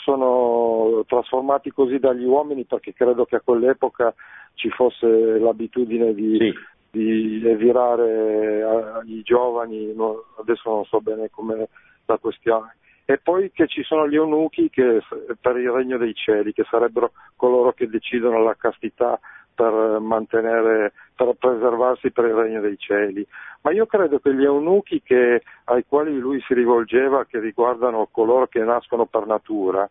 sono, 0.03 1.03
trasformati 1.07 1.71
così 1.71 1.99
dagli 1.99 2.25
uomini 2.25 2.65
perché 2.65 2.93
credo 2.93 3.25
che 3.25 3.37
a 3.37 3.41
quell'epoca 3.41 4.13
ci 4.55 4.69
fosse 4.69 5.07
l'abitudine 5.07 6.13
di, 6.13 6.37
sì. 6.37 6.53
di 6.91 7.55
virare 7.55 9.01
i 9.05 9.21
giovani, 9.23 9.93
no, 9.95 10.25
adesso 10.39 10.69
non 10.69 10.85
so 10.85 10.99
bene 10.99 11.29
com'è 11.29 11.67
la 12.05 12.17
questione. 12.17 12.75
E 13.05 13.17
poi 13.17 13.51
che 13.51 13.67
ci 13.67 13.81
sono 13.81 14.07
gli 14.07 14.15
eunuchi 14.15 14.69
che, 14.69 15.01
per 15.41 15.57
il 15.57 15.71
regno 15.71 15.97
dei 15.97 16.13
cieli, 16.13 16.53
che 16.53 16.63
sarebbero 16.69 17.11
coloro 17.35 17.71
che 17.71 17.87
decidono 17.87 18.43
la 18.43 18.55
castità 18.55 19.19
per 19.55 19.99
mantenere, 19.99 20.93
per 21.15 21.33
preservarsi 21.39 22.11
per 22.11 22.25
il 22.25 22.33
regno 22.33 22.61
dei 22.61 22.77
cieli. 22.77 23.25
Ma 23.61 23.71
io 23.71 23.85
credo 23.85 24.19
che 24.19 24.33
gli 24.33 24.43
eunuchi 24.43 25.01
che, 25.01 25.41
ai 25.65 25.85
quali 25.85 26.17
lui 26.17 26.39
si 26.41 26.53
rivolgeva, 26.53 27.25
che 27.25 27.39
riguardano 27.39 28.07
coloro 28.09 28.47
che 28.47 28.59
nascono 28.59 29.05
per 29.05 29.25
natura, 29.25 29.89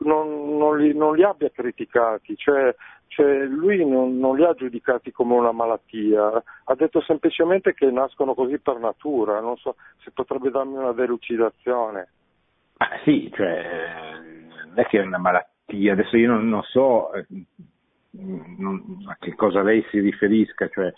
non, 0.00 0.56
non, 0.58 0.78
li, 0.78 0.94
non 0.94 1.16
li, 1.16 1.24
abbia 1.24 1.50
criticati, 1.50 2.36
cioè, 2.36 2.74
cioè 3.08 3.44
lui 3.44 3.84
non, 3.88 4.18
non, 4.18 4.36
li 4.36 4.44
ha 4.44 4.52
giudicati 4.52 5.10
come 5.10 5.34
una 5.34 5.52
malattia, 5.52 6.42
ha 6.64 6.74
detto 6.74 7.00
semplicemente 7.00 7.74
che 7.74 7.90
nascono 7.90 8.34
così 8.34 8.58
per 8.58 8.78
natura, 8.78 9.40
non 9.40 9.56
so 9.56 9.76
se 10.02 10.10
potrebbe 10.10 10.50
darmi 10.50 10.76
una 10.76 10.92
delucidazione. 10.92 12.08
Ah, 12.76 13.00
sì, 13.04 13.30
cioè, 13.34 14.12
non 14.66 14.78
è 14.78 14.86
che 14.86 15.00
è 15.00 15.04
una 15.04 15.18
malattia, 15.18 15.92
adesso 15.92 16.16
io 16.16 16.30
non, 16.32 16.62
so 16.62 17.12
eh, 17.14 17.24
a 19.06 19.16
che 19.18 19.34
cosa 19.34 19.62
lei 19.62 19.84
si 19.90 19.98
riferisca, 19.98 20.68
cioè, 20.68 20.92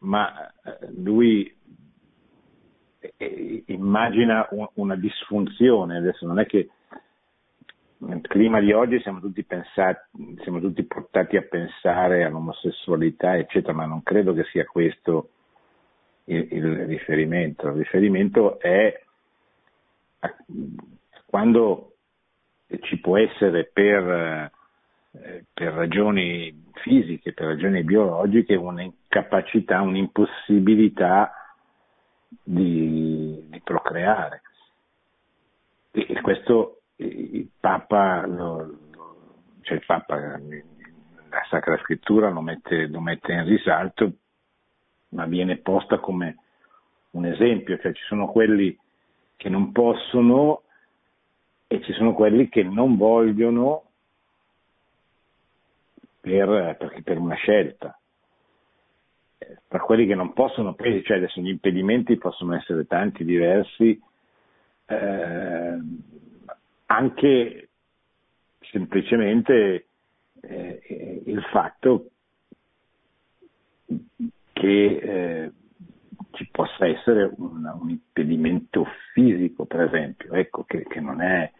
ma 0.00 0.46
eh, 0.62 0.88
lui 0.96 1.54
eh, 3.16 3.64
immagina 3.66 4.48
una 4.74 4.96
disfunzione, 4.96 5.96
adesso 5.96 6.26
non 6.26 6.38
è 6.38 6.46
che 6.46 6.68
nel 7.98 8.20
clima 8.22 8.60
di 8.60 8.72
oggi 8.72 8.98
siamo 9.00 9.20
tutti, 9.20 9.44
pensati, 9.44 10.00
siamo 10.42 10.58
tutti 10.60 10.82
portati 10.84 11.36
a 11.36 11.42
pensare 11.42 12.24
all'omosessualità, 12.24 13.36
eccetera, 13.36 13.74
ma 13.74 13.84
non 13.84 14.02
credo 14.02 14.32
che 14.32 14.44
sia 14.44 14.64
questo 14.64 15.30
il, 16.24 16.48
il 16.50 16.86
riferimento. 16.86 17.68
Il 17.68 17.74
riferimento 17.74 18.58
è 18.58 19.02
quando 21.26 21.94
ci 22.80 22.98
può 23.00 23.18
essere 23.18 23.70
per 23.70 24.50
eh, 25.12 25.44
per 25.52 25.72
ragioni 25.72 26.66
fisiche, 26.74 27.32
per 27.32 27.46
ragioni 27.46 27.82
biologiche, 27.82 28.54
un'incapacità, 29.10 29.80
un'impossibilità 29.80 31.32
di, 32.28 33.44
di 33.48 33.60
procreare. 33.60 34.42
E 35.90 36.20
questo 36.20 36.82
il 36.96 37.48
Papa, 37.58 38.24
lo, 38.26 38.78
cioè 39.62 39.76
il 39.76 39.84
Papa, 39.84 40.16
la 40.16 41.46
Sacra 41.48 41.76
Scrittura 41.78 42.30
lo 42.30 42.40
mette, 42.40 42.86
lo 42.86 43.00
mette 43.00 43.32
in 43.32 43.44
risalto, 43.44 44.12
ma 45.10 45.26
viene 45.26 45.56
posta 45.56 45.98
come 45.98 46.36
un 47.10 47.26
esempio, 47.26 47.78
cioè 47.78 47.92
ci 47.92 48.04
sono 48.04 48.28
quelli 48.28 48.78
che 49.36 49.48
non 49.48 49.72
possono 49.72 50.62
e 51.66 51.82
ci 51.82 51.92
sono 51.94 52.14
quelli 52.14 52.48
che 52.48 52.62
non 52.62 52.96
vogliono 52.96 53.84
per, 56.20 56.76
per 57.02 57.18
una 57.18 57.34
scelta. 57.34 57.99
Tra 59.68 59.80
quelli 59.80 60.06
che 60.06 60.14
non 60.14 60.32
possono, 60.32 60.74
cioè 60.76 61.16
adesso 61.16 61.40
gli 61.40 61.48
impedimenti 61.48 62.16
possono 62.16 62.54
essere 62.54 62.86
tanti, 62.86 63.24
diversi, 63.24 64.00
eh, 64.86 65.78
anche 66.86 67.68
semplicemente 68.60 69.86
eh, 70.40 71.22
il 71.26 71.42
fatto 71.50 72.10
che 74.52 74.96
eh, 74.96 75.52
ci 76.32 76.48
possa 76.50 76.86
essere 76.86 77.32
un, 77.36 77.64
un, 77.80 77.90
impedimento 77.90 78.86
fisico, 79.12 79.64
per 79.64 79.82
esempio, 79.82 80.32
ecco, 80.34 80.64
che, 80.64 80.84
che 80.84 81.00
non, 81.00 81.20
è, 81.20 81.50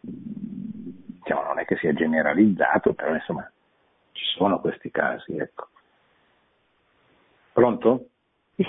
diciamo, 0.00 1.42
non 1.42 1.58
è 1.58 1.64
che 1.64 1.76
sia 1.76 1.92
generalizzato, 1.92 2.94
però 2.94 3.14
insomma 3.14 3.50
ci 4.12 4.24
sono 4.36 4.60
questi 4.60 4.90
casi. 4.90 5.36
Ecco. 5.36 5.68
Pronto? 7.52 8.06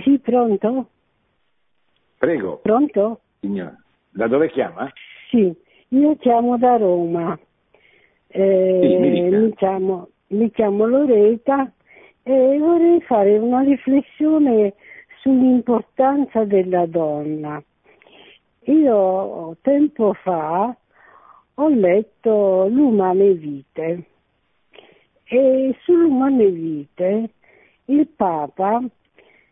Sì, 0.03 0.19
pronto? 0.19 0.87
Prego. 2.17 2.57
Pronto? 2.57 3.21
Signora. 3.39 3.75
Da 4.09 4.27
dove 4.27 4.49
chiama? 4.49 4.91
Sì, 5.29 5.53
io 5.89 6.15
chiamo 6.17 6.57
da 6.57 6.77
Roma. 6.77 7.37
Eh, 8.27 8.79
sì, 8.81 8.95
mi, 8.95 9.29
mi, 9.29 9.53
chiamo, 9.55 10.09
mi 10.27 10.51
chiamo 10.51 10.85
Loreta 10.85 11.71
e 12.23 12.57
vorrei 12.59 13.01
fare 13.01 13.37
una 13.37 13.61
riflessione 13.61 14.73
sull'importanza 15.21 16.43
della 16.43 16.85
donna. 16.85 17.61
Io 18.65 19.57
tempo 19.61 20.13
fa 20.13 20.75
ho 21.55 21.69
letto 21.69 22.67
L'umane 22.69 23.33
vite 23.33 24.05
e 25.25 25.75
sull'umane 25.83 26.49
vite 26.49 27.29
il 27.85 28.07
Papa 28.07 28.81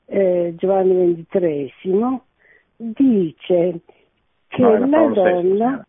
eh, 0.05 0.53
Giovanni 0.57 1.25
XXIII 1.29 2.19
dice 2.75 3.79
che 4.47 4.61
no, 4.61 4.85
la 4.85 5.07
donna, 5.07 5.87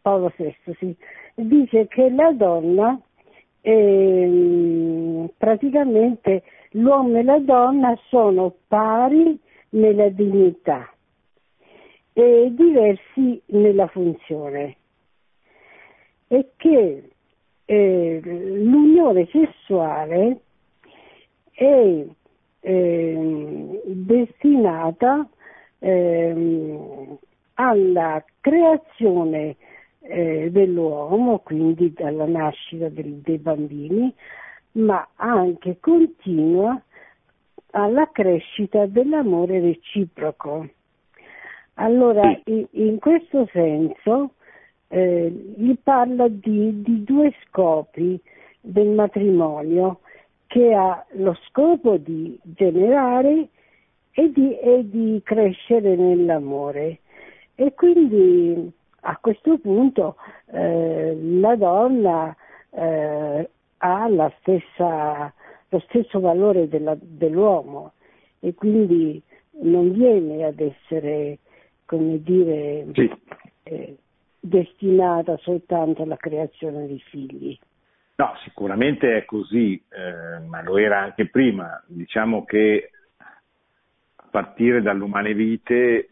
Paolo 0.00 0.32
VI, 0.36 0.54
sì, 0.78 0.96
dice 1.34 1.86
che 1.88 2.10
la 2.10 2.32
donna 2.32 3.00
eh, 3.60 5.32
praticamente 5.36 6.42
l'uomo 6.72 7.18
e 7.18 7.22
la 7.22 7.38
donna 7.38 7.96
sono 8.08 8.54
pari 8.68 9.38
nella 9.70 10.08
dignità 10.08 10.92
e 12.12 12.52
diversi 12.52 13.40
nella 13.46 13.86
funzione. 13.86 14.76
E 16.28 16.50
che 16.56 17.10
eh, 17.64 18.20
l'unione 18.22 19.28
sessuale 19.30 20.40
è 21.52 22.04
eh, 22.60 23.82
destinata 23.84 25.28
eh, 25.78 27.18
alla 27.54 28.24
creazione 28.40 29.56
eh, 30.00 30.50
dell'uomo, 30.50 31.38
quindi 31.40 31.92
dalla 31.92 32.26
nascita 32.26 32.88
del, 32.88 33.14
dei 33.16 33.38
bambini, 33.38 34.12
ma 34.72 35.06
anche 35.16 35.78
continua 35.80 36.80
alla 37.70 38.10
crescita 38.10 38.86
dell'amore 38.86 39.60
reciproco. 39.60 40.68
Allora, 41.74 42.38
in, 42.44 42.66
in 42.72 42.98
questo 42.98 43.48
senso, 43.52 44.34
eh, 44.88 45.54
gli 45.56 45.74
parla 45.82 46.28
di, 46.28 46.82
di 46.82 47.04
due 47.04 47.32
scopi 47.46 48.20
del 48.60 48.88
matrimonio, 48.88 50.00
che 50.52 50.74
ha 50.74 51.02
lo 51.12 51.34
scopo 51.48 51.96
di 51.96 52.38
generare 52.42 53.48
e 54.10 54.30
di, 54.32 54.58
e 54.58 54.86
di 54.86 55.18
crescere 55.24 55.96
nell'amore. 55.96 56.98
E 57.54 57.72
quindi 57.72 58.70
a 59.00 59.16
questo 59.18 59.56
punto 59.56 60.16
eh, 60.52 61.16
la 61.40 61.56
donna 61.56 62.36
eh, 62.68 63.50
ha 63.78 64.32
stessa, 64.40 65.32
lo 65.70 65.78
stesso 65.88 66.20
valore 66.20 66.68
della, 66.68 66.98
dell'uomo 67.00 67.92
e 68.40 68.52
quindi 68.52 69.22
non 69.62 69.90
viene 69.92 70.44
ad 70.44 70.60
essere, 70.60 71.38
come 71.86 72.22
dire, 72.22 72.88
sì. 72.92 73.10
eh, 73.62 73.96
destinata 74.38 75.38
soltanto 75.38 76.02
alla 76.02 76.16
creazione 76.16 76.86
di 76.88 77.00
figli. 77.06 77.58
No, 78.14 78.34
sicuramente 78.44 79.16
è 79.16 79.24
così, 79.24 79.82
eh, 79.88 80.38
ma 80.46 80.62
lo 80.62 80.76
era 80.76 81.00
anche 81.00 81.28
prima. 81.28 81.82
Diciamo 81.86 82.44
che 82.44 82.90
a 84.16 84.26
partire 84.30 84.82
dall'umane 84.82 85.34
vite 85.34 86.08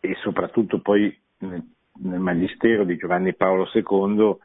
e 0.00 0.14
soprattutto 0.16 0.80
poi 0.80 1.16
nel, 1.38 1.72
Magistero 1.96 2.84
di 2.84 2.96
Giovanni 2.96 3.34
Paolo 3.34 3.70
II 3.72 4.36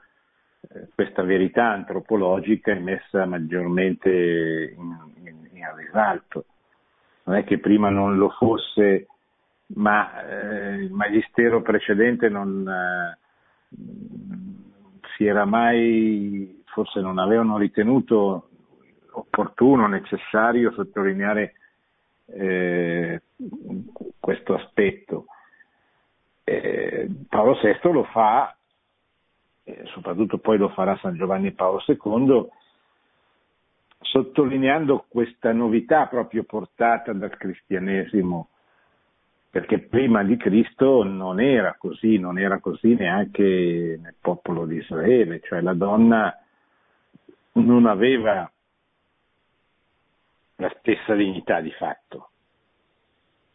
eh, 0.62 0.88
questa 0.94 1.24
verità 1.24 1.72
antropologica 1.72 2.72
è 2.72 2.80
messa 2.80 3.26
maggiormente 3.26 4.76
in, 4.78 4.98
in, 5.26 5.50
in, 5.52 5.76
risalto. 5.76 6.46
Non 7.24 7.36
è 7.38 7.44
che 7.44 7.58
prima 7.58 7.90
non 7.90 8.18
lo 8.18 8.30
fosse, 8.30 9.08
ma 9.74 10.24
eh, 10.26 10.76
il 10.76 10.92
Magistero 10.92 11.62
precedente 11.62 12.30
non 12.30 12.68
eh, 12.68 13.18
si 15.20 15.26
era 15.26 15.44
mai, 15.44 16.64
forse 16.68 17.02
non 17.02 17.20
avevano 17.20 17.58
ritenuto 17.58 18.48
opportuno, 19.12 19.86
necessario 19.86 20.72
sottolineare 20.72 21.56
eh, 22.28 23.22
questo 24.18 24.54
aspetto. 24.54 25.26
Eh, 26.46 27.10
Paolo 27.28 27.60
VI 27.62 27.92
lo 27.92 28.06
fa, 28.06 28.56
eh, 29.66 29.84
soprattutto 29.88 30.38
poi 30.38 30.58
lo 30.58 30.70
farà 30.70 30.98
San 31.02 31.18
Giovanni 31.18 31.52
Paolo 31.52 31.84
II, 31.86 32.48
sottolineando 34.00 35.04
questa 35.10 35.52
novità 35.52 36.08
proprio 36.08 36.44
portata 36.44 37.12
dal 37.12 37.36
cristianesimo, 37.36 38.52
perché 39.50 39.80
prima 39.80 40.24
di 40.24 40.38
Cristo 40.38 41.04
non 41.04 41.40
era 41.40 41.76
così, 41.78 42.18
non 42.18 42.38
era 42.38 42.60
così 42.60 42.94
neanche 42.94 43.98
nel 44.00 44.16
popolo 44.20 44.66
di 44.66 44.76
Israele, 44.76 45.42
cioè 45.42 45.62
la 45.62 45.74
donna 45.74 46.38
non 47.54 47.88
aveva 47.88 48.50
la 50.56 50.76
stessa 50.78 51.16
dignità 51.16 51.62
di 51.62 51.72
fatto 51.72 52.30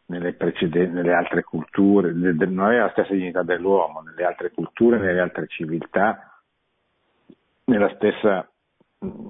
nelle, 0.07 0.37
nelle 0.71 1.13
altre 1.13 1.45
culture, 1.45 2.13
non 2.13 2.67
aveva 2.67 2.87
la 2.87 2.91
stessa 2.91 3.13
dignità 3.13 3.43
dell'uomo, 3.43 4.01
nelle 4.01 4.25
altre 4.25 4.51
culture, 4.51 4.99
nelle 4.99 5.21
altre 5.21 5.47
civiltà, 5.47 6.41
nella 7.67 7.95
stessa 7.95 8.49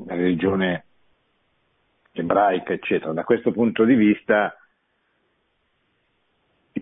religione 0.06 0.86
ebraica, 2.12 2.72
eccetera. 2.72 3.12
Da 3.12 3.24
questo 3.24 3.52
punto 3.52 3.84
di 3.84 3.94
vista 3.94 4.56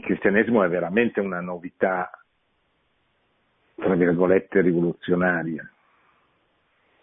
cristianesimo 0.03 0.63
è 0.63 0.69
veramente 0.69 1.21
una 1.21 1.41
novità, 1.41 2.11
tra 3.77 3.95
virgolette, 3.95 4.61
rivoluzionaria. 4.61 5.69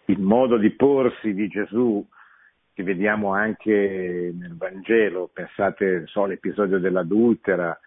Il 0.04 0.20
modo 0.20 0.56
di 0.56 0.70
porsi 0.70 1.34
di 1.34 1.48
Gesù 1.48 2.06
che 2.72 2.82
vediamo 2.82 3.32
anche 3.32 4.32
nel 4.34 4.56
Vangelo, 4.56 5.28
pensate 5.32 6.06
so, 6.06 6.22
all'episodio 6.24 6.78
dell'adultera, 6.78 7.78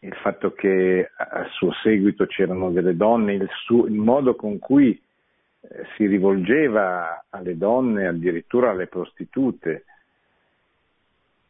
il 0.00 0.14
fatto 0.22 0.52
che 0.52 1.10
a 1.16 1.46
suo 1.50 1.72
seguito 1.82 2.26
c'erano 2.26 2.70
delle 2.70 2.96
donne, 2.96 3.34
il, 3.34 3.48
suo, 3.64 3.86
il 3.86 3.94
modo 3.94 4.34
con 4.34 4.58
cui 4.58 4.90
eh, 4.90 5.84
si 5.96 6.06
rivolgeva 6.06 7.24
alle 7.30 7.56
donne, 7.56 8.06
addirittura 8.06 8.70
alle 8.70 8.86
prostitute, 8.86 9.84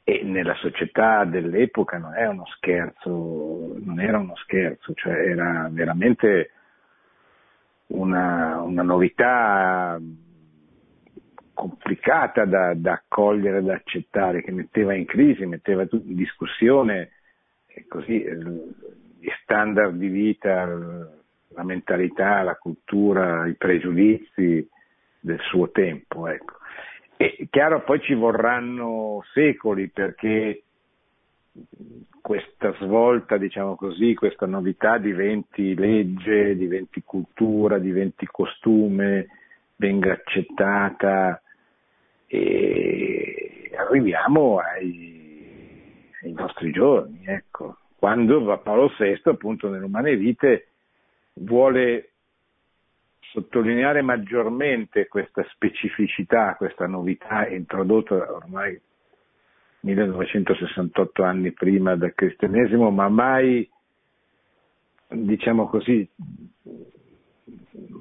e 0.05 0.23
nella 0.23 0.55
società 0.57 1.25
dell'epoca 1.25 1.97
non 1.97 2.15
era 2.15 2.29
uno 2.29 2.47
scherzo, 2.57 3.75
non 3.83 3.99
era 4.01 4.19
uno 4.19 4.37
scherzo, 4.37 4.93
cioè 4.93 5.15
era 5.15 5.67
veramente 5.71 6.51
una, 7.87 8.61
una 8.61 8.83
novità 8.83 9.99
complicata 11.55 12.45
da, 12.45 12.75
da 12.75 12.93
accogliere, 12.93 13.63
da 13.63 13.75
accettare, 13.75 14.43
che 14.43 14.53
metteva 14.53 14.93
in 14.95 15.07
crisi, 15.07 15.47
metteva 15.47 15.87
in 15.91 16.15
discussione 16.15 17.13
così, 17.89 18.23
gli 19.19 19.31
standard 19.43 19.95
di 19.95 20.09
vita, 20.09 20.67
la 20.67 21.63
mentalità, 21.63 22.43
la 22.43 22.57
cultura, 22.57 23.47
i 23.47 23.55
pregiudizi 23.55 24.69
del 25.19 25.41
suo 25.41 25.71
tempo. 25.71 26.29
Ecco. 26.29 26.57
E 27.25 27.49
chiaro 27.51 27.83
poi 27.85 28.01
ci 28.03 28.12
vorranno 28.12 29.22
secoli 29.33 29.89
perché 29.89 30.62
questa 32.20 32.75
svolta, 32.81 33.39
diciamo 33.39 33.77
così, 33.77 34.12
questa 34.14 34.45
novità 34.45 34.99
diventi 34.99 35.75
legge, 35.75 36.55
diventi 36.55 37.03
cultura, 37.03 37.79
diventi 37.79 38.27
costume, 38.27 39.29
venga 39.77 40.12
accettata 40.12 41.41
e 42.27 43.70
arriviamo 43.75 44.59
ai, 44.59 46.11
ai 46.22 46.33
nostri 46.33 46.72
giorni, 46.72 47.22
ecco. 47.25 47.79
quando 47.99 48.59
Paolo 48.62 48.93
VI 48.99 49.20
appunto 49.25 49.70
nell'Umane 49.70 50.14
Vite 50.16 50.68
vuole 51.35 52.11
sottolineare 53.35 54.01
maggiormente 54.01 55.09
questa 55.09 55.45
specificità, 55.51 56.55
questa 56.55 56.87
novità 56.87 57.49
introdotta 57.49 58.14
ormai 58.32 58.80
1968 59.80 61.22
anni 61.24 61.51
prima 61.51 61.97
del 61.97 62.14
cristianesimo, 62.14 62.91
ma 62.91 63.09
mai, 63.09 63.68
diciamo 65.09 65.66
così, 65.66 66.09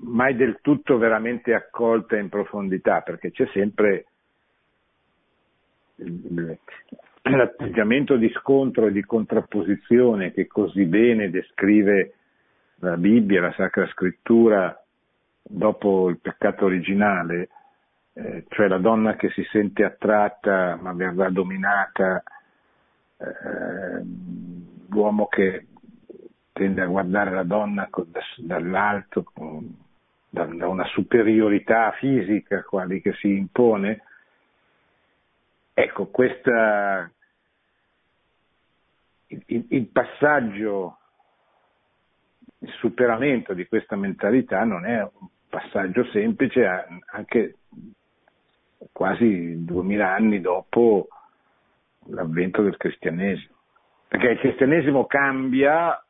mai 0.03 0.35
del 0.35 0.59
tutto 0.61 0.99
veramente 0.99 1.55
accolta 1.55 2.15
in 2.15 2.29
profondità, 2.29 3.01
perché 3.01 3.31
c'è 3.31 3.47
sempre 3.53 4.05
l'atteggiamento 7.23 8.17
di 8.17 8.29
scontro 8.35 8.85
e 8.85 8.91
di 8.91 9.03
contrapposizione 9.03 10.31
che 10.31 10.45
così 10.45 10.85
bene 10.85 11.31
descrive 11.31 12.13
la 12.77 12.97
Bibbia, 12.97 13.41
la 13.41 13.53
Sacra 13.53 13.87
Scrittura, 13.87 14.77
dopo 15.43 16.09
il 16.09 16.19
peccato 16.19 16.65
originale, 16.65 17.49
eh, 18.13 18.45
cioè 18.49 18.67
la 18.67 18.77
donna 18.77 19.15
che 19.15 19.29
si 19.31 19.43
sente 19.51 19.83
attratta 19.83 20.77
ma 20.81 20.93
verrà 20.93 21.29
dominata, 21.29 22.23
eh, 23.17 24.01
l'uomo 24.89 25.27
che 25.27 25.67
tende 26.53 26.81
a 26.81 26.87
guardare 26.87 27.31
la 27.31 27.43
donna 27.43 27.89
dall'alto, 28.37 29.25
da 30.29 30.67
una 30.67 30.85
superiorità 30.85 31.91
fisica 31.93 32.63
quali 32.63 33.01
che 33.01 33.13
si 33.13 33.35
impone, 33.35 34.01
ecco, 35.73 36.07
questa, 36.07 37.11
il, 39.27 39.65
il 39.69 39.87
passaggio, 39.87 40.97
il 42.63 42.71
superamento 42.77 43.53
di 43.53 43.67
questa 43.67 43.97
mentalità 43.97 44.63
non 44.63 44.85
è 44.85 45.01
un 45.01 45.27
passaggio 45.49 46.05
semplice, 46.05 46.65
anche 47.11 47.55
quasi 48.91 49.63
duemila 49.65 50.13
anni 50.13 50.39
dopo 50.39 51.09
l'avvento 52.07 52.61
del 52.61 52.77
cristianesimo. 52.77 53.53
Perché 54.07 54.27
il 54.29 54.39
cristianesimo 54.39 55.05
cambia, 55.05 56.01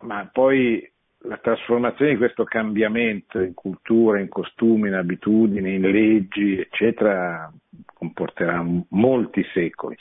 ma 0.00 0.28
poi 0.32 0.90
la 1.26 1.36
trasformazione 1.38 2.12
di 2.12 2.16
questo 2.16 2.42
cambiamento 2.44 3.40
in 3.40 3.54
cultura, 3.54 4.18
in 4.18 4.28
costumi, 4.28 4.88
in 4.88 4.94
abitudini, 4.94 5.74
in 5.74 5.90
leggi, 5.90 6.58
eccetera, 6.58 7.52
comporterà 7.94 8.64
molti 8.88 9.44
secoli. 9.52 9.96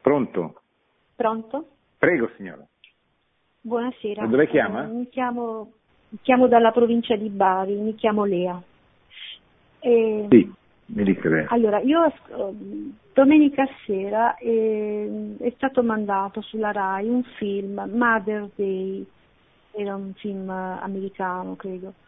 Pronto? 0.00 0.60
Pronto? 1.16 1.68
Prego 1.98 2.30
signora. 2.36 2.64
Buonasera. 3.66 4.22
Da 4.22 4.28
dove 4.28 4.46
chiama? 4.46 4.84
Eh, 4.84 4.92
mi, 4.92 5.08
chiamo, 5.08 5.72
mi 6.10 6.18
chiamo 6.22 6.46
dalla 6.46 6.70
provincia 6.70 7.16
di 7.16 7.28
Bari, 7.28 7.74
mi 7.74 7.96
chiamo 7.96 8.24
Lea. 8.24 8.62
E, 9.80 10.26
sì, 10.30 10.52
mi 10.86 11.02
dica 11.02 11.46
Allora, 11.48 11.80
io 11.80 12.12
domenica 13.12 13.66
sera 13.84 14.36
eh, 14.36 15.34
è 15.40 15.52
stato 15.56 15.82
mandato 15.82 16.42
sulla 16.42 16.70
RAI 16.70 17.08
un 17.08 17.24
film, 17.38 17.90
Mother 17.92 18.50
Day, 18.54 19.04
era 19.72 19.96
un 19.96 20.12
film 20.14 20.48
americano, 20.48 21.56
credo, 21.56 21.88
eh, 21.88 22.05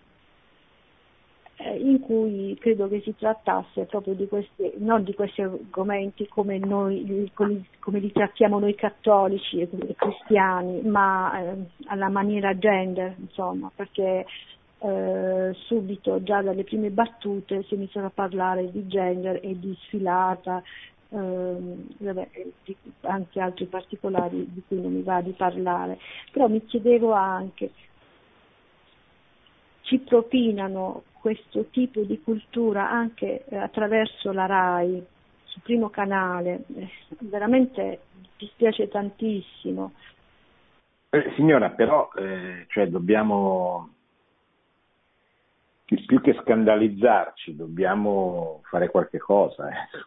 in 1.65 2.01
cui 2.01 2.57
credo 2.61 2.89
che 2.89 3.01
si 3.01 3.15
trattasse 3.17 3.85
proprio 3.87 4.15
di 4.15 4.29
questi, 4.29 4.73
non 4.77 5.03
di 5.03 5.13
questi 5.15 5.43
argomenti 5.43 6.29
come, 6.29 6.59
noi, 6.59 7.31
come 7.35 7.99
li 7.99 8.13
trattiamo 8.13 8.59
noi 8.59 8.75
cattolici 8.75 9.61
e 9.61 9.69
cristiani, 9.97 10.83
ma 10.83 11.41
eh, 11.41 11.57
alla 11.87 12.09
maniera 12.09 12.57
gender, 12.57 13.15
insomma, 13.19 13.71
perché 13.75 14.25
eh, 14.81 15.53
subito 15.67 16.23
già 16.23 16.41
dalle 16.43 16.63
prime 16.63 16.91
battute 16.91 17.65
si 17.65 17.75
iniziano 17.75 18.07
a 18.07 18.13
parlare 18.15 18.71
di 18.71 18.87
gender 18.87 19.41
e 19.43 19.59
di 19.59 19.77
sfilata 19.81 20.63
eh, 21.11 21.57
vabbè, 21.99 22.29
di, 22.65 22.77
anche 23.01 23.41
altri 23.41 23.67
particolari 23.67 24.47
di 24.53 24.63
cui 24.67 24.81
non 24.81 24.93
mi 24.93 25.03
va 25.03 25.21
di 25.21 25.33
parlare, 25.33 25.99
però 26.31 26.49
mi 26.49 26.65
chiedevo 26.65 27.13
anche, 27.13 27.71
ci 29.83 29.99
propinano 29.99 31.05
questo 31.21 31.67
tipo 31.67 32.03
di 32.03 32.21
cultura 32.23 32.91
anche 32.91 33.45
eh, 33.47 33.57
attraverso 33.57 34.33
la 34.33 34.47
RAI, 34.47 35.05
sul 35.45 35.63
primo 35.63 35.91
canale, 35.91 36.65
eh, 36.75 36.89
veramente 37.21 38.01
dispiace 38.37 38.89
tantissimo. 38.89 39.93
Eh, 41.11 41.33
signora, 41.37 41.71
però 41.71 42.11
eh, 42.17 42.67
cioè 42.69 42.87
dobbiamo 42.89 43.95
più 45.85 46.21
che 46.21 46.39
scandalizzarci, 46.43 47.57
dobbiamo 47.57 48.61
fare 48.65 48.91
qualche 48.91 49.19
cosa. 49.19 49.71
Eh 49.71 50.07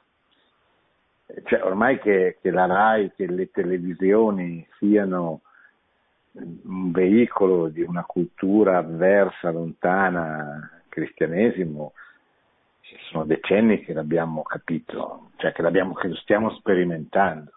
cioè, 1.45 1.63
ormai 1.63 1.99
che, 1.99 2.37
che, 2.41 2.51
la 2.51 2.65
RAI, 2.65 3.11
che 3.15 3.27
le 3.27 3.49
televisioni 3.51 4.65
siano 4.77 5.41
un 6.33 6.91
veicolo 6.91 7.67
di 7.67 7.81
una 7.81 8.03
cultura 8.03 8.77
avversa, 8.77 9.51
lontana 9.51 10.80
cristianesimo, 10.91 11.93
sono 13.09 13.23
decenni 13.23 13.83
che 13.83 13.93
l'abbiamo 13.93 14.43
capito, 14.43 15.31
cioè 15.37 15.53
che, 15.53 15.61
l'abbiamo, 15.61 15.93
che 15.93 16.09
lo 16.09 16.15
stiamo 16.15 16.51
sperimentando. 16.55 17.51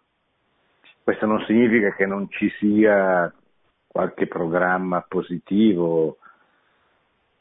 Questo 1.02 1.26
non 1.26 1.44
significa 1.46 1.92
che 1.94 2.06
non 2.06 2.30
ci 2.30 2.48
sia 2.58 3.32
qualche 3.86 4.26
programma 4.26 5.02
positivo, 5.02 6.18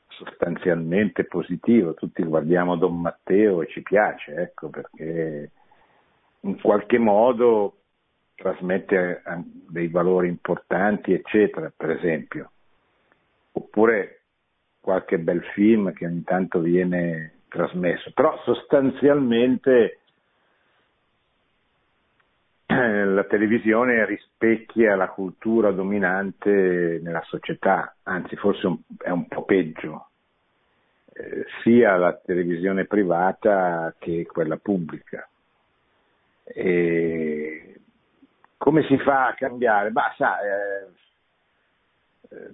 sostanzialmente 0.08 1.26
positivo, 1.26 1.94
tutti 1.94 2.24
guardiamo 2.24 2.76
Don 2.76 3.00
Matteo 3.00 3.62
e 3.62 3.68
ci 3.68 3.82
piace, 3.82 4.36
ecco, 4.36 4.70
perché 4.70 5.52
in 6.42 6.62
qualche 6.62 6.98
modo 6.98 7.78
trasmette 8.36 9.24
dei 9.70 9.88
valori 9.88 10.28
importanti, 10.28 11.14
eccetera, 11.14 11.72
per 11.76 11.92
esempio. 11.92 12.52
Oppure 13.54 14.23
qualche 14.84 15.18
bel 15.18 15.42
film 15.54 15.94
che 15.94 16.06
ogni 16.06 16.24
tanto 16.24 16.60
viene 16.60 17.36
trasmesso. 17.48 18.12
Però 18.14 18.38
sostanzialmente 18.44 20.00
eh, 22.66 23.06
la 23.06 23.24
televisione 23.24 24.06
rispecchia 24.06 24.98
la 24.98 25.08
cultura 25.08 25.72
dominante 25.72 27.00
nella 27.02 27.24
società, 27.28 27.96
anzi 28.04 28.36
forse 28.36 28.80
è 28.98 29.10
un 29.10 29.26
po' 29.30 29.46
peggio, 29.46 30.10
eh, 31.14 31.46
sia 31.62 31.96
la 31.96 32.14
televisione 32.14 32.84
privata 32.84 33.96
che 33.98 34.26
quella 34.26 34.58
pubblica. 34.58 35.26
E 36.44 37.80
come 38.58 38.84
si 38.84 38.98
fa 38.98 39.28
a 39.28 39.34
cambiare? 39.34 39.92
Bah, 39.92 40.14
sa, 40.18 40.40
eh, 40.42 40.88
eh, 42.32 42.54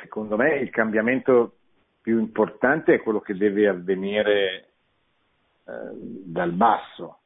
secondo 0.00 0.36
me 0.36 0.56
il 0.56 0.70
cambiamento 0.70 1.56
più 2.00 2.18
importante 2.18 2.94
è 2.94 3.00
quello 3.00 3.20
che 3.20 3.36
deve 3.36 3.68
avvenire 3.68 4.68
eh, 5.64 5.72
dal 5.94 6.52
basso, 6.52 7.18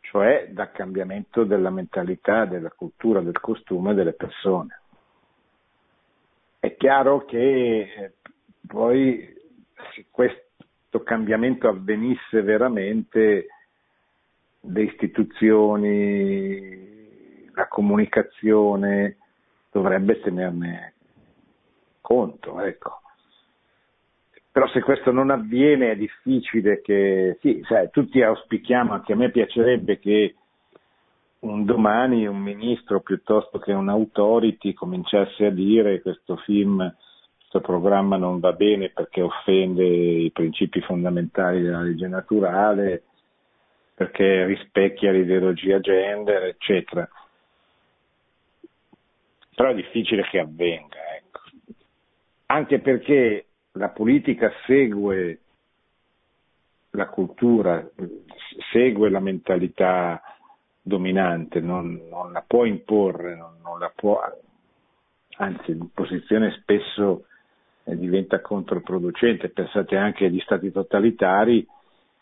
cioè 0.00 0.48
dal 0.50 0.72
cambiamento 0.72 1.44
della 1.44 1.70
mentalità, 1.70 2.46
della 2.46 2.70
cultura, 2.70 3.20
del 3.20 3.38
costume 3.38 3.92
delle 3.94 4.14
persone. 4.14 4.80
È 6.58 6.74
chiaro 6.76 7.24
che 7.26 7.80
eh, 7.80 8.12
poi 8.66 9.36
se 9.94 10.06
questo 10.10 11.02
cambiamento 11.04 11.68
avvenisse 11.68 12.40
veramente 12.42 13.46
le 14.60 14.82
istituzioni, 14.82 16.26
la 17.52 17.68
comunicazione 17.68 19.18
dovrebbe 19.70 20.20
tenerne 20.20 20.94
conto, 22.08 22.58
ecco. 22.62 23.02
Però 24.50 24.66
se 24.68 24.80
questo 24.80 25.12
non 25.12 25.28
avviene 25.28 25.90
è 25.90 25.96
difficile 25.96 26.80
che, 26.80 27.36
sì, 27.42 27.62
sai, 27.68 27.90
tutti 27.90 28.22
auspichiamo, 28.22 28.94
anche 28.94 29.12
a 29.12 29.16
me 29.16 29.30
piacerebbe 29.30 29.98
che 29.98 30.34
un 31.40 31.66
domani 31.66 32.26
un 32.26 32.38
ministro 32.38 33.00
piuttosto 33.00 33.58
che 33.58 33.72
un 33.72 33.90
authority 33.90 34.72
cominciasse 34.72 35.44
a 35.44 35.50
dire 35.50 36.00
questo 36.00 36.36
film, 36.38 36.78
questo 37.36 37.60
programma 37.60 38.16
non 38.16 38.40
va 38.40 38.52
bene 38.52 38.88
perché 38.88 39.20
offende 39.20 39.84
i 39.84 40.30
principi 40.32 40.80
fondamentali 40.80 41.60
della 41.60 41.82
legge 41.82 42.08
naturale, 42.08 43.02
perché 43.94 44.46
rispecchia 44.46 45.12
l'ideologia 45.12 45.78
gender, 45.78 46.44
eccetera. 46.44 47.06
Però 49.54 49.68
è 49.68 49.74
difficile 49.74 50.22
che 50.22 50.38
avvenga. 50.38 51.07
Anche 52.50 52.80
perché 52.80 53.46
la 53.72 53.90
politica 53.90 54.50
segue 54.66 55.40
la 56.90 57.08
cultura, 57.08 57.86
segue 58.72 59.10
la 59.10 59.20
mentalità 59.20 60.22
dominante, 60.80 61.60
non, 61.60 62.08
non 62.08 62.32
la 62.32 62.42
può 62.46 62.64
imporre, 62.64 63.36
non, 63.36 63.56
non, 63.62 63.78
la 63.78 63.92
può, 63.94 64.20
anzi 65.36 65.72
l'imposizione 65.72 66.56
spesso 66.60 67.26
eh, 67.84 67.96
diventa 67.96 68.40
controproducente. 68.40 69.50
Pensate 69.50 69.96
anche 69.96 70.24
agli 70.24 70.40
stati 70.40 70.72
totalitari 70.72 71.66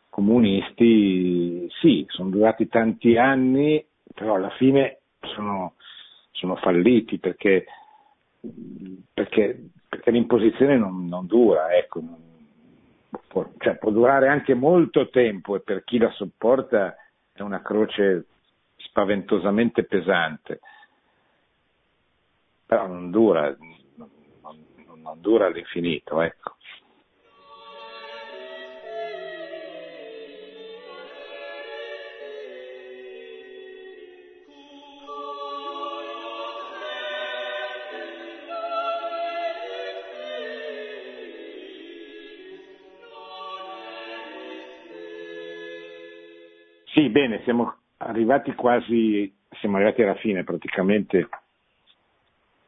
comunisti, 0.09 1.69
sì, 1.81 2.05
sono 2.09 2.31
durati 2.31 2.69
tanti 2.69 3.17
anni, 3.17 3.85
però 4.15 4.35
alla 4.35 4.51
fine 4.51 4.99
sono, 5.21 5.75
sono 6.33 6.57
falliti 6.57 7.19
perché, 7.19 7.67
perché, 9.13 9.71
perché 9.89 10.11
l'imposizione 10.11 10.77
non, 10.77 11.07
non 11.07 11.27
dura, 11.27 11.75
ecco, 11.77 12.03
può, 13.29 13.49
cioè, 13.59 13.77
può 13.77 13.91
durare 13.91 14.29
anche 14.29 14.55
molto 14.55 15.09
tempo 15.09 15.57
e 15.57 15.61
per 15.61 15.85
chi 15.85 15.99
la 15.99 16.11
sopporta 16.11 16.97
è 17.33 17.43
una 17.43 17.63
croce 17.63 18.27
spaventosamente 18.77 19.85
pesante, 19.85 20.61
però 22.67 22.87
non 22.87 23.11
dura, 23.11 23.55
non, 23.95 24.11
non 25.03 25.21
dura 25.21 25.47
all'infinito, 25.47 26.21
ecco. 26.21 26.56
Sì, 46.97 47.11
bene, 47.11 47.43
siamo 47.43 47.75
arrivati 47.99 48.55
quasi, 48.55 49.31
siamo 49.61 49.77
arrivati 49.77 50.01
alla 50.01 50.15
fine 50.15 50.45
praticamente, 50.45 51.29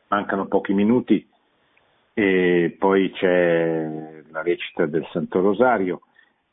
mancano 0.09 0.47
pochi 0.49 0.75
minuti 0.75 1.27
e 2.13 2.77
poi 2.79 3.11
c'è 3.13 4.23
la 4.31 4.43
recita 4.43 4.85
del 4.85 5.09
Santo 5.13 5.41
Rosario. 5.41 6.03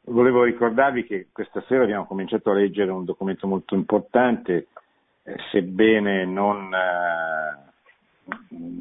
Volevo 0.04 0.44
ricordarvi 0.44 1.04
che 1.04 1.28
questa 1.34 1.62
sera 1.68 1.84
abbiamo 1.84 2.06
cominciato 2.06 2.50
a 2.50 2.54
leggere 2.54 2.92
un 2.92 3.04
documento 3.04 3.46
molto 3.46 3.76
importante, 3.76 4.68
eh, 5.24 5.36
sebbene 5.52 6.24
non, 6.24 6.74
eh, 6.74 8.36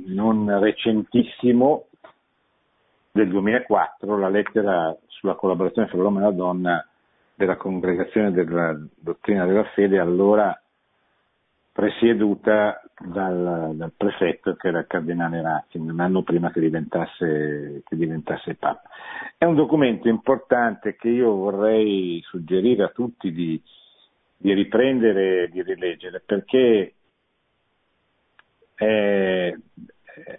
non 0.07 0.61
recentissimo, 0.61 1.87
del 3.11 3.29
2004, 3.29 4.17
la 4.17 4.29
lettera 4.29 4.97
sulla 5.09 5.35
collaborazione 5.35 5.89
fra 5.89 5.99
l'uomo 5.99 6.21
e 6.21 6.23
la 6.23 6.31
donna 6.31 6.89
della 7.35 7.57
congregazione 7.57 8.33
della 8.33 8.79
dottrina 8.97 9.47
della 9.47 9.65
fede, 9.75 9.99
allora 9.99 10.59
presieduta 11.73 12.81
dal, 12.99 13.73
dal 13.75 13.93
prefetto 13.97 14.55
che 14.55 14.69
era 14.69 14.79
il 14.79 14.87
cardinale 14.87 15.43
Ratzinger, 15.43 15.93
un 15.93 16.01
anno 16.01 16.23
prima 16.23 16.53
che 16.53 16.61
diventasse, 16.61 17.83
che 17.85 17.97
diventasse 17.97 18.55
Papa. 18.55 18.89
È 19.37 19.45
un 19.45 19.57
documento 19.57 20.09
importante 20.09 20.95
che 20.95 21.09
io 21.09 21.35
vorrei 21.35 22.23
suggerire 22.27 22.85
a 22.85 22.91
tutti 22.91 23.33
di, 23.33 23.61
di 24.37 24.53
riprendere 24.53 25.49
di 25.49 25.63
rileggere 25.63 26.23
perché 26.25 26.95
è, 28.75 29.53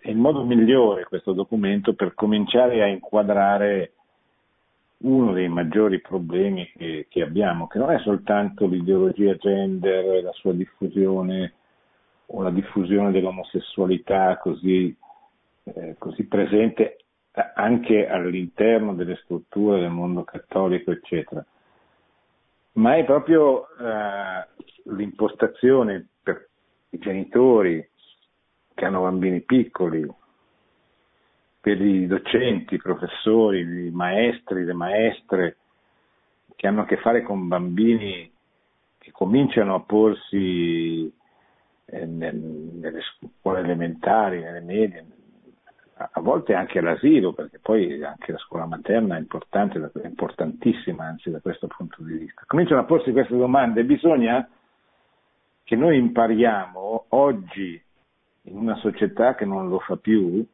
è 0.01 0.09
il 0.09 0.17
modo 0.17 0.45
migliore 0.45 1.03
questo 1.03 1.33
documento 1.33 1.95
per 1.95 2.13
cominciare 2.13 2.81
a 2.81 2.87
inquadrare 2.87 3.94
uno 4.97 5.33
dei 5.33 5.47
maggiori 5.49 5.99
problemi 5.99 6.71
che, 6.75 7.07
che, 7.09 7.21
abbiamo, 7.21 7.67
che 7.67 7.77
non 7.77 7.91
è 7.91 7.99
soltanto 7.99 8.65
l'ideologia 8.65 9.35
gender, 9.35 10.23
la 10.23 10.31
sua 10.31 10.53
diffusione 10.53 11.53
o 12.27 12.41
la 12.41 12.49
diffusione 12.49 13.11
dell'omosessualità 13.11 14.37
così, 14.37 14.95
eh, 15.63 15.95
così 15.97 16.25
presente 16.25 16.97
anche 17.55 18.07
all'interno 18.07 18.93
delle 18.93 19.17
strutture 19.23 19.81
del 19.81 19.89
mondo 19.89 20.23
cattolico, 20.23 20.91
eccetera, 20.91 21.45
ma 22.73 22.95
è 22.95 23.03
proprio 23.03 23.67
eh, 23.77 24.47
l'impostazione 24.95 26.07
per 26.23 26.47
i 26.91 26.97
genitori 26.97 27.87
che 28.73 28.85
hanno 28.85 29.01
bambini 29.01 29.41
piccoli, 29.41 30.07
per 31.65 31.81
i 31.81 32.05
docenti, 32.05 32.75
i 32.75 32.79
professori, 32.79 33.87
i 33.87 33.89
maestri, 33.89 34.65
le 34.65 34.73
maestre 34.73 35.57
che 36.55 36.67
hanno 36.67 36.81
a 36.81 36.85
che 36.85 36.97
fare 36.97 37.23
con 37.23 37.47
bambini 37.47 38.31
che 38.99 39.11
cominciano 39.11 39.73
a 39.73 39.79
porsi 39.79 41.11
eh, 41.85 42.05
nelle 42.05 43.01
scuole 43.01 43.61
elementari, 43.61 44.41
nelle 44.41 44.59
medie, 44.59 45.05
a 45.95 46.21
volte 46.21 46.53
anche 46.53 46.77
all'asilo, 46.77 47.33
perché 47.33 47.57
poi 47.57 48.03
anche 48.03 48.31
la 48.31 48.37
scuola 48.37 48.67
materna 48.67 49.15
è 49.15 49.19
importante, 49.19 49.79
è 49.79 50.05
importantissima 50.05 51.05
anzi 51.05 51.31
da 51.31 51.39
questo 51.39 51.65
punto 51.65 52.03
di 52.03 52.13
vista. 52.15 52.43
Cominciano 52.45 52.81
a 52.81 52.85
porsi 52.85 53.11
queste 53.11 53.35
domande 53.35 53.83
bisogna 53.85 54.47
che 55.63 55.75
noi 55.75 55.97
impariamo 55.97 57.05
oggi 57.09 57.83
in 58.43 58.55
una 58.55 58.75
società 58.75 59.33
che 59.33 59.45
non 59.45 59.67
lo 59.67 59.79
fa 59.79 59.95
più, 59.95 60.45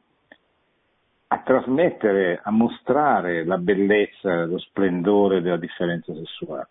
a 1.33 1.37
trasmettere, 1.39 2.41
a 2.43 2.51
mostrare 2.51 3.45
la 3.45 3.57
bellezza, 3.57 4.43
lo 4.43 4.59
splendore 4.59 5.41
della 5.41 5.55
differenza 5.55 6.13
sessuale. 6.13 6.67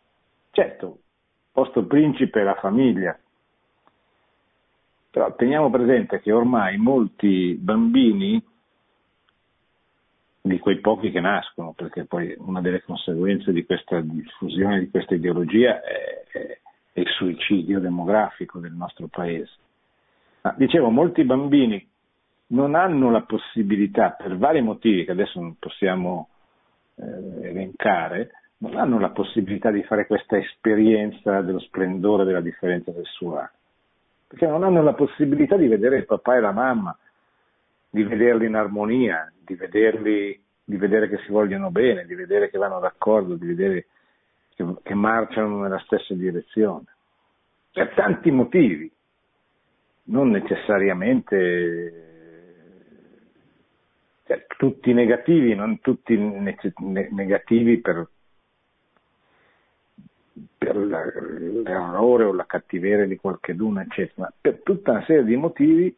Certo, 0.50 0.98
posto 1.50 1.86
principe 1.86 2.40
è 2.40 2.44
la 2.44 2.56
famiglia, 2.56 3.18
però 5.10 5.34
teniamo 5.34 5.70
presente 5.70 6.20
che 6.20 6.30
ormai 6.30 6.76
molti 6.76 7.56
bambini, 7.58 8.42
di 10.42 10.58
quei 10.58 10.80
pochi 10.80 11.10
che 11.10 11.20
nascono, 11.20 11.72
perché 11.72 12.04
poi 12.04 12.34
una 12.38 12.60
delle 12.60 12.82
conseguenze 12.82 13.52
di 13.52 13.64
questa 13.64 14.00
diffusione 14.00 14.80
di 14.80 14.90
questa 14.90 15.14
ideologia 15.14 15.80
è, 15.80 16.24
è, 16.32 16.58
è 16.92 17.00
il 17.00 17.08
suicidio 17.08 17.80
demografico 17.80 18.58
del 18.58 18.72
nostro 18.72 19.06
paese. 19.06 19.52
Ma, 20.42 20.54
dicevo, 20.56 20.90
molti 20.90 21.24
bambini 21.24 21.89
non 22.50 22.74
hanno 22.74 23.10
la 23.10 23.22
possibilità, 23.22 24.10
per 24.10 24.36
vari 24.36 24.60
motivi 24.62 25.04
che 25.04 25.12
adesso 25.12 25.40
non 25.40 25.56
possiamo 25.58 26.28
eh, 26.96 27.48
elencare, 27.48 28.30
non 28.58 28.76
hanno 28.76 28.98
la 28.98 29.10
possibilità 29.10 29.70
di 29.70 29.82
fare 29.84 30.06
questa 30.06 30.36
esperienza 30.36 31.40
dello 31.42 31.60
splendore 31.60 32.24
della 32.24 32.40
differenza 32.40 32.92
sessuale, 32.92 33.50
perché 34.26 34.46
non 34.46 34.64
hanno 34.64 34.82
la 34.82 34.94
possibilità 34.94 35.56
di 35.56 35.68
vedere 35.68 35.98
il 35.98 36.06
papà 36.06 36.36
e 36.36 36.40
la 36.40 36.52
mamma, 36.52 36.96
di 37.88 38.02
vederli 38.02 38.46
in 38.46 38.54
armonia, 38.54 39.32
di, 39.38 39.54
vederli, 39.54 40.40
di 40.64 40.76
vedere 40.76 41.08
che 41.08 41.18
si 41.24 41.32
vogliono 41.32 41.70
bene, 41.70 42.04
di 42.04 42.14
vedere 42.14 42.50
che 42.50 42.58
vanno 42.58 42.80
d'accordo, 42.80 43.34
di 43.34 43.46
vedere 43.46 43.86
che, 44.54 44.64
che 44.82 44.94
marciano 44.94 45.60
nella 45.60 45.80
stessa 45.80 46.14
direzione, 46.14 46.84
per 47.72 47.94
tanti 47.94 48.30
motivi, 48.30 48.90
non 50.04 50.30
necessariamente 50.30 52.09
tutti 54.56 54.92
negativi, 54.92 55.54
non 55.54 55.80
tutti 55.80 56.16
ne- 56.16 57.08
negativi 57.10 57.78
per, 57.78 58.08
per 60.56 60.76
l'errore 60.76 62.24
o 62.24 62.32
la 62.32 62.46
cattiveria 62.46 63.06
di 63.06 63.16
qualcheduno, 63.16 63.80
eccetera, 63.80 64.22
ma 64.22 64.32
per 64.40 64.60
tutta 64.62 64.92
una 64.92 65.04
serie 65.04 65.24
di 65.24 65.36
motivi 65.36 65.94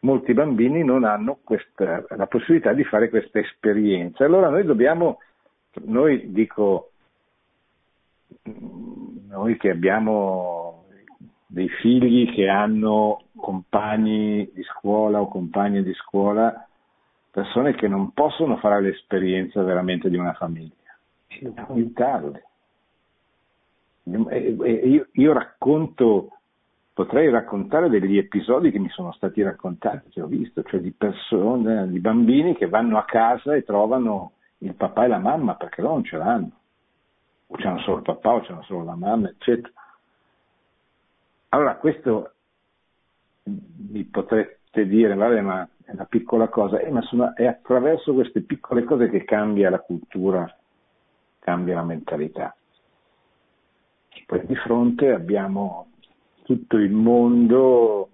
molti 0.00 0.34
bambini 0.34 0.84
non 0.84 1.04
hanno 1.04 1.38
questa, 1.42 2.04
la 2.10 2.26
possibilità 2.26 2.72
di 2.72 2.84
fare 2.84 3.08
questa 3.08 3.40
esperienza. 3.40 4.24
Allora 4.24 4.48
noi 4.48 4.64
dobbiamo, 4.64 5.20
noi 5.84 6.30
dico, 6.32 6.90
noi 9.28 9.56
che 9.56 9.70
abbiamo 9.70 10.84
dei 11.46 11.68
figli 11.68 12.32
che 12.32 12.48
hanno 12.48 13.22
compagni 13.36 14.50
di 14.52 14.62
scuola 14.62 15.20
o 15.20 15.28
compagne 15.28 15.82
di 15.82 15.92
scuola, 15.94 16.68
persone 17.36 17.74
che 17.74 17.86
non 17.86 18.12
possono 18.12 18.56
fare 18.56 18.80
l'esperienza 18.80 19.62
veramente 19.62 20.08
di 20.08 20.16
una 20.16 20.32
famiglia 20.32 20.72
aiutarle. 21.68 22.44
Io, 24.04 25.06
io, 25.12 25.32
racconto, 25.34 26.30
potrei 26.94 27.28
raccontare 27.28 27.90
degli 27.90 28.16
episodi 28.16 28.70
che 28.70 28.78
mi 28.78 28.88
sono 28.88 29.12
stati 29.12 29.42
raccontati, 29.42 30.08
che 30.08 30.22
ho 30.22 30.26
visto, 30.26 30.62
cioè 30.62 30.80
di 30.80 30.92
persone, 30.92 31.90
di 31.90 31.98
bambini 31.98 32.56
che 32.56 32.68
vanno 32.68 32.96
a 32.96 33.04
casa 33.04 33.54
e 33.54 33.64
trovano 33.64 34.32
il 34.58 34.72
papà 34.72 35.04
e 35.04 35.08
la 35.08 35.18
mamma 35.18 35.56
perché 35.56 35.82
loro 35.82 35.94
non 35.94 36.04
ce 36.04 36.16
l'hanno, 36.16 36.50
o 37.48 37.56
c'hanno 37.56 37.80
solo 37.80 37.98
il 37.98 38.02
papà 38.02 38.32
o 38.32 38.40
c'hanno 38.40 38.62
solo 38.62 38.84
la 38.84 38.96
mamma, 38.96 39.28
eccetera. 39.28 39.74
Allora 41.50 41.76
questo 41.76 42.32
mi 43.42 44.04
potrete 44.04 44.60
volte 44.76 44.86
dire, 44.86 45.14
vabbè, 45.14 45.40
ma 45.40 45.68
è 45.84 45.92
una 45.92 46.04
piccola 46.04 46.48
cosa, 46.48 46.78
eh, 46.78 46.90
ma 46.90 47.00
sono, 47.02 47.34
è 47.34 47.46
attraverso 47.46 48.12
queste 48.12 48.42
piccole 48.42 48.84
cose 48.84 49.08
che 49.08 49.24
cambia 49.24 49.70
la 49.70 49.80
cultura, 49.80 50.46
cambia 51.38 51.76
la 51.76 51.84
mentalità. 51.84 52.54
Poi 54.26 54.44
di 54.44 54.56
fronte 54.56 55.10
abbiamo 55.10 55.92
tutto 56.42 56.76
il 56.76 56.90
mondo 56.90 58.10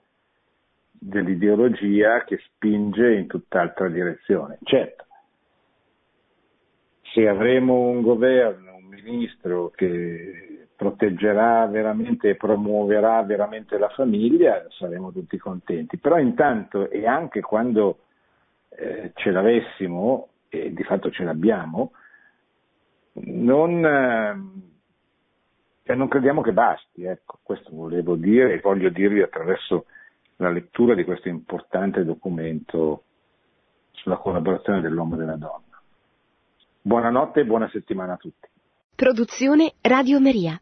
dell'ideologia 0.90 2.22
che 2.24 2.38
spinge 2.38 3.14
in 3.14 3.26
tutt'altra 3.26 3.88
direzione. 3.88 4.58
Certo, 4.62 5.06
se 7.12 7.26
avremo 7.26 7.88
un 7.88 8.02
governo, 8.02 8.76
un 8.76 8.84
ministro 8.84 9.70
che 9.70 10.51
proteggerà 10.83 11.64
veramente 11.66 12.30
e 12.30 12.35
promuoverà 12.35 13.22
veramente 13.22 13.78
la 13.78 13.89
famiglia, 13.91 14.66
saremo 14.70 15.12
tutti 15.12 15.39
contenti. 15.39 15.97
Però 15.97 16.18
intanto 16.18 16.91
e 16.91 17.07
anche 17.07 17.41
quando 17.41 18.01
eh, 18.70 19.12
ce 19.14 19.30
l'avessimo, 19.30 20.28
e 20.49 20.72
di 20.72 20.83
fatto 20.83 21.11
ce 21.11 21.22
l'abbiamo, 21.22 21.93
non, 23.12 23.85
eh, 25.85 25.95
non 25.95 26.09
crediamo 26.09 26.41
che 26.41 26.53
basti, 26.53 27.05
ecco, 27.05 27.39
questo 27.45 27.70
volevo 27.72 28.16
dire 28.16 28.55
e 28.55 28.61
voglio 28.61 28.89
dirvi 28.89 29.22
attraverso 29.22 29.87
la 30.37 30.51
lettura 30.51 30.97
di 30.97 31.05
questo 31.05 31.28
importante 31.28 32.05
documento 32.05 33.05
sulla 33.93 34.16
collaborazione 34.16 34.80
dell'uomo 34.80 35.14
e 35.14 35.18
della 35.18 35.37
donna. 35.37 35.80
Buonanotte 36.80 37.41
e 37.41 37.45
buona 37.45 37.68
settimana 37.68 38.14
a 38.14 38.16
tutti. 38.16 38.49
Produzione 38.97 39.74
Radio 39.80 40.20
Maria. 40.20 40.61